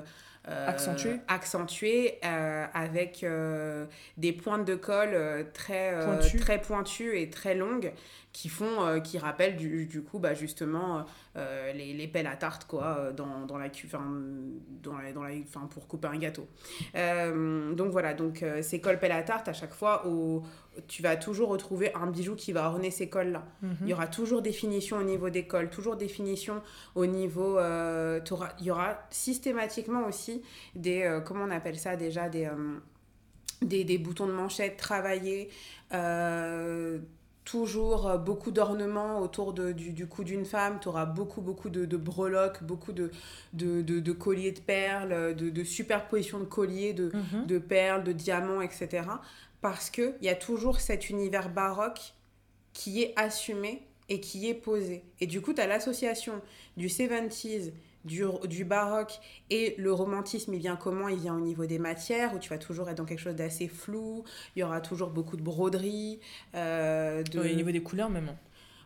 Euh, 0.49 0.69
Accentué. 0.69 1.17
accentué, 1.27 2.19
euh, 2.25 2.67
avec 2.73 3.25
euh, 3.25 3.87
des 4.17 4.33
pointes 4.33 4.65
de 4.65 4.77
colle 4.77 5.47
très, 5.53 5.93
très 6.39 6.61
pointues 6.61 7.19
et 7.19 7.31
très 7.31 7.55
longues 7.55 7.93
qui 8.37 8.51
font, 8.51 8.85
euh, 8.87 9.01
qui 9.01 9.17
rappellent 9.17 9.57
du, 9.57 9.87
du 9.87 10.03
coup 10.03 10.19
bah, 10.19 10.35
justement 10.35 11.07
euh, 11.37 11.73
les, 11.73 11.95
les 11.95 12.07
pelles 12.07 12.27
à 12.27 12.37
tarte 12.37 12.67
quoi, 12.67 12.85
euh, 12.99 13.13
dans, 13.13 13.47
dans 13.47 13.57
la 13.57 13.69
enfin, 13.87 14.05
dans 14.83 14.99
la, 14.99 15.11
dans 15.15 15.23
la, 15.23 15.31
enfin, 15.49 15.67
pour 15.73 15.89
couper 15.89 16.09
un 16.09 16.19
gâteau. 16.19 16.47
Euh, 16.97 17.73
donc 17.73 17.93
voilà, 17.93 18.13
donc 18.13 18.43
euh, 18.43 18.61
ces 18.61 18.79
cols 18.79 18.99
pelles 18.99 19.13
à 19.13 19.23
tarte, 19.23 19.49
à 19.49 19.55
chaque 19.55 19.73
fois, 19.73 20.07
au, 20.07 20.43
tu 20.87 21.01
vas 21.03 21.17
toujours 21.17 21.49
retrouver 21.49 21.95
un 21.95 22.09
bijou 22.09 22.35
qui 22.37 22.53
va 22.53 22.69
orner 22.69 22.91
ces 22.91 23.09
cols-là. 23.09 23.43
Mhm. 23.63 23.77
Il 23.81 23.89
y 23.89 23.95
aura 23.95 24.07
toujours 24.07 24.43
des 24.43 24.53
finitions 24.53 24.99
au 24.99 25.03
niveau 25.05 25.31
des 25.31 25.47
cols, 25.47 25.71
toujours 25.71 25.97
des 25.97 26.09
finitions 26.09 26.61
au 26.95 27.07
niveau. 27.07 27.57
euh, 27.59 28.21
il 28.61 28.67
y 28.67 28.71
aura 28.71 28.99
systématiquement 29.09 30.07
aussi 30.07 30.43
des. 30.75 31.05
euh, 31.05 31.21
comment 31.23 31.45
on 31.45 31.51
appelle 31.51 31.79
ça 31.79 31.97
déjà 31.97 32.29
Des, 32.29 32.45
euh, 32.45 32.77
des, 33.63 33.85
des 33.85 33.97
boutons 33.97 34.27
de 34.27 34.33
manchette 34.33 34.77
travaillés. 34.77 35.49
euh, 35.95 36.99
toujours 37.47 38.07
euh, 38.09 38.19
beaucoup 38.19 38.51
d'ornements 38.51 39.21
autour 39.21 39.55
de, 39.55 39.73
du, 39.73 39.93
du 39.93 40.07
cou 40.07 40.23
d'une 40.25 40.45
femme. 40.45 40.79
Tu 40.83 40.89
auras 40.89 41.07
beaucoup, 41.07 41.41
beaucoup 41.41 41.71
de, 41.71 41.87
de 41.87 41.97
breloques, 41.97 42.63
beaucoup 42.63 42.93
de, 42.93 43.11
de, 43.55 43.81
de, 43.81 44.01
de 44.01 44.13
colliers 44.13 44.53
de 44.53 44.61
perles, 44.61 45.35
de, 45.35 45.49
de 45.49 45.65
superposition 45.65 46.39
de 46.41 46.45
colliers, 46.45 46.93
de, 46.93 47.11
Mhm. 47.15 47.61
perles, 47.61 48.05
de 48.05 48.13
diamants, 48.13 48.61
etc. 48.61 49.05
Parce 49.63 49.89
qu'il 49.89 50.15
y 50.21 50.29
a 50.29 50.35
toujours 50.35 50.81
cet 50.81 51.09
univers 51.09 51.49
baroque 51.49 52.13
qui 52.75 53.03
est 53.03 53.15
assumé 53.17 53.83
et 54.11 54.21
qui 54.21 54.49
est 54.49 54.55
posé. 54.55 55.03
Et 55.21 55.27
du 55.27 55.41
coup, 55.41 55.55
tu 55.55 55.61
as 55.63 55.67
l'association 55.67 56.35
du 56.77 56.89
70s, 56.89 57.73
du, 58.07 58.25
du 58.49 58.65
baroque 58.65 59.21
et 59.51 59.75
le 59.79 59.93
romantisme, 59.93 60.55
il 60.55 60.61
vient 60.61 60.77
comment? 60.77 61.09
Il 61.09 61.19
vient 61.19 61.35
au 61.35 61.41
niveau 61.41 61.67
des 61.67 61.79
matières, 61.79 62.35
où 62.35 62.39
tu 62.39 62.49
vas 62.49 62.59
toujours 62.59 62.89
être 62.89 62.99
dans 62.99 63.05
quelque 63.05 63.21
chose 63.21 63.37
d'assez 63.37 63.69
flou, 63.69 64.25
il 64.55 64.61
y 64.61 64.63
aura 64.63 64.81
toujours 64.81 65.11
beaucoup 65.11 65.37
de 65.37 65.43
broderie. 65.43 66.21
euh, 66.55 67.23
de... 67.23 67.41
Au 67.41 67.45
niveau 67.45 67.71
des 67.71 67.83
couleurs 67.83 68.11
même. 68.11 68.37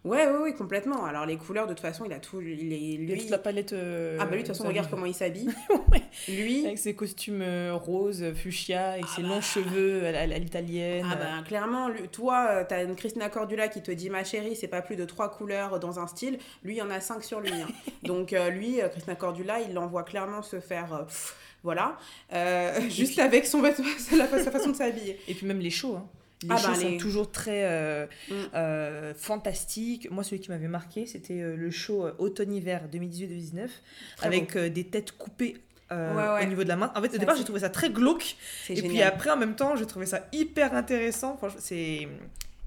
Ouais, 0.03 0.27
ouais, 0.27 0.39
ouais, 0.39 0.55
complètement. 0.55 1.05
Alors 1.05 1.27
les 1.27 1.37
couleurs, 1.37 1.67
de 1.67 1.73
toute 1.75 1.81
façon, 1.81 2.05
il 2.07 2.13
a 2.15 2.19
tout. 2.21 2.41
Il 2.41 2.73
est, 2.73 2.79
Il 2.81 3.05
y 3.09 3.13
a 3.13 3.15
lui... 3.15 3.21
toute 3.21 3.31
la 3.31 3.37
palette. 3.39 3.75
euh, 3.75 4.17
Ah 4.19 4.25
bah 4.25 4.31
lui, 4.35 4.43
de 4.43 4.47
toute 4.47 4.57
façon, 4.57 4.67
regarde 4.67 4.89
comment 4.89 5.05
il 5.07 5.15
s'habille. 5.15 5.51
Ouais. 5.93 6.03
Lui, 6.29 6.65
Avec 6.67 6.79
ses 6.79 6.95
costumes 6.95 7.43
euh, 7.43 7.75
roses, 7.75 8.33
fuchsia, 8.35 8.93
avec 8.93 9.05
Ah 9.09 9.13
ses 9.17 9.23
bah. 9.23 9.29
longs 9.29 9.41
cheveux 9.41 10.07
à 10.07 10.27
l'italienne. 10.27 11.05
Ah 11.11 11.17
bah 11.17 11.43
clairement, 11.47 11.89
lui- 11.89 12.09
toi, 12.09 12.47
euh, 12.51 12.65
t'as 12.69 12.85
une 12.85 12.95
Christina 12.97 13.29
Cordula 13.29 13.69
qui 13.69 13.83
te 13.83 13.91
dit 13.91 14.09
ma 14.09 14.23
chérie, 14.25 14.55
c'est 14.57 14.69
pas 14.69 14.83
plus 14.83 14.97
de 14.97 15.05
trois 15.05 15.31
couleurs 15.31 15.81
dans 15.81 15.99
un 15.99 16.07
style. 16.07 16.39
Lui, 16.65 16.75
il 16.75 16.79
y 16.79 16.83
en 16.83 16.91
a 16.91 17.01
cinq 17.01 17.23
sur 17.25 17.41
lui. 17.41 17.51
hein. 17.53 17.67
Donc 18.05 18.33
euh, 18.33 18.51
lui, 18.51 18.79
Christina 18.93 19.17
Cordula, 19.17 19.61
il 19.61 19.75
l'envoie 19.75 20.05
clairement 20.05 20.43
se 20.43 20.61
faire, 20.61 20.95
euh, 20.95 21.03
pff, 21.05 21.37
voilà, 21.63 21.99
juste 22.89 23.19
avec 23.19 23.47
son 23.47 23.61
vêtement, 23.61 23.85
sa 23.99 24.51
façon 24.51 24.71
de 24.71 24.77
s'habiller. 24.77 25.19
Et 25.29 25.35
puis 25.35 25.47
même 25.47 25.59
les 25.61 25.71
shows. 25.71 25.97
hein. 25.97 26.07
Les 26.43 26.49
Ah 26.51 26.57
shows 26.57 26.69
bah, 26.69 26.75
sont 26.75 26.97
toujours 26.97 27.31
très 27.31 27.65
euh, 27.65 28.07
Mm. 28.31 28.35
euh, 28.55 29.15
fantastiques. 29.15 30.11
Moi, 30.11 30.25
celui 30.25 30.41
qui 30.41 30.51
m'avait 30.51 30.69
marqué, 30.69 31.07
c'était 31.07 31.41
euh, 31.43 31.57
le 31.57 31.71
show 31.71 32.07
euh, 32.07 32.13
automne-hiver 32.19 32.83
2018-2019, 32.93 33.69
Très 34.17 34.27
avec 34.27 34.57
des 34.57 34.85
têtes 34.85 35.13
coupées 35.13 35.59
euh, 35.93 36.15
Ouais, 36.17 36.39
ouais. 36.41 36.47
au 36.47 36.49
niveau 36.49 36.63
de 36.65 36.69
la 36.69 36.77
main. 36.77 36.93
En 36.95 37.03
fait, 37.03 37.15
au 37.15 37.19
départ, 37.19 37.37
j'ai 37.37 37.45
trouvé 37.45 37.61
ça 37.61 37.69
très 37.69 37.91
glauque. 37.91 38.37
Et 38.69 38.77
génial. 38.77 38.91
puis 38.91 39.03
après, 39.03 39.31
en 39.31 39.37
même 39.37 39.55
temps, 39.57 39.77
j'ai 39.77 39.87
trouvé 39.87 40.07
ça 40.07 40.27
hyper 40.33 40.75
intéressant. 40.75 41.37
Franchement, 41.37 41.61
c'est... 41.63 42.09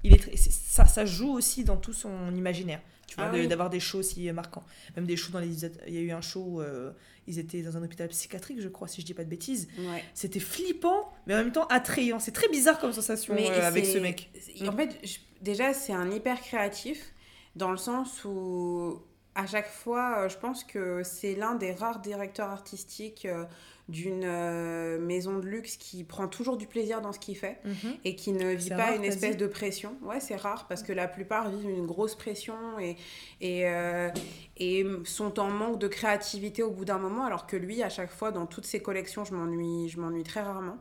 Il 0.04 0.12
est 0.14 0.36
ça, 0.36 0.84
ça 0.84 1.06
joue 1.06 1.32
aussi 1.32 1.64
dans 1.64 1.76
tout 1.78 1.94
son 1.94 2.32
imaginaire. 2.36 2.80
Tu 3.06 3.16
vois, 3.16 3.24
Ah 3.26 3.30
oui. 3.32 3.48
d'avoir 3.48 3.70
des 3.70 3.80
shows 3.80 3.98
aussi 4.00 4.30
marquants. 4.32 4.64
Même 4.96 5.06
des 5.06 5.16
shows 5.16 5.32
dans 5.32 5.38
les... 5.38 5.64
Il 5.88 5.94
y 5.94 5.98
a 5.98 6.00
eu 6.00 6.10
un 6.12 6.20
show 6.20 6.60
euh, 6.60 6.90
ils 7.26 7.38
étaient 7.38 7.62
dans 7.62 7.76
un 7.76 7.82
hôpital 7.82 8.08
psychiatrique, 8.08 8.60
je 8.60 8.68
crois, 8.68 8.88
si 8.88 9.00
je 9.00 9.06
dis 9.06 9.14
pas 9.14 9.24
de 9.24 9.28
bêtises. 9.30 9.68
Ouais. 9.78 10.02
C'était 10.14 10.40
flippant, 10.40 11.12
mais 11.26 11.34
en 11.34 11.38
même 11.38 11.52
temps 11.52 11.66
attrayant. 11.68 12.18
C'est 12.18 12.32
très 12.32 12.48
bizarre 12.48 12.78
comme 12.78 12.92
sensation 12.92 13.34
Mais 13.34 13.50
euh, 13.50 13.66
avec 13.66 13.86
ce 13.86 13.98
mec. 13.98 14.30
En 14.68 14.72
fait, 14.72 14.98
je- 15.02 15.18
déjà, 15.42 15.72
c'est 15.74 15.92
un 15.92 16.10
hyper 16.10 16.40
créatif 16.40 17.12
dans 17.56 17.70
le 17.70 17.76
sens 17.76 18.24
où, 18.24 19.00
à 19.34 19.46
chaque 19.46 19.68
fois, 19.70 20.18
euh, 20.24 20.28
je 20.28 20.36
pense 20.38 20.64
que 20.64 21.02
c'est 21.02 21.34
l'un 21.34 21.54
des 21.54 21.72
rares 21.72 22.00
directeurs 22.00 22.48
artistiques 22.50 23.24
euh, 23.26 23.44
d'une 23.88 24.22
euh, 24.24 24.98
maison 24.98 25.38
de 25.38 25.46
luxe 25.46 25.76
qui 25.76 26.04
prend 26.04 26.26
toujours 26.26 26.56
du 26.56 26.66
plaisir 26.66 27.02
dans 27.02 27.12
ce 27.12 27.18
qu'il 27.18 27.36
fait 27.36 27.60
et 28.04 28.16
qui 28.16 28.32
ne 28.32 28.50
vit 28.54 28.70
pas 28.70 28.76
rare, 28.76 28.94
une 28.94 29.04
espèce 29.04 29.36
de 29.36 29.46
pression. 29.46 29.96
Ouais, 30.02 30.20
c'est 30.20 30.36
rare 30.36 30.66
parce 30.68 30.82
que 30.82 30.92
la 30.92 31.06
plupart 31.06 31.50
vivent 31.50 31.68
une 31.68 31.84
grosse 31.86 32.14
pression 32.14 32.54
et, 32.80 32.96
et, 33.42 33.68
euh, 33.68 34.08
et 34.56 34.86
sont 35.04 35.38
en 35.38 35.50
manque 35.50 35.78
de 35.78 35.88
créativité 35.88 36.62
au 36.62 36.70
bout 36.70 36.86
d'un 36.86 36.96
moment, 36.98 37.24
alors 37.26 37.46
que 37.46 37.56
lui, 37.56 37.82
à 37.82 37.90
chaque 37.90 38.10
fois, 38.10 38.32
dans 38.32 38.46
toutes 38.46 38.64
ses 38.66 38.80
collections, 38.80 39.24
je 39.24 39.34
m'ennuie, 39.34 39.88
je 39.90 40.00
m'ennuie 40.00 40.24
très 40.24 40.40
rarement. 40.40 40.78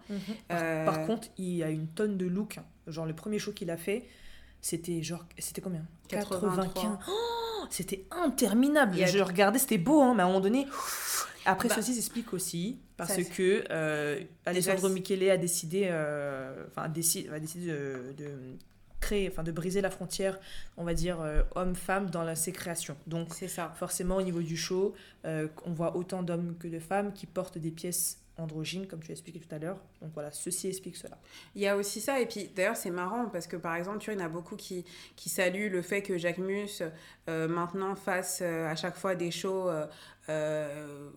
Par, 0.48 0.58
Euh, 0.62 0.86
par 0.86 1.06
contre, 1.06 1.28
il 1.38 1.56
y 1.58 1.64
a 1.64 1.70
une 1.70 1.88
tonne 1.88 2.18
de 2.18 2.26
looks. 2.26 2.58
hein. 2.58 2.66
Genre, 2.88 3.06
le 3.06 3.14
premier 3.14 3.38
show 3.40 3.52
qu'il 3.52 3.70
a 3.70 3.78
fait, 3.78 4.06
c'était 4.62 5.02
genre. 5.04 5.26
C'était 5.38 5.60
combien? 5.62 5.86
83. 6.08 7.00
Oh, 7.10 7.66
C'était 7.70 8.06
interminable. 8.12 9.02
A- 9.02 9.06
Je 9.08 9.20
regardais, 9.20 9.60
c'était 9.60 9.78
beau, 9.78 10.02
hein, 10.02 10.14
mais 10.16 10.22
à 10.22 10.26
un 10.26 10.30
moment 10.30 10.40
donné. 10.42 10.66
Après, 11.46 11.70
Bah, 11.70 11.76
ceci 11.76 11.94
s'explique 11.94 12.34
aussi 12.34 12.80
parce 12.98 13.18
que 13.24 13.64
euh, 13.70 14.22
Alessandro 14.46 14.90
Michele 14.90 15.30
a 15.30 15.38
décidé, 15.38 15.88
euh, 15.88 16.66
enfin, 16.70 16.84
a 16.84 16.90
décidé, 16.90 17.30
a 17.30 17.40
décidé 17.40 17.68
de, 17.68 18.14
de 18.18 18.30
créer, 19.00 19.28
enfin, 19.30 19.44
de 19.44 19.52
briser 19.52 19.82
la 19.82 19.90
frontière, 19.90 20.40
on 20.78 20.84
va 20.84 20.94
dire, 20.94 21.20
euh, 21.22 21.44
homme-femme 21.56 22.10
dans 22.10 22.24
la, 22.24 22.36
ses 22.36 22.52
créations. 22.52 22.96
Donc, 23.08 23.34
ça. 23.34 23.74
forcément, 23.76 24.18
au 24.18 24.22
niveau 24.22 24.42
du 24.42 24.58
show, 24.58 24.94
on 25.24 25.72
voit 25.72 25.96
autant 25.96 26.24
d'hommes 26.24 26.56
que 26.58 26.68
de 26.68 26.80
femmes 26.80 27.14
qui 27.14 27.26
portent 27.26 27.58
des 27.58 27.72
pièces 27.72 28.24
androgynes, 28.38 28.88
comme 28.88 29.00
tu 29.02 29.10
l'as 29.10 29.14
expliqué 29.14 29.40
tout 29.40 29.54
à 29.54 29.60
l'heure. 29.60 29.78
Donc 30.02 30.12
voilà, 30.14 30.32
ceci 30.32 30.68
explique 30.68 30.96
cela. 30.96 31.18
Il 31.56 31.62
y 31.62 31.68
a 31.68 31.78
aussi 31.78 32.02
ça, 32.02 32.20
et 32.20 32.26
puis 32.26 32.50
d'ailleurs 32.56 32.76
c'est 32.76 32.90
marrant 32.90 33.28
parce 33.28 33.48
que 33.48 33.56
par 33.56 33.76
exemple, 33.76 34.00
tu 34.00 34.06
vois, 34.06 34.16
il 34.16 34.20
y 34.20 34.24
en 34.24 34.26
a 34.26 34.30
beaucoup 34.30 34.56
qui, 34.56 34.86
qui 35.16 35.30
saluent 35.30 35.70
le 35.70 35.82
fait 35.82 36.02
que 36.02 36.18
Jacques 36.18 36.40
Mus 36.40 36.82
euh, 37.30 37.48
maintenant 37.48 37.96
fasse 37.96 38.40
euh, 38.42 38.68
à 38.68 38.76
chaque 38.76 38.96
fois 38.96 39.16
des 39.16 39.32
shows 39.32 39.70
euh, 40.30 41.10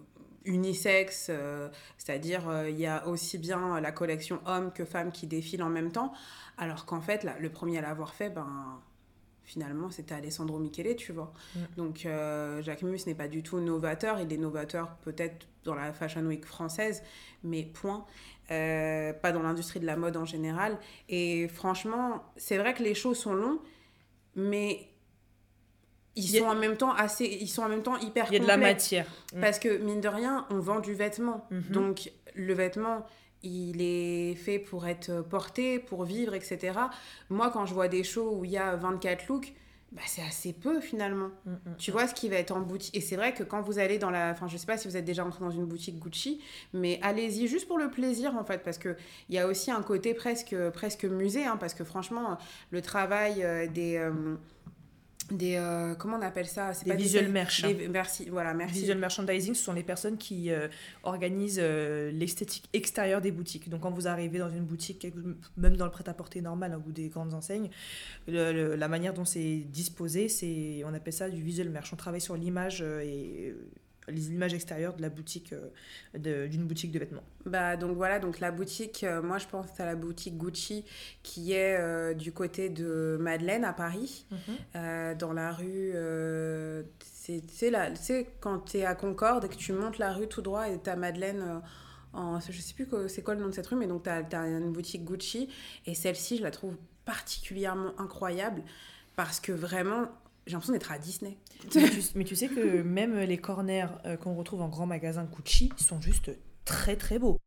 unisexes, 0.46 1.28
euh, 1.30 1.68
c'est-à-dire 1.98 2.48
euh, 2.48 2.70
il 2.70 2.78
y 2.78 2.86
a 2.86 3.06
aussi 3.06 3.38
bien 3.38 3.80
la 3.80 3.92
collection 3.92 4.40
hommes 4.46 4.72
que 4.72 4.84
femmes 4.84 5.12
qui 5.12 5.26
défilent 5.26 5.62
en 5.62 5.68
même 5.68 5.92
temps, 5.92 6.12
alors 6.56 6.86
qu'en 6.86 7.00
fait, 7.00 7.24
là, 7.24 7.36
le 7.38 7.50
premier 7.50 7.78
à 7.78 7.82
l'avoir 7.82 8.14
fait, 8.14 8.30
ben 8.30 8.80
finalement 9.46 9.90
c'était 9.90 10.14
Alessandro 10.14 10.58
Michele, 10.58 10.96
tu 10.96 11.12
vois. 11.12 11.32
Mm. 11.54 11.60
Donc 11.76 12.04
euh, 12.04 12.62
Jacques 12.62 12.82
Mus 12.82 13.06
n'est 13.06 13.14
pas 13.14 13.28
du 13.28 13.42
tout 13.42 13.60
novateur, 13.60 14.20
il 14.20 14.32
est 14.32 14.36
novateur 14.36 14.96
peut-être 15.02 15.46
dans 15.64 15.74
la 15.74 15.92
Fashion 15.92 16.22
Week 16.22 16.44
française, 16.44 17.02
mais 17.42 17.62
point. 17.62 18.04
Euh, 18.52 19.12
pas 19.12 19.32
dans 19.32 19.42
l'industrie 19.42 19.80
de 19.80 19.86
la 19.86 19.96
mode 19.96 20.16
en 20.16 20.24
général. 20.24 20.78
Et 21.08 21.48
franchement, 21.48 22.22
c'est 22.36 22.58
vrai 22.58 22.74
que 22.74 22.82
les 22.84 22.94
shows 22.94 23.14
sont 23.14 23.34
longs, 23.34 23.58
mais 24.36 24.88
ils 26.16 26.36
a- 26.36 26.40
sont 26.40 26.46
en 26.46 26.54
même 26.54 26.76
temps 26.76 26.92
assez, 26.92 27.24
ils 27.26 27.48
sont 27.48 27.62
en 27.62 27.68
même 27.68 27.82
temps 27.82 27.96
hyper 27.98 28.26
Il 28.30 28.34
y 28.34 28.36
a 28.36 28.40
de 28.40 28.46
la 28.46 28.56
matière. 28.56 29.06
Mm. 29.34 29.40
Parce 29.40 29.58
que 29.58 29.76
mine 29.78 30.00
de 30.00 30.08
rien, 30.08 30.46
on 30.50 30.58
vend 30.58 30.80
du 30.80 30.94
vêtement. 30.94 31.46
Mhm. 31.50 31.62
Donc 31.70 32.10
le 32.34 32.52
vêtement, 32.54 33.06
il 33.42 33.80
est 33.80 34.34
fait 34.34 34.58
pour 34.58 34.86
être 34.86 35.22
porté, 35.22 35.78
pour 35.78 36.04
vivre, 36.04 36.34
etc. 36.34 36.78
Moi, 37.30 37.50
quand 37.50 37.66
je 37.66 37.74
vois 37.74 37.88
des 37.88 38.02
shows 38.02 38.36
où 38.38 38.44
il 38.44 38.50
y 38.50 38.58
a 38.58 38.74
24 38.76 39.28
looks, 39.28 39.52
bah, 39.92 40.02
c'est 40.06 40.22
assez 40.22 40.52
peu 40.52 40.80
finalement. 40.80 41.28
Mm, 41.44 41.52
mm. 41.52 41.76
Tu 41.78 41.90
vois 41.92 42.08
ce 42.08 42.14
qui 42.14 42.28
va 42.28 42.36
être 42.36 42.50
en 42.50 42.60
boutique. 42.60 42.94
Et 42.96 43.00
c'est 43.00 43.14
vrai 43.14 43.32
que 43.32 43.44
quand 43.44 43.60
vous 43.62 43.78
allez 43.78 43.98
dans 43.98 44.10
la. 44.10 44.30
Enfin, 44.32 44.48
je 44.48 44.56
sais 44.56 44.66
pas 44.66 44.76
si 44.76 44.88
vous 44.88 44.96
êtes 44.96 45.04
déjà 45.04 45.24
entré 45.24 45.40
dans 45.44 45.50
une 45.52 45.64
boutique 45.66 45.98
Gucci, 46.00 46.40
mais 46.72 46.98
allez-y 47.02 47.46
juste 47.46 47.68
pour 47.68 47.78
le 47.78 47.88
plaisir 47.88 48.34
en 48.36 48.44
fait. 48.44 48.62
Parce 48.64 48.78
qu'il 48.78 48.96
y 49.30 49.38
a 49.38 49.46
aussi 49.46 49.70
un 49.70 49.82
côté 49.82 50.12
presque, 50.12 50.56
presque 50.70 51.04
musée. 51.04 51.44
hein, 51.44 51.56
parce 51.56 51.72
que 51.74 51.84
franchement, 51.84 52.36
le 52.72 52.82
travail 52.82 53.44
euh, 53.44 53.68
des. 53.68 53.96
euh, 53.96 54.34
des 55.30 55.56
euh, 55.56 55.94
comment 55.94 56.16
on 56.18 56.22
appelle 56.22 56.46
ça? 56.46 56.72
C'est 56.74 56.84
Des 56.84 56.90
pas 56.92 56.96
visual 56.96 57.28
merch. 57.28 57.62
des- 57.62 57.88
merci, 57.88 58.28
voilà, 58.30 58.54
merci. 58.54 58.80
Visual 58.80 58.98
merchandising, 58.98 59.54
ce 59.54 59.62
sont 59.64 59.72
les 59.72 59.82
personnes 59.82 60.16
qui 60.18 60.50
euh, 60.50 60.68
organisent 61.02 61.60
euh, 61.60 62.10
l'esthétique 62.12 62.68
extérieure 62.72 63.20
des 63.20 63.32
boutiques. 63.32 63.68
Donc 63.68 63.80
quand 63.82 63.90
vous 63.90 64.06
arrivez 64.06 64.38
dans 64.38 64.50
une 64.50 64.64
boutique, 64.64 65.06
même 65.56 65.76
dans 65.76 65.84
le 65.86 65.90
prêt-à-porter 65.90 66.40
normal 66.42 66.72
hein, 66.72 66.82
ou 66.86 66.92
des 66.92 67.08
grandes 67.08 67.34
enseignes, 67.34 67.70
le- 68.28 68.52
le- 68.52 68.74
la 68.76 68.88
manière 68.88 69.14
dont 69.14 69.24
c'est 69.24 69.56
disposé, 69.68 70.28
c'est 70.28 70.82
on 70.84 70.94
appelle 70.94 71.12
ça 71.12 71.28
du 71.30 71.42
visual 71.42 71.70
merch. 71.70 71.92
On 71.92 71.96
travaille 71.96 72.20
sur 72.20 72.36
l'image 72.36 72.82
et 72.82 73.54
les 74.08 74.30
images 74.30 74.54
extérieures 74.54 74.94
de 74.94 75.02
la 75.02 75.08
boutique, 75.08 75.52
euh, 75.52 75.68
de- 76.16 76.46
d'une 76.46 76.66
boutique 76.66 76.92
de 76.92 76.98
vêtements. 76.98 77.22
Bah, 77.44 77.76
donc 77.76 77.96
voilà, 77.96 78.18
donc 78.18 78.38
la 78.40 78.50
boutique, 78.50 79.02
euh, 79.04 79.20
moi 79.22 79.38
je 79.38 79.46
pense 79.46 79.78
à 79.80 79.84
la 79.84 79.94
boutique 79.96 80.36
Gucci 80.38 80.84
qui 81.22 81.52
est 81.52 81.76
euh, 81.78 82.14
du 82.14 82.32
côté 82.32 82.68
de 82.68 83.16
Madeleine 83.20 83.64
à 83.64 83.72
Paris, 83.72 84.26
euh, 84.76 85.14
dans 85.14 85.32
la 85.32 85.52
rue. 85.52 85.92
c'est 87.04 88.26
quand 88.40 88.60
tu 88.60 88.78
es 88.78 88.84
à 88.84 88.94
Concorde 88.94 89.44
et 89.44 89.48
que 89.48 89.56
tu 89.56 89.72
montes 89.72 89.98
la 89.98 90.12
rue 90.12 90.28
tout 90.28 90.42
droit 90.42 90.68
et 90.68 90.78
tu 90.80 90.90
as 90.90 90.96
Madeleine. 90.96 91.42
euh, 91.42 91.58
en, 92.12 92.40
je 92.40 92.58
sais 92.60 92.72
plus 92.72 92.86
que- 92.86 93.08
c'est 93.08 93.20
quoi 93.22 93.34
le 93.34 93.40
nom 93.42 93.48
de 93.48 93.52
cette 93.54 93.66
rue, 93.66 93.76
mais 93.76 93.86
donc 93.86 94.04
tu 94.04 94.08
as, 94.08 94.46
une 94.46 94.72
boutique 94.72 95.04
Gucci 95.04 95.50
et 95.84 95.94
celle-ci, 95.94 96.38
je 96.38 96.42
la 96.42 96.50
trouve 96.50 96.76
particulièrement 97.04 97.92
incroyable 97.98 98.62
parce 99.16 99.38
que 99.38 99.52
vraiment, 99.52 100.06
j'ai 100.46 100.52
l'impression 100.52 100.72
d'être 100.72 100.92
à 100.92 100.98
Disney. 100.98 101.36
mais, 101.74 101.90
tu, 101.90 102.00
mais 102.14 102.24
tu 102.24 102.36
sais 102.36 102.48
que 102.48 102.82
même 102.82 103.18
les 103.18 103.38
corners 103.38 103.88
euh, 104.04 104.16
qu'on 104.16 104.34
retrouve 104.34 104.62
en 104.62 104.68
grand 104.68 104.86
magasin 104.86 105.24
Gucci 105.24 105.72
sont 105.76 106.00
juste 106.00 106.30
très 106.64 106.96
très 106.96 107.18
beau. 107.18 107.38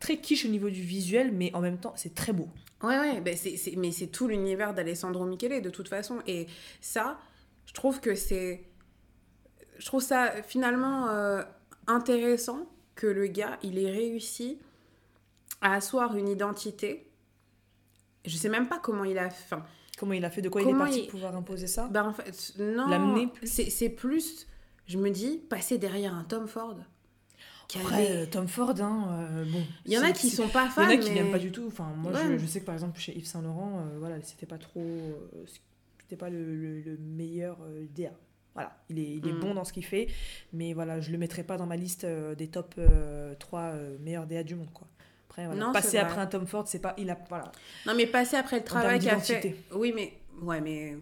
Très 0.00 0.16
quiche 0.18 0.44
au 0.44 0.48
niveau 0.48 0.68
du 0.68 0.82
visuel, 0.82 1.30
mais 1.32 1.54
en 1.54 1.60
même 1.60 1.78
temps, 1.78 1.92
c'est 1.94 2.14
très 2.14 2.32
beau. 2.32 2.48
Ouais, 2.82 2.98
ouais, 2.98 3.20
ben 3.20 3.36
mais 3.76 3.92
c'est 3.92 4.06
tout 4.08 4.26
l'univers 4.26 4.74
d'Alessandro 4.74 5.24
Michele 5.24 5.62
de 5.62 5.70
toute 5.70 5.88
façon. 5.88 6.18
Et 6.26 6.48
ça, 6.80 7.20
je 7.66 7.72
trouve 7.72 8.00
que 8.00 8.16
c'est. 8.16 8.64
Je 9.78 9.86
trouve 9.86 10.02
ça 10.02 10.42
finalement 10.42 11.08
euh, 11.08 11.42
intéressant 11.86 12.66
que 12.96 13.06
le 13.06 13.26
gars, 13.28 13.58
il 13.62 13.78
ait 13.78 13.90
réussi 13.90 14.58
à 15.60 15.74
asseoir 15.74 16.16
une 16.16 16.28
identité. 16.28 17.08
Je 18.24 18.36
sais 18.36 18.48
même 18.48 18.68
pas 18.68 18.80
comment 18.80 19.04
il 19.04 19.18
a 19.18 19.30
fait. 19.30 19.54
enfin, 19.54 19.64
Comment 20.02 20.14
il 20.14 20.24
a 20.24 20.30
fait 20.30 20.42
De 20.42 20.48
quoi 20.48 20.60
il 20.62 20.68
est 20.68 20.72
parti 20.76 20.98
il- 20.98 21.02
pour 21.02 21.12
pouvoir 21.12 21.36
imposer 21.36 21.68
ça 21.68 21.86
ben, 21.88 22.02
en 22.04 22.12
fait, 22.12 22.54
non. 22.58 22.88
L'amener 22.88 23.28
plus. 23.28 23.46
C'est, 23.46 23.88
plus, 23.88 24.48
je 24.88 24.98
me 24.98 25.10
dis, 25.10 25.38
passer 25.48 25.78
derrière 25.78 26.12
un 26.12 26.24
Tom 26.24 26.48
Ford. 26.48 26.76
Après, 27.76 27.94
avait- 28.06 28.10
euh, 28.22 28.26
Tom 28.26 28.48
Ford, 28.48 28.74
hein, 28.80 29.28
euh, 29.30 29.44
bon. 29.44 29.62
Il 29.86 29.92
y 29.92 29.98
en 29.98 30.02
a 30.02 30.10
qui 30.10 30.28
sont 30.28 30.48
pas 30.48 30.64
Il 30.64 30.70
fans. 30.72 30.82
y 30.82 30.86
en 30.86 30.88
a 30.90 30.96
qui 30.96 31.08
mais- 31.10 31.14
n'aiment 31.14 31.30
pas 31.30 31.38
du 31.38 31.52
tout. 31.52 31.64
Enfin, 31.68 31.86
moi, 31.96 32.10
je, 32.14 32.32
Ouais. 32.32 32.38
je 32.40 32.46
sais 32.46 32.60
que 32.60 32.66
par 32.66 32.74
exemple 32.74 32.98
chez 32.98 33.16
Yves 33.16 33.26
Saint 33.26 33.42
Laurent, 33.42 33.78
euh, 33.78 33.98
voilà, 34.00 34.20
c'était 34.22 34.44
pas 34.46 34.58
trop, 34.58 34.80
euh, 34.80 35.14
c'était 36.00 36.16
pas 36.16 36.28
le, 36.30 36.44
le- 36.56 36.80
le 36.80 36.96
meilleur 36.98 37.58
DA. 37.94 38.10
Voilà, 38.54 38.76
il 38.90 38.98
est, 38.98 39.14
il 39.14 39.26
est 39.28 39.32
Mm. 39.32 39.40
bon 39.40 39.54
dans 39.54 39.64
ce 39.64 39.72
qu'il 39.72 39.84
fait, 39.84 40.08
mais 40.52 40.74
voilà, 40.74 41.00
je 41.00 41.10
le 41.12 41.16
mettrai 41.16 41.44
pas 41.44 41.56
dans 41.56 41.64
ma 41.66 41.76
liste 41.76 42.04
des 42.36 42.48
top 42.48 42.74
euh, 42.76 43.34
3 43.38 43.60
euh, 43.60 43.96
meilleurs 44.00 44.26
DA 44.26 44.42
du 44.42 44.56
monde, 44.56 44.68
quoi. 44.74 44.86
Après, 45.32 45.46
voilà, 45.46 45.60
Non, 45.64 45.72
passer 45.72 45.96
après 45.96 46.20
un 46.20 46.26
Tom 46.26 46.46
Ford, 46.46 46.68
c'est 46.68 46.78
pas, 46.78 46.94
il 46.98 47.08
a, 47.08 47.16
voilà, 47.30 47.50
Non, 47.86 47.94
mais 47.96 48.06
passer 48.06 48.36
après 48.36 48.58
le 48.58 48.64
travail 48.64 48.98
qu'il 48.98 49.08
a 49.08 49.18
fait. 49.18 49.56
Oui, 49.74 49.92
mais. 49.96 50.12
Ouais, 50.42 50.60
mais 50.60 50.96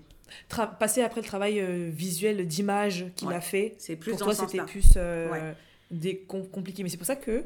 Tra- 0.49 0.79
passer 0.79 1.03
après 1.03 1.21
le 1.21 1.27
travail 1.27 1.59
euh, 1.59 1.91
visuel 1.93 2.47
d'image 2.47 3.07
qu'il 3.17 3.27
Ouais, 3.27 3.35
a 3.35 3.41
fait. 3.41 3.75
c'est 3.79 3.97
plus 3.97 4.13
Pour 4.13 4.21
toi, 4.21 4.35
c'était 4.35 4.63
plus 4.63 4.93
euh, 4.97 5.29
Ouais. 5.33 5.55
des, 5.91 6.19
com- 6.19 6.47
compliqué. 6.49 6.85
Mais 6.85 6.89
c'est 6.89 6.97
pour 6.97 7.07
ça 7.07 7.17
que 7.17 7.45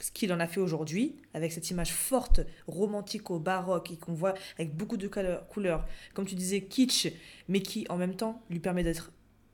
ce 0.00 0.10
qu'il 0.10 0.32
en 0.32 0.40
a 0.40 0.48
fait 0.48 0.58
aujourd'hui, 0.58 1.14
avec 1.34 1.52
cette 1.52 1.70
image 1.70 1.92
forte, 1.92 2.40
romantique 2.66 3.30
au 3.30 3.38
baroque, 3.38 3.92
et 3.92 3.96
qu'on 3.96 4.14
voit 4.14 4.34
avec 4.58 4.74
beaucoup 4.74 4.96
de 4.96 5.08
couleurs, 5.48 5.86
comme 6.14 6.26
tu 6.26 6.34
disais, 6.34 6.62
kitsch, 6.62 7.06
mais 7.46 7.60
qui 7.60 7.86
en 7.88 7.96
même 7.96 8.16
temps 8.16 8.42
lui 8.50 8.58
permet 8.58 8.82
d'être 8.82 9.12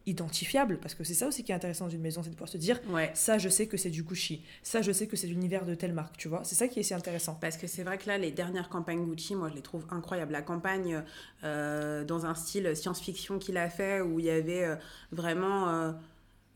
identifiable, 0.09 0.79
parce 0.79 0.95
que 0.95 1.05
c'est 1.05 1.15
ça 1.15 1.27
aussi 1.29 1.45
qui 1.45 1.53
est 1.53 1.55
intéressant 1.55 1.85
dans 1.85 1.91
une 1.91 2.01
maison, 2.01 2.23
c'est 2.23 2.31
de 2.31 2.35
pouvoir 2.35 2.49
se 2.49 2.57
dire, 2.59 2.81
Ouais. 2.89 3.11
ça 3.15 3.39
je 3.39 3.49
sais 3.49 3.67
que 3.67 3.77
c'est 3.77 3.91
du 3.91 4.03
Gucci, 4.03 4.43
ça 4.63 4.83
je 4.83 4.91
sais 4.91 5.07
que 5.07 5.17
c'est 5.17 5.27
l'univers 5.27 5.65
de 5.67 5.75
telle 5.75 5.93
marque, 5.93 6.17
tu 6.17 6.29
vois, 6.29 6.43
c'est 6.45 6.55
ça 6.55 6.67
qui 6.69 6.81
est 6.81 6.83
si 6.83 6.95
intéressant. 6.95 7.37
Parce 7.41 7.57
que 7.57 7.67
c'est 7.67 7.83
vrai 7.85 7.99
que 7.99 8.07
là, 8.09 8.19
les 8.19 8.31
dernières 8.33 8.69
campagnes 8.69 9.05
Gucci, 9.05 9.35
moi, 9.35 9.49
je 9.51 9.55
les 9.55 9.63
trouve 9.63 9.85
incroyables. 9.91 10.33
La 10.33 10.43
campagne 10.43 11.03
euh, 11.45 12.05
dans 12.05 12.27
un 12.27 12.35
style 12.35 12.75
science-fiction 12.75 13.39
qu'il 13.39 13.57
a 13.57 13.69
fait, 13.69 14.01
où 14.01 14.19
il 14.19 14.27
y 14.27 14.31
avait 14.31 14.65
euh, 14.65 14.77
vraiment 15.13 15.69
euh, 15.69 15.93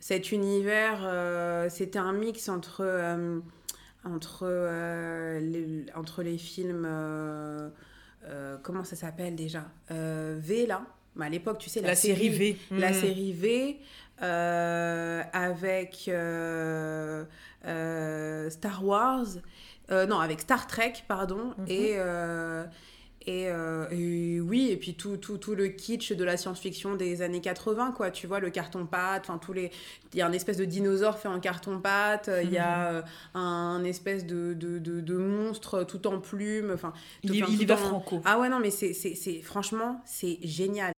cet 0.01 0.33
univers, 0.33 0.99
c'était 1.71 1.99
un 1.99 2.13
mix 2.13 2.49
entre, 2.49 2.83
entre, 4.05 4.47
les, 5.41 5.87
entre 5.95 6.23
les 6.25 6.39
films, 6.39 6.89
comment 8.63 8.85
ça 8.85 8.97
s'appelle 8.97 9.37
déjà? 9.37 9.65
V, 9.91 10.67
là. 10.67 10.85
Mais 11.17 11.27
à 11.27 11.29
l'époque, 11.29 11.59
tu 11.59 11.69
sais, 11.71 11.81
la, 11.81 11.89
La, 11.89 11.95
série 11.95 12.29
V. 12.31 12.57
la 12.71 12.89
Mhm. 12.91 12.95
série 12.95 13.33
V 13.33 13.79
euh, 14.23 15.23
avec 15.33 16.05
euh, 16.09 17.25
euh, 17.67 18.51
Star 18.51 18.85
Wars, 18.85 19.27
non, 19.91 20.19
avec 20.21 20.41
Star 20.41 20.67
Trek, 20.67 20.95
pardon, 21.07 21.55
Mhm. 21.59 21.65
et, 21.69 21.97
et, 23.27 23.49
euh, 23.49 23.87
et 23.91 24.41
oui, 24.41 24.69
et 24.71 24.77
puis 24.77 24.95
tout, 24.95 25.17
tout, 25.17 25.39
tout 25.39 25.55
le 25.55 25.69
kitsch 25.69 26.13
de 26.13 26.25
la 26.25 26.37
science-fiction 26.37 26.97
des 26.97 27.23
années 27.23 27.41
80, 27.41 27.93
quoi, 27.93 28.11
tu 28.11 28.27
vois, 28.27 28.41
le 28.41 28.51
carton-pâte, 28.51 29.23
enfin, 29.25 29.39
tous 29.39 29.53
les... 29.53 29.71
Il 30.13 30.19
y 30.19 30.23
a 30.23 30.27
un 30.27 30.33
espèce 30.33 30.57
de 30.57 30.65
dinosaure 30.65 31.19
fait 31.19 31.29
en 31.29 31.41
carton-pâte, 31.41 32.29
il 32.43 32.51
y 32.51 32.59
a 32.59 32.93
euh, 32.93 33.03
un 33.35 33.83
espèce 33.85 34.27
de, 34.27 34.55
de, 34.55 34.79
de, 34.79 35.01
de 35.01 35.17
monstre 35.17 35.85
tout 35.85 36.07
en 36.07 36.21
plume, 36.21 36.71
enfin... 36.75 36.93
Il, 37.23 37.31
il 37.35 37.63
y 37.63 37.67
tout 37.67 37.67
va 37.67 37.75
en- 37.75 37.79
franco. 37.79 38.21
Ah 38.25 38.39
ouais, 38.39 38.49
non, 38.49 38.59
mais 38.61 38.71
c'est- 38.71 38.93
franchement, 39.43 40.01
c'est 40.05 40.39
génial. 40.43 40.93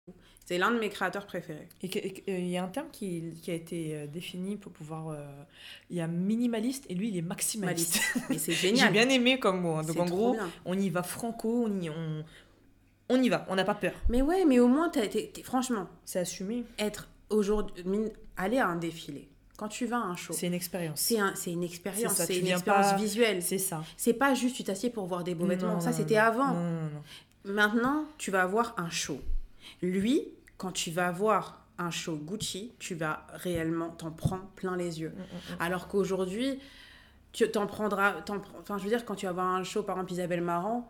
C'est 0.54 0.60
l'un 0.60 0.70
de 0.72 0.78
mes 0.80 0.90
créateurs 0.90 1.26
préférés. 1.26 1.68
Et 1.82 2.24
euh, 2.30 2.38
il 2.38 2.48
y 2.48 2.58
a 2.58 2.64
un 2.64 2.68
terme 2.68 2.88
qui, 2.92 3.34
qui 3.42 3.50
a 3.50 3.56
été 3.56 3.96
euh, 3.96 4.06
défini 4.08 4.56
pour 4.56 4.72
pouvoir. 4.72 5.08
euh, 5.10 5.26
il 5.90 5.98
y 5.98 6.02
a 6.02 6.06
minimaliste 6.08 6.86
et 6.90 6.94
lui 6.94 7.10
il 7.10 7.18
est 7.18 7.22
maximaliste. 7.24 8.00
Mais 8.30 8.38
c'est 8.38 8.52
J'ai 8.54 8.68
génial. 8.70 8.92
bien 8.94 9.10
aimé 9.10 9.40
comme 9.40 9.62
mot. 9.62 9.74
hein. 9.78 9.84
Donc 9.84 9.98
en 9.98 10.06
gros, 10.06 10.34
bien. 10.34 10.48
on 10.66 10.78
y 10.78 10.90
va 10.92 11.02
franco, 11.02 11.66
on 11.68 11.82
y, 11.82 11.90
on, 11.90 12.24
on 13.10 13.22
y 13.24 13.30
va, 13.30 13.46
on 13.50 13.56
n'a 13.56 13.64
pas 13.64 13.74
peur. 13.74 13.94
Mais 14.10 14.22
ouais, 14.22 14.46
mais 14.46 14.60
au 14.60 14.68
moins, 14.68 14.90
t'es- 14.90 15.08
t'es- 15.10 15.42
franchement, 15.44 15.88
C'est 16.06 16.20
assumé. 16.20 16.64
être 16.78 17.10
aujourd'hui, 17.32 17.84
aller 18.38 18.60
à 18.60 18.68
un 18.68 18.76
défilé, 18.76 19.28
quand 19.58 19.68
tu 19.70 19.88
vas 19.88 19.98
à 19.98 20.02
un 20.02 20.16
show, 20.16 20.34
C'est 20.34 20.46
une 20.48 20.54
expérience. 20.54 21.00
c'est 21.00 21.20
un, 21.20 21.34
c'est 21.36 21.52
une 21.52 21.64
expérience, 21.64 22.12
C'est 22.14 22.18
ça, 22.18 22.26
c'est 22.28 22.34
tu 22.34 22.40
une 22.42 22.48
expérience 22.48 22.92
pas- 22.92 22.98
visuelle. 22.98 23.42
C'est 23.42 23.58
ça. 23.58 23.84
C'est 23.98 24.14
pas 24.14 24.36
juste 24.36 24.56
tu 24.56 24.64
t'assieds 24.64 24.92
pour 24.92 25.08
voir 25.08 25.24
des 25.24 25.34
beaux 25.34 25.48
vêtements. 25.48 25.74
Non, 25.74 25.80
Ça, 25.80 25.90
non, 25.92 25.98
c'était 25.98 26.16
non. 26.16 26.22
avant. 26.22 26.54
Non, 26.54 26.62
non, 26.62 26.82
non. 26.94 27.02
Maintenant, 27.54 28.06
tu 28.18 28.30
vas 28.32 28.44
avoir 28.44 28.74
un 28.78 28.90
show. 28.90 29.20
Lui, 29.82 30.28
quand 30.64 30.72
tu 30.72 30.92
vas 30.92 31.12
voir 31.12 31.66
un 31.78 31.92
show 31.92 32.16
Gucci, 32.16 32.72
tu 32.80 32.96
vas 32.96 33.28
réellement 33.34 33.90
t'en 33.90 34.12
prendre 34.12 34.46
plein 34.56 34.78
les 34.78 35.02
yeux. 35.02 35.10
Mm, 35.10 35.20
mm, 35.20 35.56
mm. 35.56 35.58
Alors 35.60 35.90
qu'aujourd'hui, 35.90 36.58
tu 37.34 37.50
t'en 37.52 37.68
prendras. 37.68 38.16
Enfin, 38.62 38.78
je 38.78 38.84
veux 38.84 38.90
dire, 38.90 39.04
quand 39.04 39.16
tu 39.16 39.26
vas 39.26 39.34
voir 39.34 39.48
un 39.48 39.64
show, 39.66 39.84
par 39.84 39.98
exemple, 39.98 40.14
Isabelle 40.14 40.40
Marant, 40.42 40.90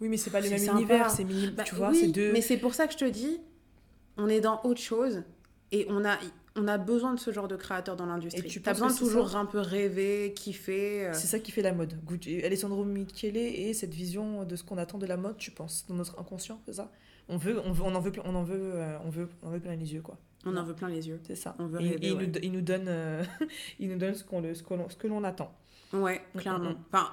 Oui, 0.00 0.08
mais 0.08 0.16
c'est 0.16 0.30
pas 0.30 0.40
le 0.40 0.48
même 0.48 0.58
sympa. 0.60 0.78
univers. 0.78 1.10
C'est 1.10 1.24
mini- 1.24 1.48
Bah 1.50 1.64
tu 1.64 1.74
vois, 1.74 1.90
oui, 1.90 1.96
c'est 2.00 2.06
deux. 2.12 2.32
Mais 2.32 2.40
c'est 2.40 2.56
pour 2.58 2.74
ça 2.74 2.86
que 2.86 2.92
je 2.92 2.98
te 2.98 3.04
dis, 3.04 3.40
on 4.16 4.28
est 4.28 4.40
dans 4.40 4.60
autre 4.62 4.80
chose 4.80 5.24
et 5.72 5.86
on 5.90 6.04
a, 6.04 6.16
on 6.54 6.68
a 6.68 6.78
besoin 6.78 7.14
de 7.14 7.18
ce 7.18 7.32
genre 7.32 7.48
de 7.48 7.56
créateurs 7.56 7.96
dans 7.96 8.06
l'industrie. 8.06 8.42
Tu 8.48 8.60
as 8.64 8.72
besoin 8.72 8.88
toujours 8.94 9.34
un 9.36 9.46
peu 9.46 9.58
rêver, 9.58 10.32
kiffer. 10.36 11.06
euh. 11.06 11.12
C'est 11.14 11.26
ça 11.26 11.38
qui 11.40 11.50
fait 11.50 11.62
la 11.62 11.72
mode. 11.72 11.94
Gucci- 12.06 12.44
Alessandro 12.44 12.84
Michele 12.84 13.36
et 13.38 13.72
cette 13.74 13.94
vision 13.94 14.44
de 14.44 14.54
ce 14.54 14.62
qu'on 14.62 14.78
attend 14.78 14.98
de 14.98 15.06
la 15.06 15.16
mode, 15.16 15.36
tu 15.38 15.50
penses, 15.50 15.86
dans 15.88 15.94
notre 15.96 16.18
inconscient, 16.20 16.60
c'est 16.66 16.74
ça? 16.74 16.90
On 17.30 17.36
veut, 17.38 17.60
on 17.64 17.72
veut, 17.72 17.82
on 17.84 17.94
en 17.94 18.00
veut, 18.00 18.12
plein- 18.12 18.22
on 18.26 18.34
en 18.34 18.42
veut, 18.42 18.60
euh, 18.74 18.98
on 19.04 19.08
veut, 19.10 19.28
on 19.42 19.48
en 19.48 19.50
veut 19.50 19.60
plein 19.60 19.74
les 19.76 19.92
yeux, 19.94 20.02
quoi. 20.02 20.16
On 20.44 20.56
en 20.56 20.64
veut 20.64 20.74
plein 20.74 20.88
les 20.88 21.08
yeux. 21.08 21.20
C'est 21.26 21.34
ça. 21.36 21.54
On 21.58 21.66
veut 21.66 21.80
Et- 21.80 21.90
rêver, 21.90 22.06
et 22.06 22.08
il, 22.10 22.14
ouais. 22.16 22.26
nous, 22.26 22.32
il 22.42 22.52
nous 22.52 22.60
donne, 22.62 22.86
euh, 22.88 23.22
il 23.78 23.88
nous 23.90 23.98
donne 23.98 24.14
ce 24.14 24.24
qu'on 24.24 24.42
ce 24.54 24.62
que 24.62 24.74
l'on, 24.74 24.88
ce 24.88 24.96
que 24.96 25.06
l'on 25.06 25.22
attend. 25.24 25.52
Ouais, 25.92 26.20
clairement. 26.36 26.74
Enfin, 26.92 27.08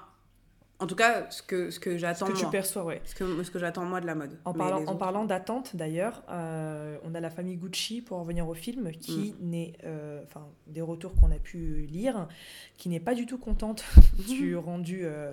en 0.79 0.85
tout 0.85 0.95
cas, 0.95 1.27
ce 1.31 1.41
que, 1.41 1.71
ce 1.71 1.79
que 1.79 1.93
Ce 1.93 1.97
j'attends 1.97 2.27
que 2.27 2.37
tu 2.37 2.45
perçois, 2.47 2.83
ouais. 2.83 3.01
Ce 3.05 3.15
que, 3.15 3.43
ce 3.43 3.49
que 3.49 3.57
j'attends 3.57 3.83
moi 3.85 3.99
de 3.99 4.05
la 4.05 4.13
mode. 4.13 4.37
En 4.45 4.53
parlant, 4.53 4.85
en 4.85 4.95
parlant 4.95 5.25
d'attente, 5.25 5.75
d'ailleurs, 5.75 6.23
euh, 6.29 6.97
on 7.03 7.15
a 7.15 7.19
la 7.19 7.31
famille 7.31 7.55
Gucci, 7.57 8.01
pour 8.01 8.17
en 8.17 8.21
revenir 8.21 8.47
au 8.47 8.53
film, 8.53 8.91
qui 8.91 9.33
Mm. 9.41 9.49
n'est, 9.49 9.73
euh, 9.85 10.21
enfin, 10.23 10.47
des 10.67 10.81
retours 10.81 11.15
qu'on 11.15 11.31
a 11.31 11.39
pu 11.39 11.87
lire, 11.89 12.27
qui 12.77 12.89
n'est 12.89 12.99
pas 12.99 13.15
du 13.15 13.25
tout 13.25 13.39
contente 13.39 13.83
du 14.27 14.55
rendu 14.55 15.01
euh, 15.03 15.31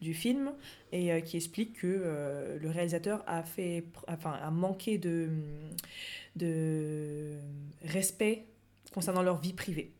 du 0.00 0.14
film 0.14 0.52
et 0.92 1.20
qui 1.22 1.36
explique 1.36 1.80
que 1.80 2.56
le 2.58 2.70
réalisateur 2.70 3.22
a 3.26 3.42
fait, 3.42 3.84
enfin, 4.08 4.32
a 4.42 4.50
manqué 4.50 4.96
de, 4.96 5.28
de 6.36 7.34
respect 7.84 8.46
concernant 8.94 9.22
leur 9.22 9.38
vie 9.38 9.52
privée. 9.52 9.92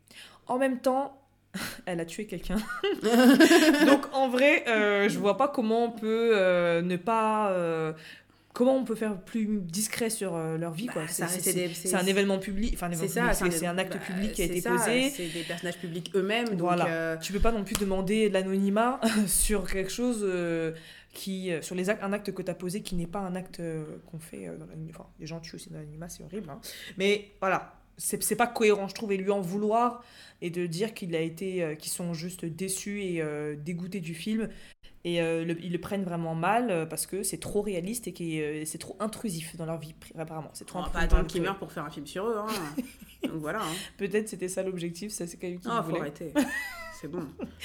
En 0.47 0.59
même 0.59 0.80
temps, 0.80 1.20
elle 1.86 2.00
a 2.00 2.04
tué 2.04 2.26
quelqu'un. 2.26 2.57
Donc 3.86 4.07
en 4.12 4.28
vrai, 4.28 4.64
euh, 4.68 5.09
je 5.09 5.18
vois 5.18 5.36
pas 5.36 5.48
comment 5.48 5.84
on 5.84 5.90
peut 5.90 6.30
euh, 6.34 6.82
ne 6.82 6.96
pas. 6.96 7.50
euh, 7.52 7.92
comment 8.52 8.74
on 8.76 8.84
peut 8.84 8.94
faire 8.94 9.20
plus 9.20 9.46
discret 9.61 10.09
sur 10.09 10.36
leur 10.38 10.72
vie. 10.72 10.88
Bah, 10.94 11.02
C'est- 11.09 11.94
un 11.94 12.07
événement 12.07 12.38
public. 12.38 12.72
Enfin, 12.74 12.88
C'est 12.94 13.09
ça, 13.09 13.24
un- 13.24 13.32
c'est 13.34 13.66
un 13.66 13.76
acte 13.76 13.92
bah, 13.92 13.98
public 13.98 14.32
qui 14.32 14.42
a 14.42 14.46
été 14.46 14.61
ça, 14.62 14.70
posé. 14.70 15.11
C'est 15.11 15.26
des 15.28 15.42
personnages 15.42 15.76
publics 15.78 16.11
eux-mêmes. 16.14 16.48
Donc, 16.48 16.61
Voilà. 16.61 17.16
Tu 17.18 17.32
peux 17.34 17.40
pas 17.40 17.52
non 17.52 17.64
plus 17.64 17.76
demander 17.78 18.28
de 18.28 18.34
l'anonymat 18.34 18.98
sur 19.26 19.70
quelque 19.70 19.90
chose 19.92 20.26
qui. 21.12 21.50
sur 21.61 21.74
les 21.74 21.90
actes, 21.90 22.02
un 22.02 22.14
acte 22.14 22.32
que 22.32 22.40
tu 22.42 22.50
as 22.50 22.54
posé 22.54 22.80
qui 22.80 22.94
n'est 22.94 23.07
pas 23.07 23.18
un 23.20 23.34
acte 23.34 23.61
qu'on 24.11 24.18
fait 24.18 24.46
dans 24.46 24.64
l'anonymat. 24.66 24.90
Enfin, 24.94 25.07
les 25.20 25.26
gens 25.26 25.38
tuent 25.40 25.57
aussi 25.57 25.68
dans 25.68 25.76
l'anonymat, 25.78 26.09
c'est 26.09 26.22
horrible. 26.22 26.48
hein. 26.48 26.59
Mais 26.96 27.32
voilà, 27.40 27.74
c'est 27.99 28.22
c'est 28.22 28.36
pas 28.36 28.47
cohérent, 28.47 28.88
je 28.88 28.94
trouve, 28.94 29.12
et 29.12 29.16
lui 29.16 29.30
en 29.30 29.40
vouloir 29.40 30.03
et 30.42 30.51
de 30.51 30.66
dire 30.66 30.92
qu'il 30.94 31.14
a 31.16 31.20
été. 31.20 31.62
euh, 31.62 31.74
qu'ils 31.74 31.92
sont 31.92 32.12
juste 32.14 32.44
déçus 32.44 33.03
et 33.03 33.22
euh, 33.22 33.57
dégoûtés 33.57 34.01
du 34.01 34.14
film. 34.14 34.49
Et 35.05 35.22
euh, 35.22 35.44
le- 35.44 35.62
ils 35.64 35.70
le 35.72 35.78
prennent 35.80 36.03
vraiment 36.03 36.34
mal 36.34 36.70
euh, 36.70 36.84
parce 36.84 37.07
que 37.07 37.22
c'est 37.22 37.38
trop 37.38 37.62
réaliste 37.62 38.09
et 38.09 38.12
que 38.12 38.24
euh, 38.24 38.64
c'est 38.64 38.78
trop 38.78 38.97
intrusif 38.99 39.57
dans 39.57 39.64
leur 39.66 39.78
vie, 39.78 39.94
apparemment. 40.18 40.51
C'est 40.53 40.64
trop 40.66 40.80
on 40.80 40.82
va 40.82 40.88
pas 40.90 40.99
attendre 41.01 41.26
qu'ils 41.28 41.42
meurent 41.42 41.59
pour 41.59 41.70
faire 41.72 41.84
un 41.84 41.90
film 41.90 42.07
sur 42.07 42.26
eux. 42.26 42.36
Hein. 42.38 42.47
donc 43.22 43.36
voilà. 43.36 43.62
hein. 43.62 43.72
Peut-être 43.99 44.28
c'était 44.28 44.49
ça 44.49 44.62
l'objectif, 44.64 45.12
ça 45.12 45.26
c'est 45.28 45.36
quelqu'un 45.36 45.61
qui 45.61 45.68
Non, 45.68 45.76
le 45.76 45.82
faut 45.84 45.97
arrêter. 45.97 46.32
C'est 47.01 47.09
bon. 47.09 47.20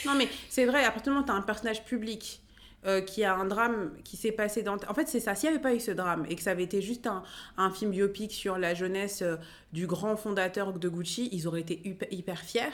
Non, 0.06 0.14
mais 0.18 0.28
c'est 0.50 0.66
vrai, 0.66 0.84
à 0.84 0.92
partir 0.92 1.06
du 1.06 1.10
moment 1.16 1.24
où 1.24 1.26
tu 1.26 1.32
as 1.32 1.36
un 1.36 1.42
personnage 1.42 1.84
public 1.84 2.42
euh, 2.86 3.02
qui 3.02 3.24
a 3.24 3.36
un 3.36 3.46
drame 3.46 3.92
qui 4.04 4.18
s'est 4.18 4.32
passé 4.32 4.64
dans... 4.64 4.76
En 4.88 4.94
fait, 4.94 5.08
c'est 5.08 5.20
ça. 5.20 5.36
S'il 5.36 5.50
n'y 5.50 5.56
avait 5.56 5.62
pas 5.62 5.74
eu 5.74 5.80
ce 5.80 5.92
drame 5.92 6.26
et 6.30 6.36
que 6.36 6.42
ça 6.42 6.52
avait 6.52 6.64
été 6.64 6.82
juste 6.82 7.06
un, 7.08 7.24
un 7.58 7.70
film 7.72 7.92
biopic 7.92 8.32
sur 8.32 8.58
la 8.58 8.74
jeunesse 8.74 9.22
euh, 9.22 9.36
du 9.72 9.86
grand 9.88 10.16
fondateur 10.16 10.74
de 10.74 10.90
Gucci, 10.90 11.30
ils 11.32 11.48
auraient 11.48 11.62
été 11.62 11.82
hyper 12.12 12.40
fiers. 12.40 12.74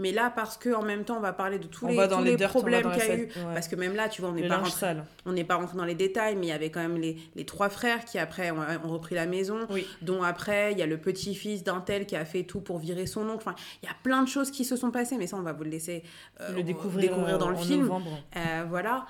Mais 0.00 0.10
là, 0.10 0.32
parce 0.34 0.56
que 0.56 0.74
en 0.74 0.82
même 0.82 1.04
temps, 1.04 1.18
on 1.18 1.20
va 1.20 1.32
parler 1.32 1.58
de 1.60 1.66
tous 1.68 1.84
On 1.84 1.88
les, 1.88 1.96
va 1.96 2.08
dans 2.08 2.18
tous 2.18 2.24
les 2.24 2.30
les 2.32 2.36
dirt, 2.36 2.50
on 2.54 2.58
va 2.58 2.60
problèmes 2.60 2.90
qu'il 2.92 3.08
y 3.08 3.10
a 3.10 3.16
eu. 3.16 3.22
ouais. 3.26 3.54
Parce 3.54 3.68
que 3.68 3.76
même 3.76 3.94
là, 3.94 4.08
tu 4.08 4.20
vois, 4.22 4.30
on 4.30 4.34
n'est 4.34 4.48
pas 4.48 4.56
rentré 4.56 4.96
on 5.26 5.32
n'est 5.32 5.44
pas 5.44 5.56
rentré 5.56 5.76
dans 5.76 5.84
les 5.84 5.94
détails, 5.94 6.34
mais 6.36 6.46
il 6.46 6.48
y 6.48 6.52
avait 6.52 6.70
quand 6.70 6.80
même 6.80 6.96
les, 6.96 7.16
les 7.36 7.44
trois 7.44 7.68
frères 7.68 8.04
qui 8.04 8.18
après 8.18 8.50
ont, 8.50 8.58
ont 8.84 8.88
repris 8.88 9.14
la 9.14 9.26
maison, 9.26 9.66
Oui. 9.70 9.86
dont 10.02 10.22
après 10.22 10.72
il 10.72 10.78
y 10.78 10.82
a 10.82 10.86
le 10.86 10.96
petit-fils 10.98 11.62
d'un 11.62 11.80
tel 11.80 12.06
qui 12.06 12.16
a 12.16 12.24
fait 12.24 12.42
tout 12.44 12.60
pour 12.60 12.78
virer 12.78 13.06
son 13.06 13.28
oncle. 13.28 13.44
Enfin, 13.46 13.54
il 13.82 13.86
y 13.86 13.88
a 13.88 13.94
plein 14.02 14.22
de 14.22 14.28
choses 14.28 14.50
qui 14.50 14.64
se 14.64 14.74
sont 14.74 14.90
passées, 14.90 15.16
mais 15.18 15.26
ça 15.26 15.36
on 15.36 15.42
va 15.42 15.52
vous 15.52 15.64
le 15.64 15.70
laisser 15.70 16.02
euh, 16.40 16.52
le 16.54 16.62
découvrir, 16.62 17.38
dans 17.38 17.48
euh, 17.48 17.50
le 17.50 17.56
film. 17.56 17.90
Euh, 18.36 18.64
voilà, 18.68 19.06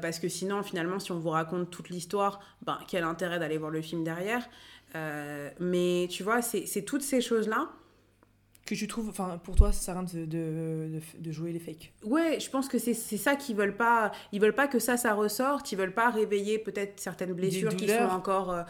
parce 0.00 0.18
que 0.18 0.28
sinon 0.28 0.62
finalement 0.62 0.98
si 0.98 1.10
on 1.12 1.18
vous 1.18 1.30
raconte 1.30 1.70
toute 1.70 1.88
l'histoire, 1.88 2.40
ben, 2.64 2.78
quel 2.86 3.04
intérêt 3.04 3.38
d'aller 3.38 3.58
voir 3.58 3.70
le 3.70 3.82
film 3.82 4.04
derrière? 4.04 4.48
Mais 5.60 6.06
tu 6.10 6.22
vois, 6.22 6.42
c'est 6.42 6.66
c'est 6.66 6.82
toutes 6.82 7.02
ces 7.02 7.20
choses-là. 7.20 7.68
Que 8.68 8.74
tu 8.74 8.86
trouves, 8.86 9.08
enfin, 9.08 9.40
pour 9.42 9.56
toi, 9.56 9.72
ça 9.72 9.80
sert 9.80 9.96
à 9.96 10.00
rien 10.00 10.08
de, 10.12 10.26
de, 10.26 11.00
de- 11.18 11.32
jouer 11.32 11.52
les 11.52 11.58
fakes. 11.58 11.90
Ouais, 12.04 12.38
je 12.38 12.50
pense 12.50 12.68
que 12.68 12.78
c'est 12.78 12.92
ça 12.92 13.34
qu'ils 13.34 13.56
veulent 13.56 13.76
pas. 13.76 14.12
Ils 14.30 14.40
veulent 14.42 14.54
pas 14.54 14.68
que 14.68 14.78
ça, 14.78 14.98
ça 14.98 15.14
ressorte. 15.14 15.72
Ils 15.72 15.76
veulent 15.78 15.94
pas 15.94 16.10
réveiller 16.10 16.58
peut-être 16.58 17.00
certaines 17.00 17.32
blessures 17.32 17.74
qui 17.74 17.88
sont 17.88 17.94
encore. 18.10 18.52
euh, 18.52 18.62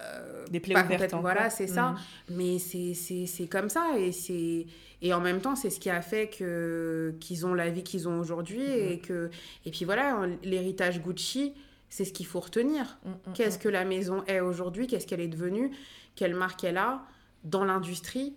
euh, 0.00 0.44
Des 0.50 0.58
plaies 0.58 0.74
ouvertes. 0.74 1.14
Voilà, 1.20 1.50
c'est 1.50 1.68
ça. 1.68 1.94
Mhm. 2.30 2.36
Mais 2.36 2.58
c'est- 2.58 3.46
comme 3.48 3.68
ça. 3.68 3.96
Et, 3.96 4.10
c'est 4.10 4.66
et 5.02 5.14
en 5.14 5.20
même 5.20 5.40
temps, 5.40 5.54
c'est 5.54 5.70
ce 5.70 5.78
qui 5.78 5.88
a 5.90 6.02
fait 6.02 6.28
que 6.28 7.14
qu'ils 7.20 7.46
ont 7.46 7.54
la 7.54 7.70
vie 7.70 7.84
qu'ils 7.84 8.08
ont 8.08 8.18
aujourd'hui. 8.18 8.66
Mhm. 8.66 8.88
Et, 8.92 8.98
que, 8.98 9.30
et 9.66 9.70
puis 9.70 9.84
voilà, 9.84 10.26
l'héritage 10.42 11.00
Gucci, 11.00 11.52
c'est 11.90 12.04
ce 12.04 12.12
qu'il 12.12 12.26
faut 12.26 12.40
retenir. 12.40 12.98
Mm, 13.04 13.10
mm, 13.10 13.32
Qu'est-ce 13.34 13.58
que 13.60 13.68
la 13.68 13.84
maison 13.84 14.24
est 14.26 14.40
aujourd'hui? 14.40 14.88
Qu'est-ce 14.88 15.06
qu'elle 15.06 15.20
est 15.20 15.28
devenue? 15.28 15.70
Quelle 16.16 16.34
marque 16.34 16.64
elle 16.64 16.78
a? 16.78 17.02
Dans 17.44 17.64
l'industrie 17.64 18.34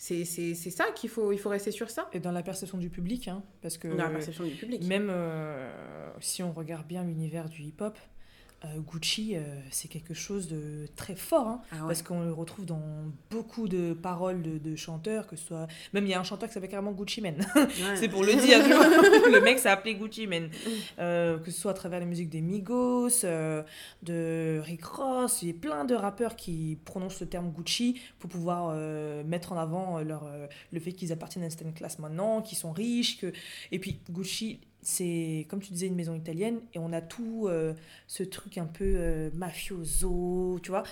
C'est 0.00 0.24
ça 0.54 0.86
qu'il 0.92 1.10
faut, 1.10 1.30
il 1.30 1.38
faut 1.38 1.50
rester 1.50 1.70
sur 1.70 1.90
ça. 1.90 2.08
Et 2.14 2.20
dans 2.20 2.32
la 2.32 2.42
perception 2.42 2.78
du 2.78 2.88
public, 2.88 3.28
hein, 3.28 3.42
parce 3.60 3.76
que 3.76 3.88
Dans 3.88 4.04
la 4.04 4.08
perception 4.08 4.44
du 4.44 4.54
public. 4.54 4.82
même 4.84 5.08
euh, 5.10 5.70
si 6.20 6.42
on 6.42 6.52
regarde 6.52 6.86
bien 6.86 7.04
l'univers 7.04 7.50
du 7.50 7.62
hip-hop, 7.62 7.98
Gucci, 8.78 9.36
euh, 9.36 9.40
c'est 9.70 9.88
quelque 9.88 10.12
chose 10.14 10.48
de 10.48 10.86
très 10.96 11.16
fort. 11.16 11.46
hein, 11.48 11.60
Ah 11.72 11.76
ouais. 11.76 11.86
Parce 11.88 12.02
qu'on 12.02 12.20
le 12.22 12.32
retrouve 12.32 12.66
dans 12.66 12.82
beaucoup 13.30 13.68
de 13.68 13.94
paroles 13.94 14.42
de, 14.42 14.58
de 14.58 14.76
chanteurs, 14.76 15.26
que 15.26 15.36
ce 15.36 15.46
soit. 15.46 15.66
Même 15.94 16.04
il 16.04 16.10
y 16.10 16.14
a 16.14 16.20
un 16.20 16.24
chanteur 16.24 16.48
qui 16.48 16.52
s'appelle 16.54 16.68
carrément 16.70 16.92
Gucci 16.92 17.20
Man. 17.20 17.36
Ouais. 17.56 17.96
c'est 17.96 18.08
pour 18.08 18.22
le 18.22 18.34
dire, 18.34 18.58
le 19.32 19.40
mec 19.40 19.58
s'est 19.58 19.68
appelé 19.70 19.94
Gucci 19.94 20.26
Man. 20.26 20.50
Euh, 20.98 21.38
que 21.38 21.50
ce 21.50 21.58
soit 21.60 21.70
à 21.70 21.74
travers 21.74 22.00
la 22.00 22.06
musique 22.06 22.28
des 22.28 22.40
Migos, 22.42 23.24
euh, 23.24 23.62
de 24.02 24.60
Rick 24.64 24.84
Ross, 24.84 25.42
il 25.42 25.48
y 25.48 25.50
a 25.52 25.54
plein 25.54 25.84
de 25.84 25.94
rappeurs 25.94 26.36
qui 26.36 26.78
prononcent 26.84 27.20
le 27.20 27.28
terme 27.28 27.50
Gucci 27.52 28.00
pour 28.18 28.28
pouvoir 28.30 28.72
euh, 28.74 29.24
mettre 29.24 29.52
en 29.52 29.58
avant 29.58 29.98
euh, 29.98 30.02
leur, 30.04 30.24
euh, 30.26 30.46
le 30.72 30.80
fait 30.80 30.92
qu'ils 30.92 31.12
appartiennent 31.12 31.42
à 31.44 31.46
une 31.46 31.50
certaine 31.50 31.72
classe 31.72 31.98
maintenant, 31.98 32.42
qu'ils 32.42 32.58
sont 32.58 32.72
riches. 32.72 33.18
Que... 33.18 33.32
Et 33.72 33.78
puis 33.78 34.00
Gucci, 34.10 34.60
c'est 34.82 35.46
comme 35.48 35.60
tu 35.60 35.72
disais 35.72 35.86
une 35.86 35.94
maison 35.94 36.14
italienne 36.14 36.60
et 36.74 36.78
on 36.78 36.92
a 36.92 37.00
tout 37.00 37.46
euh, 37.48 37.74
ce 38.06 38.22
truc 38.22 38.58
un 38.58 38.64
peu 38.66 38.84
euh, 38.96 39.30
mafioso, 39.34 40.58
tu 40.62 40.70
vois. 40.70 40.84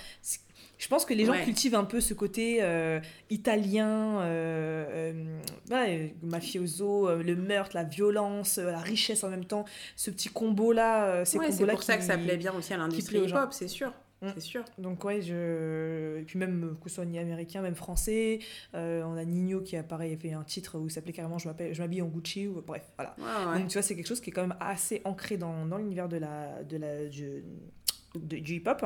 Je 0.79 0.89
pense 0.89 1.05
que 1.05 1.15
les 1.15 1.25
gens 1.25 1.33
Ouais. 1.33 1.45
cultivent 1.45 1.75
un 1.75 1.85
peu 1.85 2.01
ce 2.01 2.15
côté 2.15 2.59
euh, 2.63 3.01
italien, 3.31 4.19
ouais, 5.71 6.15
mafioso, 6.23 7.17
le 7.23 7.37
meurtre, 7.37 7.75
la 7.75 7.85
violence, 7.85 8.59
la 8.59 8.79
richesse 8.79 9.25
en 9.25 9.29
même 9.31 9.45
temps, 9.45 9.65
ce 9.97 10.11
petit 10.11 10.29
combo-là. 10.29 11.25
ces 11.25 11.39
Ouais, 11.39 11.51
c'est 11.53 11.67
pour 11.67 11.83
ça 11.83 11.97
que 11.97 12.05
ça 12.05 12.19
plaît 12.19 12.37
bien 12.37 12.53
aussi 12.55 12.73
à 12.75 12.77
l'industrie 12.77 13.19
hip-hop, 13.19 13.53
c'est 13.53 13.69
sûr. 13.69 13.93
Mm. 14.23 14.29
C'est 14.35 14.41
sûr. 14.41 14.65
Donc 14.79 15.05
ouais, 15.05 15.23
je... 15.23 16.19
Et 16.19 16.23
puis 16.25 16.39
même 16.39 16.77
que 16.83 16.89
ce 16.89 16.97
soit 16.97 17.05
ni 17.05 17.19
américain, 17.19 17.63
même 17.63 17.75
français, 17.75 18.41
euh, 18.75 19.03
on 19.05 19.17
a 19.17 19.25
Nino 19.25 19.61
qui 19.61 19.77
a 19.77 19.83
pareil 19.83 20.17
fait 20.17 20.33
un 20.33 20.45
titre 20.45 20.79
où 20.79 20.87
il 20.87 20.91
s'appelait 20.91 21.13
carrément 21.13 21.39
je 21.39 21.49
m'habille 21.49 22.03
en 22.03 22.09
Gucci 22.09 22.49
ou 22.49 22.63
bref 22.63 22.83
voilà. 22.97 23.15
Ouais. 23.19 23.59
Donc 23.59 23.69
tu 23.69 23.75
vois 23.75 23.83
c'est 23.83 23.95
quelque 23.95 24.07
chose 24.07 24.21
qui 24.21 24.31
est 24.31 24.33
quand 24.33 24.43
même 24.47 24.57
assez 24.61 25.01
ancré 25.05 25.37
dans, 25.37 25.67
dans 25.67 25.79
l'univers 25.79 26.09
de 26.09 26.17
la 26.17 26.63
de 26.65 26.77
la 26.77 27.09
du, 28.15 28.55
hip-hop. 28.55 28.85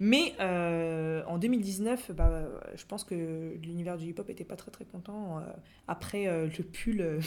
Mais 0.00 0.34
euh, 0.40 1.22
en 1.26 1.38
2019, 1.38 2.12
bah, 2.12 2.48
je 2.74 2.84
pense 2.84 3.04
que 3.04 3.56
l'univers 3.62 3.96
du 3.96 4.06
hip-hop 4.06 4.28
était 4.30 4.44
pas 4.44 4.56
très 4.56 4.70
très 4.70 4.84
content 4.84 5.38
euh, 5.38 5.42
après 5.86 6.26
euh, 6.28 6.48
Le 6.58 6.64
pull 6.64 7.20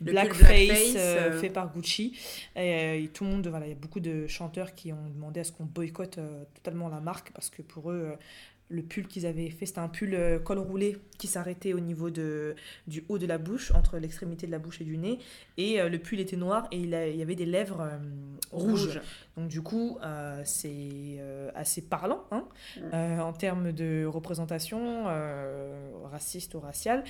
blackface, 0.00 0.38
blackface, 0.68 0.94
euh, 0.96 1.30
euh, 1.32 1.40
fait 1.40 1.50
par 1.50 1.72
Gucci. 1.72 2.16
Et, 2.56 2.74
euh, 2.74 3.02
et 3.04 3.08
tout 3.08 3.24
le 3.24 3.30
monde, 3.30 3.46
voilà, 3.48 3.66
il 3.66 3.70
y 3.70 3.72
a 3.72 3.76
beaucoup 3.76 4.00
de 4.00 4.26
chanteurs 4.26 4.74
qui 4.74 4.92
ont 4.92 5.08
demandé 5.14 5.40
à 5.40 5.44
ce 5.44 5.52
qu'on 5.52 5.64
boycotte 5.64 6.18
totalement 6.54 6.88
la 6.88 7.00
marque 7.00 7.32
parce 7.32 7.50
que 7.50 7.62
pour 7.62 7.90
eux, 7.90 8.12
le 8.70 8.82
pull 8.82 9.06
qu'ils 9.06 9.24
avaient 9.24 9.48
fait, 9.48 9.64
c'était 9.64 9.78
un 9.78 9.88
pull 9.88 10.14
col 10.44 10.58
roulé 10.58 10.98
qui 11.16 11.26
s'arrêtait 11.26 11.72
au 11.72 11.80
niveau 11.80 12.10
de, 12.10 12.54
du 12.86 13.02
haut 13.08 13.16
de 13.16 13.24
la 13.24 13.38
bouche, 13.38 13.72
entre 13.74 13.96
l'extrémité 13.96 14.46
de 14.46 14.52
la 14.52 14.58
bouche 14.58 14.82
et 14.82 14.84
du 14.84 14.98
nez. 14.98 15.18
Et 15.56 15.80
euh, 15.80 15.88
le 15.88 15.98
pull 15.98 16.20
était 16.20 16.36
noir 16.36 16.68
et 16.70 16.76
il, 16.78 16.94
a- 16.94 17.08
il 17.08 17.16
y 17.16 17.22
avait 17.22 17.34
des 17.34 17.46
lèvres 17.46 17.80
euh, 17.80 17.96
rouges. 18.52 19.00
Donc 19.38 19.48
du 19.48 19.62
coup, 19.62 19.96
euh, 20.04 20.42
c'est 20.44 21.18
assez 21.54 21.80
parlant 21.80 22.24
hein, 22.30 22.44
euh, 22.92 23.20
en 23.20 23.32
termes 23.32 23.72
de 23.72 24.04
représentation 24.04 25.04
raciste 26.10 26.54
ou 26.54 26.60
raciale. 26.60 27.04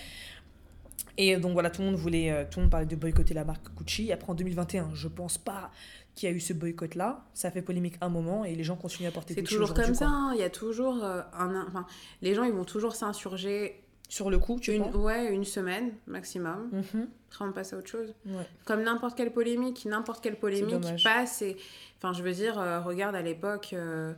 Et 1.20 1.36
donc 1.36 1.52
voilà, 1.52 1.68
tout 1.68 1.82
le 1.82 1.88
monde 1.88 1.96
voulait, 1.96 2.30
euh, 2.30 2.44
tout 2.50 2.60
le 2.60 2.64
monde 2.64 2.70
parlait 2.70 2.86
de 2.86 2.96
boycotter 2.96 3.34
la 3.34 3.44
marque 3.44 3.66
Gucci. 3.76 4.12
Après 4.12 4.30
en 4.30 4.34
2021, 4.34 4.90
je 4.94 5.08
pense 5.08 5.36
pas 5.36 5.70
qu'il 6.14 6.28
y 6.28 6.32
a 6.32 6.34
eu 6.34 6.40
ce 6.40 6.52
boycott-là. 6.52 7.24
Ça 7.34 7.48
a 7.48 7.50
fait 7.50 7.60
polémique 7.62 7.96
un 8.00 8.08
moment 8.08 8.44
et 8.44 8.54
les 8.54 8.62
gens 8.64 8.76
continuent 8.76 9.08
à 9.08 9.10
porter 9.10 9.34
C'est 9.34 9.40
Gucci 9.42 9.54
toujours 9.54 9.64
aujourd'hui, 9.72 9.84
comme 9.84 9.94
ça. 9.94 10.06
hein. 10.08 10.30
Il 10.34 10.40
y 10.40 10.44
a 10.44 10.50
toujours 10.50 11.04
euh, 11.04 11.22
un. 11.36 11.64
Enfin, 11.66 11.86
les 12.22 12.34
gens, 12.34 12.44
ils 12.44 12.52
vont 12.52 12.64
toujours 12.64 12.94
s'insurger 12.94 13.82
Sur 14.08 14.30
le 14.30 14.38
coup, 14.38 14.58
tu 14.60 14.72
une, 14.74 14.84
vois. 14.84 15.00
ouais, 15.06 15.34
une 15.34 15.44
semaine 15.44 15.92
maximum. 16.06 16.68
Mhm, 16.72 17.08
Après, 17.30 17.44
on 17.44 17.52
passe 17.52 17.72
à 17.72 17.78
autre 17.78 17.88
chose. 17.90 18.14
ouais. 18.26 18.46
Comme 18.64 18.82
n'importe 18.84 19.16
quelle 19.16 19.32
polémique, 19.32 19.84
n'importe 19.86 20.22
quelle 20.22 20.36
polémique 20.38 21.02
passe. 21.02 21.42
Et... 21.42 21.56
Enfin, 21.98 22.12
je 22.12 22.22
veux 22.22 22.32
dire, 22.32 22.58
euh, 22.60 22.80
regarde 22.80 23.16
à 23.16 23.22
l'époque. 23.22 23.70
euh, 23.72 24.12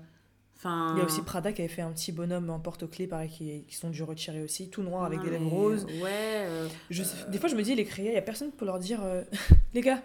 Enfin. 0.63 0.93
Il 0.95 0.99
y 0.99 1.03
a 1.03 1.07
aussi 1.07 1.23
Prada 1.23 1.53
qui 1.53 1.63
avait 1.63 1.71
fait 1.73 1.81
un 1.81 1.91
petit 1.91 2.13
bonhomme 2.13 2.51
en 2.51 2.59
porte-clés, 2.61 3.07
pareil, 3.07 3.31
qui, 3.31 3.65
qui 3.67 3.75
sont 3.77 3.89
dû 3.89 4.03
retirer 4.03 4.43
aussi, 4.43 4.69
tout 4.69 4.83
noir 4.83 5.05
avec 5.05 5.19
Non, 5.21 5.25
des 5.25 5.31
lèvres 5.31 5.49
roses. 5.49 5.85
Ouais. 6.03 6.11
euh, 6.47 6.69
Je 6.91 7.03
Des 7.29 7.39
fois, 7.39 7.49
je 7.49 7.55
me 7.57 7.63
dis, 7.63 7.75
les 7.75 7.85
créés, 7.87 8.09
il 8.09 8.15
y 8.15 8.19
a 8.19 8.23
personne 8.23 8.51
pour 8.53 8.67
leur 8.67 8.79
dire, 8.79 9.01
euh, 9.03 9.23
les 9.75 9.81
gars, 9.81 10.03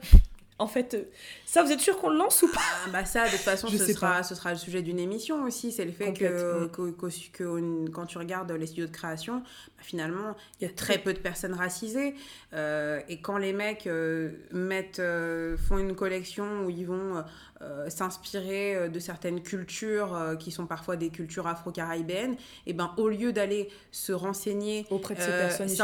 en 0.57 0.67
fait, 0.67 0.93
euh, 0.93 1.03
ça, 1.45 1.61
vous 1.61 1.71
êtes 1.73 1.81
sûr 1.81 1.97
qu'on 1.99 2.09
le 2.09 2.15
lance 2.17 2.41
ou 2.41 2.47
pas? 2.49 2.61
Ah 2.85 2.89
bah 2.89 3.03
ça, 3.03 3.25
de 3.25 3.31
toute 3.31 3.39
façon, 3.41 3.67
Je 3.71 3.75
ce 3.77 3.91
sera, 3.91 4.23
ce 4.23 4.33
sera 4.35 4.51
le 4.53 4.57
sujet 4.57 4.81
d'une 4.81 4.99
émission 4.99 5.43
aussi. 5.43 5.73
C'est 5.73 5.83
le 5.83 5.91
fait 5.91 6.13
que, 6.13 6.67
que, 6.67 6.89
que- 6.91 7.31
que- 7.33 7.89
quand 7.89 8.05
tu 8.05 8.17
regardes 8.17 8.49
les 8.53 8.65
studios 8.65 8.85
de 8.87 8.91
création, 8.93 9.39
bah, 9.39 9.43
finalement, 9.83 10.33
Il 10.61 10.67
y 10.67 10.71
a 10.71 10.73
très 10.73 10.97
peu 10.99 11.11
de 11.13 11.19
personnes 11.19 11.53
racisées. 11.53 12.15
Euh, 12.53 13.01
et 13.09 13.19
quand 13.19 13.37
les 13.37 13.51
mecs 13.51 13.87
euh, 13.87 14.31
mettent, 14.53 14.99
euh, 14.99 15.57
font 15.57 15.77
une 15.77 15.93
collection 15.93 16.63
où 16.65 16.69
ils 16.69 16.87
vont 16.87 17.21
euh, 17.61 17.89
s'inspirer 17.89 18.75
euh, 18.75 18.89
de 18.89 18.99
certaines 18.99 19.41
cultures 19.41 20.13
euh, 20.15 20.35
qui 20.35 20.51
sont 20.51 20.65
parfois 20.67 20.97
des 20.97 21.09
cultures 21.09 21.47
afro-caribéennes, 21.47 22.35
et 22.65 22.73
ben 22.73 22.93
au 22.97 23.07
lieu 23.09 23.31
d'aller 23.31 23.69
se 23.91 24.11
renseigner 24.11 24.85
auprès 24.89 25.15
de 25.15 25.21
ces 25.21 25.27
personnes, 25.27 25.67
ces 25.69 25.75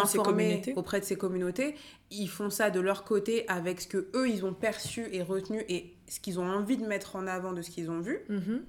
auprès 0.76 1.00
de 1.00 1.06
ces 1.06 1.16
communautés, 1.16 1.76
ils 2.10 2.28
font 2.28 2.50
ça 2.50 2.70
de 2.72 2.80
leur 2.82 3.04
côté 3.06 3.46
avec 3.48 3.80
ce 3.82 3.88
que 3.88 4.10
eux 4.16 4.30
ils 4.30 4.44
ont 4.46 4.54
perçu 4.54 5.08
et 5.14 5.24
retenu 5.24 5.64
et 5.70 5.94
ce 6.10 6.20
qu'ils 6.20 6.40
ont 6.40 6.46
envie 6.50 6.78
de 6.78 6.86
mettre 6.86 7.16
en 7.16 7.26
avant 7.26 7.54
de 7.54 7.62
ce 7.62 7.70
qu'ils 7.70 7.90
ont 7.90 8.02
vu. 8.02 8.20
Mhm. 8.28 8.64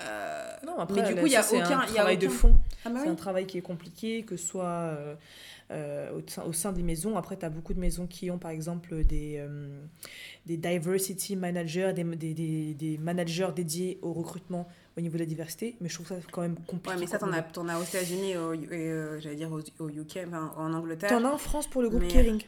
Euh, 0.00 0.52
Non, 0.64 0.78
après, 0.78 1.00
Mais 1.02 1.08
du 1.08 1.14
là, 1.14 1.20
coup, 1.22 1.26
il 1.26 1.32
y 1.32 1.36
a 1.36 1.40
aucun- 1.44 1.56
un 1.80 1.86
il 1.86 1.88
y 1.88 1.92
a 1.92 1.94
travail 1.94 2.18
de 2.18 2.28
fond. 2.28 2.54
Ah 2.84 2.90
bah 2.90 3.00
C'est 3.02 3.08
un 3.08 3.14
travail 3.16 3.46
qui 3.46 3.58
est 3.58 3.62
compliqué, 3.62 4.22
que 4.22 4.36
ce 4.36 4.46
soit 4.46 4.64
euh, 4.66 5.14
au, 5.70 6.20
sein, 6.26 6.42
au 6.44 6.52
sein 6.52 6.72
des 6.72 6.82
maisons. 6.82 7.16
Après, 7.16 7.36
tu 7.36 7.44
as 7.44 7.50
beaucoup 7.50 7.74
de 7.74 7.80
maisons 7.80 8.06
qui 8.06 8.30
ont, 8.30 8.38
par 8.38 8.50
exemple, 8.50 9.04
des, 9.04 9.36
euh, 9.38 9.68
des 10.46 10.56
diversity 10.56 11.36
managers, 11.36 11.92
des, 11.94 12.04
des, 12.04 12.34
des, 12.34 12.74
des 12.74 12.98
managers 12.98 13.50
dédiés 13.54 13.98
au 14.02 14.12
recrutement 14.12 14.66
au 14.96 15.00
niveau 15.00 15.14
de 15.14 15.20
la 15.22 15.26
diversité. 15.26 15.76
Mais 15.80 15.88
je 15.88 15.94
trouve 15.94 16.06
ça 16.08 16.16
quand 16.32 16.42
même 16.42 16.56
compliqué. 16.66 16.90
Ouais, 16.90 17.00
mais 17.00 17.06
ça, 17.06 17.18
t'en 17.18 17.32
as, 17.32 17.42
t'en 17.42 17.68
as 17.68 17.78
aux 17.78 17.82
États-Unis 17.84 18.36
au- 18.36 18.52
euh, 18.54 19.20
j'allais 19.20 19.36
dire 19.36 19.52
au, 19.52 19.60
au 19.78 19.88
UK, 19.90 20.20
enfin, 20.26 20.52
en 20.56 20.72
Angleterre. 20.72 21.10
T'en 21.10 21.24
as 21.24 21.30
en 21.32 21.38
France 21.38 21.66
pour 21.66 21.82
le 21.82 21.88
groupe 21.90 22.02
Mais- 22.02 22.08
Kering. 22.08 22.42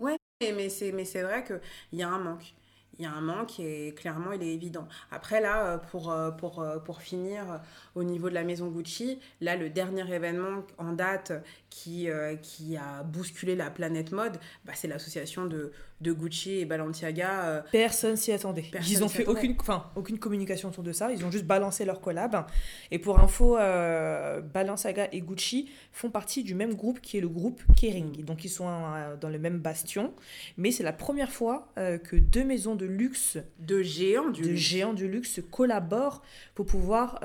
Mais, 0.00 0.52
mais 0.56 0.68
c'est 0.70 0.90
mais 0.90 1.04
c'est 1.04 1.22
vrai 1.22 1.44
qu'il 1.44 1.60
y 2.00 2.02
a 2.02 2.08
un 2.08 2.18
manque. 2.18 2.54
Il 2.98 3.04
y 3.04 3.06
a 3.06 3.12
un 3.12 3.20
manque 3.20 3.58
et 3.58 3.94
clairement, 3.94 4.32
il 4.32 4.42
est 4.42 4.52
évident. 4.52 4.86
Après, 5.10 5.40
là, 5.40 5.66
euh, 5.66 5.78
pour, 5.78 6.10
euh, 6.10 6.30
euh, 6.58 6.78
pour 6.78 7.00
finir, 7.00 7.60
au 7.94 8.04
niveau 8.04 8.28
de 8.28 8.34
la 8.34 8.44
maison 8.44 8.68
Gucci, 8.68 9.18
là, 9.40 9.56
le 9.56 9.70
dernier 9.70 10.08
événement 10.14 10.62
en 10.78 10.92
date 10.92 11.32
qui, 11.70 12.08
qui 12.42 12.76
a 12.76 13.02
bousculé 13.02 13.56
la 13.56 13.70
planète 13.70 14.12
mode, 14.12 14.38
bah, 14.64 14.72
c'est 14.74 14.88
l'association 14.88 15.46
de, 15.46 15.72
de 16.02 16.12
Gucci 16.12 16.58
et 16.58 16.64
Balenciaga. 16.64 17.44
euh, 17.44 17.62
Personne 17.70 18.16
s'y 18.16 18.32
attendait. 18.32 18.66
Personne 18.70 18.92
ils 18.92 19.04
ont 19.04 19.08
s'y 19.08 19.16
fait 19.18 19.22
attendait. 19.22 19.38
aucune, 19.38 19.56
enfin, 19.60 19.90
aucune 19.96 20.18
communication 20.18 20.68
autour 20.68 20.82
de 20.82 20.92
ça. 20.92 21.12
Ils 21.12 21.24
ont 21.24 21.30
juste 21.30 21.44
balancé 21.46 21.84
leur 21.84 22.00
collab. 22.00 22.44
Et 22.90 22.98
pour 22.98 23.20
info, 23.20 23.56
euh, 23.56 24.40
Balenciaga 24.40 25.08
et 25.12 25.20
Gucci 25.20 25.70
font 25.92 26.10
partie 26.10 26.42
du 26.42 26.54
même 26.54 26.74
groupe 26.74 27.00
qui 27.00 27.16
est 27.18 27.20
le 27.20 27.28
groupe 27.28 27.62
Kering. 27.76 28.24
Donc 28.24 28.44
ils 28.44 28.48
sont 28.50 28.66
euh, 28.68 29.16
dans 29.16 29.28
le 29.28 29.38
même 29.38 29.58
bastion. 29.58 30.12
Mais 30.56 30.70
c'est 30.70 30.82
la 30.84 30.92
première 30.92 31.30
fois 31.30 31.68
euh, 31.78 31.98
que 31.98 32.16
deux 32.16 32.44
maisons 32.44 32.74
de 32.74 32.86
luxe, 32.86 33.38
de 33.58 33.82
géants 33.82 34.30
du 34.30 34.42
de 34.42 34.48
luxe. 34.48 34.60
géants 34.60 34.92
du 34.92 35.08
luxe, 35.08 35.40
collaborent 35.50 36.22
pour 36.54 36.66
pouvoir 36.66 37.20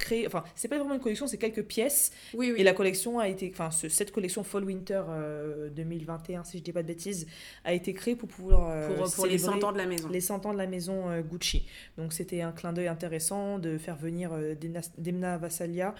créé. 0.00 0.26
Enfin, 0.26 0.42
c'est 0.56 0.66
pas 0.68 0.78
vraiment 0.78 0.94
une 0.94 1.00
collection, 1.00 1.26
c'est 1.28 1.36
quelques 1.38 1.62
pièces. 1.64 2.10
Oui, 2.34 2.50
oui. 2.52 2.60
Et 2.60 2.64
la 2.64 2.72
collection 2.72 3.18
a 3.20 3.28
été. 3.28 3.50
Enfin, 3.52 3.70
ce- 3.70 3.88
cette 3.88 4.10
collection 4.10 4.42
Fall-Winter 4.42 5.02
euh, 5.08 5.68
2021, 5.70 6.42
si 6.44 6.58
je 6.58 6.62
dis 6.62 6.72
pas 6.72 6.82
de 6.82 6.88
bêtises, 6.88 7.26
a 7.64 7.72
été 7.72 7.92
créée 7.94 8.16
pour 8.16 8.28
pouvoir. 8.28 8.68
euh, 8.70 8.88
pour, 8.96 9.12
pour 9.12 9.26
les 9.26 9.38
célébrer 9.38 9.60
100 9.60 9.68
ans 9.68 9.72
de 9.72 9.78
la 9.78 9.86
maison. 9.86 10.08
les 10.08 10.20
100 10.20 10.46
ans 10.46 10.52
de 10.52 10.58
la 10.58 10.66
maison 10.66 11.08
euh, 11.10 11.20
Gucci. 11.22 11.66
Donc 11.98 12.12
c'était 12.12 12.40
un 12.42 12.52
clin 12.52 12.72
d'œil 12.72 12.88
intéressant 12.88 13.58
de 13.58 13.78
faire 13.78 13.96
venir 13.96 14.30
euh, 14.32 14.54
Demna 14.98 15.38
Vassalia. 15.38 15.94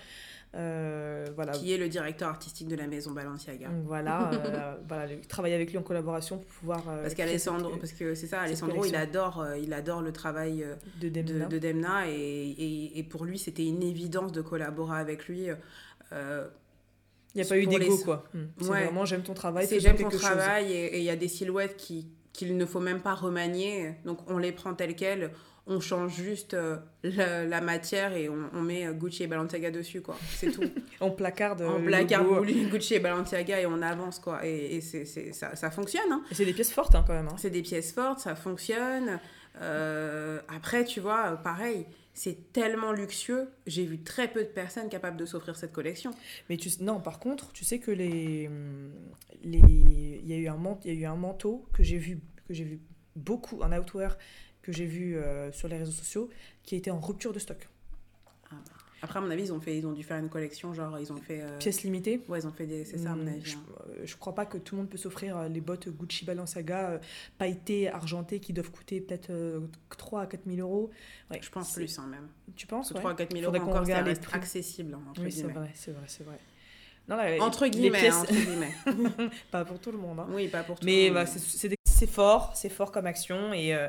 Euh, 0.56 1.26
voilà. 1.36 1.52
Qui 1.52 1.72
est 1.72 1.76
le 1.76 1.88
directeur 1.88 2.28
artistique 2.28 2.66
de 2.66 2.74
la 2.74 2.86
maison 2.88 3.12
Balenciaga. 3.12 3.68
Donc 3.68 3.84
voilà, 3.84 4.30
euh, 4.34 4.74
voilà, 4.88 5.06
le- 5.06 5.20
travailler 5.20 5.54
avec 5.54 5.70
lui 5.70 5.78
en 5.78 5.82
collaboration 5.82 6.38
pour 6.38 6.46
pouvoir. 6.48 6.82
euh, 6.88 7.02
Parce 7.02 7.14
qu'Alessandro, 7.14 7.76
parce 7.76 7.92
que 7.92 8.14
c'est 8.16 8.26
ça, 8.26 8.40
Alessandro, 8.40 8.84
il 8.84 8.96
adore, 8.96 9.40
euh, 9.42 9.56
il 9.58 9.72
adore 9.72 10.02
le 10.02 10.12
travail 10.12 10.66
de 11.00 11.08
de, 11.08 11.22
Demna. 11.22 11.46
de 11.46 11.58
Demna 11.58 12.08
et, 12.08 12.12
et, 12.12 12.98
et 12.98 13.02
pour 13.04 13.24
lui, 13.24 13.38
c'était 13.38 13.64
une 13.66 13.82
évidence 13.82 14.32
de 14.32 14.40
collaborer 14.42 14.98
avec 14.98 15.26
lui. 15.28 15.46
Il 16.12 17.36
n'y 17.36 17.42
a 17.42 17.44
pas 17.44 17.56
eu 17.56 17.66
les- 17.66 17.88
quoi. 18.04 18.24
Hmm. 18.34 18.38
C'est 18.60 18.68
Ouais. 18.68 18.84
vraiment 18.84 19.04
j'aime 19.04 19.22
ton 19.22 19.34
travail, 19.34 19.66
c'est 19.66 19.78
j'aime 19.78 19.96
ton 19.96 20.10
chose. 20.10 20.20
travail 20.20 20.72
et 20.72 20.96
et 20.96 20.98
il 20.98 21.04
y 21.04 21.10
a 21.10 21.16
des 21.16 21.28
silhouettes 21.28 21.76
qui 21.76 22.08
qu'il 22.32 22.56
ne 22.56 22.64
faut 22.66 22.80
même 22.80 23.00
pas 23.00 23.14
remanier. 23.14 23.94
Donc 24.04 24.18
on 24.28 24.38
les 24.38 24.50
prend 24.52 24.74
telles 24.74 24.96
quelles, 24.96 25.30
on 25.66 25.78
change 25.80 26.14
juste 26.16 26.54
euh, 26.54 26.78
la, 27.02 27.44
la 27.44 27.60
matière 27.60 28.12
et 28.14 28.28
on, 28.28 28.50
on 28.54 28.60
met 28.62 28.86
euh, 28.86 28.92
Gucci 28.92 29.22
et 29.22 29.26
Balenciaga 29.26 29.70
dessus, 29.70 30.00
quoi. 30.00 30.16
C'est 30.30 30.50
tout. 30.50 30.62
On 31.00 31.10
placarde. 31.12 31.62
en 31.62 31.78
le 31.78 31.84
placard 31.86 32.24
logo. 32.24 32.44
Gucci 32.44 32.94
et 32.94 32.98
Balenciaga 33.00 33.60
et 33.60 33.66
on 33.66 33.80
avance, 33.80 34.18
quoi. 34.18 34.44
Et, 34.46 34.76
et 34.76 34.80
c'est, 34.80 35.04
c'est- 35.04 35.32
ça, 35.32 35.54
ça 35.56 35.70
fonctionne, 35.70 36.10
hein. 36.12 36.22
Et 36.30 36.34
c'est 36.34 36.44
des 36.44 36.52
pièces 36.52 36.72
fortes 36.72 36.94
hein, 36.94 37.04
quand 37.06 37.14
même. 37.14 37.28
hein. 37.28 37.36
C'est 37.38 37.50
des 37.50 37.62
pièces 37.62 37.92
fortes, 37.92 38.18
ça 38.20 38.34
fonctionne. 38.34 39.18
Euh, 39.62 40.40
après, 40.48 40.84
tu 40.84 41.00
vois, 41.00 41.36
pareil, 41.42 41.86
c'est 42.14 42.52
tellement 42.52 42.92
luxueux. 42.92 43.48
J'ai 43.66 43.84
vu 43.84 44.02
très 44.02 44.28
peu 44.28 44.40
de 44.42 44.48
personnes 44.48 44.88
capables 44.88 45.16
de 45.16 45.24
s'offrir 45.26 45.56
cette 45.56 45.72
collection. 45.72 46.10
Mais 46.48 46.56
tu 46.56 46.68
non, 46.80 47.00
par 47.00 47.18
contre, 47.18 47.52
tu 47.52 47.64
sais 47.64 47.78
que 47.78 47.90
les 47.90 48.50
les 49.42 49.58
il 50.22 50.26
y 50.26 50.32
a 50.34 50.36
eu 50.36 50.48
un 50.48 50.56
manteau, 50.56 50.80
il 50.84 50.94
y 50.94 50.96
a 50.98 51.00
eu 51.00 51.04
un 51.06 51.16
manteau 51.16 51.64
que 51.72 51.82
j'ai 51.82 51.98
vu 51.98 52.18
que 52.48 52.54
j'ai 52.54 52.64
vu 52.64 52.80
beaucoup 53.16 53.62
un 53.62 53.76
outwear 53.78 54.16
que 54.62 54.72
j'ai 54.72 54.86
vu 54.86 55.16
euh, 55.16 55.50
sur 55.52 55.68
les 55.68 55.76
réseaux 55.78 55.92
sociaux 55.92 56.28
qui 56.62 56.76
était 56.76 56.90
en 56.90 57.00
rupture 57.00 57.32
de 57.32 57.38
stock. 57.38 57.68
Après, 59.02 59.18
à 59.18 59.22
mon 59.22 59.30
avis, 59.30 59.44
ils 59.44 59.52
ont, 59.54 59.60
fait, 59.62 59.78
ils 59.78 59.86
ont 59.86 59.92
dû 59.92 60.02
faire 60.02 60.18
une 60.18 60.28
collection, 60.28 60.74
genre, 60.74 60.98
ils 60.98 61.10
ont 61.10 61.16
fait. 61.16 61.40
euh, 61.40 61.56
Pièces 61.56 61.84
limitées. 61.84 62.20
Ouais, 62.28 62.38
ils 62.40 62.46
ont 62.46 62.52
fait 62.52 62.66
des. 62.66 62.84
C'est 62.84 62.98
ça, 62.98 63.12
à 63.12 63.14
mon 63.14 63.22
Hum, 63.22 63.28
avis. 63.28 63.40
Je, 63.50 63.56
hein. 63.56 63.60
euh, 63.88 64.02
je 64.04 64.14
crois 64.16 64.34
pas 64.34 64.44
que 64.44 64.58
tout 64.58 64.74
le 64.74 64.82
monde 64.82 64.90
peut 64.90 64.98
s'offrir 64.98 65.48
les 65.48 65.62
bottes 65.62 65.88
Gucci 65.88 66.26
Balenciaga 66.26 67.00
pailletées, 67.38 67.88
argentées 67.88 68.40
qui 68.40 68.52
doivent 68.52 68.70
coûter 68.70 69.00
peut-être 69.00 69.30
euh, 69.30 69.60
3 69.96 70.20
à 70.22 70.26
4 70.26 70.42
000 70.46 70.58
euros. 70.58 70.90
Ouais, 71.30 71.40
Je 71.40 71.48
pense 71.48 71.72
plus, 71.72 71.98
hein, 71.98 72.06
même. 72.08 72.28
Tu 72.56 72.66
penses 72.66 72.90
ouais 72.90 72.98
3 73.00 73.12
à 73.12 73.14
4 73.14 73.32
000 73.34 73.50
euros 73.50 73.64
encore, 73.64 73.86
ça 73.86 74.02
reste 74.02 74.22
prix. 74.22 74.36
accessible, 74.36 74.92
hein, 74.92 75.00
entre 75.08 75.22
Oui, 75.22 75.32
c'est 75.32 75.38
guillemets. 75.44 75.54
vrai, 75.54 75.70
c'est 75.74 75.92
vrai, 75.92 76.04
c'est 76.06 76.24
vrai. 76.24 76.38
Non, 77.08 77.16
là, 77.16 77.30
les- 77.30 77.40
Entre 77.40 77.66
guillemets, 77.68 77.98
pièces- 78.00 78.12
hein, 78.14 78.20
entre 78.20 78.34
guillemets. 78.34 79.30
pas 79.50 79.64
pour 79.64 79.80
tout 79.80 79.92
le 79.92 79.98
monde. 79.98 80.20
hein. 80.20 80.26
Oui, 80.30 80.48
pas 80.48 80.62
pour 80.62 80.78
tout 80.78 80.84
le 80.86 80.92
Mais 80.92 81.04
monde. 81.06 81.14
bah, 81.14 81.24
c'est- 81.26 81.38
c'est 81.38 81.68
des- 81.70 81.76
c'est 82.00 82.06
fort, 82.06 82.50
c'est 82.54 82.68
fort 82.68 82.92
comme 82.92 83.06
action 83.06 83.52
et 83.52 83.74
euh, 83.74 83.86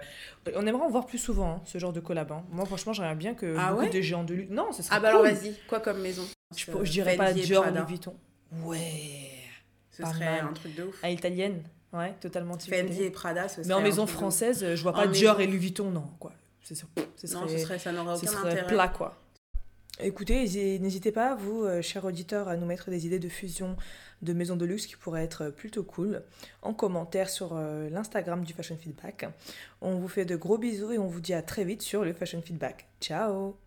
on 0.56 0.66
aimerait 0.68 0.84
en 0.84 0.90
voir 0.90 1.06
plus 1.06 1.18
souvent 1.18 1.56
hein, 1.56 1.62
ce 1.66 1.78
genre 1.78 1.94
de 1.94 2.00
collab. 2.00 2.32
hein. 2.32 2.44
Moi 2.52 2.66
franchement 2.66 2.94
j'aimerais 2.94 3.16
bien 3.16 3.34
que 3.34 3.56
Ah 3.58 3.72
beaucoup 3.72 3.84
ouais? 3.84 3.90
de 3.90 4.02
géants 4.02 4.24
de 4.24 4.34
luxe. 4.34 4.52
Non, 4.52 4.72
ce 4.72 4.84
serait 4.84 4.96
Ah 4.96 5.00
bah 5.00 5.12
cool. 5.14 5.26
alors 5.28 5.34
vas-y, 5.36 5.56
quoi 5.68 5.80
comme 5.80 6.00
maison? 6.02 6.24
Je, 6.56 6.66
je 6.84 6.92
dirais 6.92 7.16
pas 7.16 7.28
Fendi 7.28 7.42
Dior, 7.42 7.64
Prada. 7.64 7.80
Louis 7.80 7.88
Vuitton. 7.90 8.16
Ouais. 8.64 9.32
Ce 9.92 10.04
serait 10.04 10.26
mal. 10.42 10.46
un 10.50 10.54
truc 10.54 10.76
de 10.76 10.84
ouf. 10.84 11.04
À 11.04 11.10
italienne, 11.10 11.64
ouais, 11.94 12.14
totalement. 12.22 12.58
Fendi 12.58 13.04
et 13.04 13.10
Prada, 13.12 13.48
ce 13.48 13.56
serait 13.64 13.68
Mais 13.68 13.74
en 13.74 13.82
maison 13.82 14.08
française, 14.08 14.76
je 14.76 14.82
vois 14.82 14.92
En 14.92 14.96
pas 14.96 15.02
maison- 15.08 15.14
Dior 15.20 15.42
et 15.42 15.48
Louis 15.48 15.58
Vuitton, 15.58 15.92
non 15.92 16.06
quoi. 16.20 16.32
C'est 16.64 16.76
ça. 16.76 16.86
Ce 17.16 17.28
Non, 17.34 17.42
serait, 17.48 17.58
ce 17.58 17.64
serait, 17.64 17.80
ça 17.80 17.92
n'aurait 17.92 18.16
ce 18.18 18.22
aucun 18.24 18.32
serait 18.32 18.50
intérêt. 18.52 18.68
plat 18.68 18.88
quoi. 18.88 19.18
Écoutez, 20.04 20.44
hési- 20.46 20.80
n'hésitez 20.80 21.12
pas, 21.12 21.36
vous, 21.36 21.64
euh, 21.64 21.82
chers 21.82 22.06
auditeurs, 22.06 22.48
à 22.48 22.58
nous 22.58 22.66
mettre 22.66 22.90
des 22.90 23.06
idées 23.06 23.20
de 23.20 23.30
fusion 23.30 23.76
de 24.22 24.34
maisons 24.34 24.56
de 24.56 24.66
luxe 24.66 24.86
qui 24.88 24.96
pourraient 24.96 25.24
être 25.24 25.44
euh, 25.46 25.52
plutôt 25.52 25.84
cool 25.84 26.24
en 26.62 26.74
commentaire 26.74 27.30
sur 27.30 27.52
euh, 27.56 27.90
l'Instagram 27.90 28.44
du 28.44 28.54
Fashion 28.54 28.78
Feedback. 28.78 29.26
On 29.82 29.96
vous 29.96 30.08
fait 30.08 30.26
de 30.26 30.36
gros 30.36 30.58
bisous 30.58 30.92
et 30.92 30.98
on 30.98 31.08
vous 31.08 31.22
dit 31.22 31.34
à 31.34 31.42
très 31.42 31.64
vite 31.66 31.82
sur 31.82 32.04
le 32.04 32.14
Fashion 32.14 32.42
Feedback. 32.42 32.88
Ciao 33.00 33.61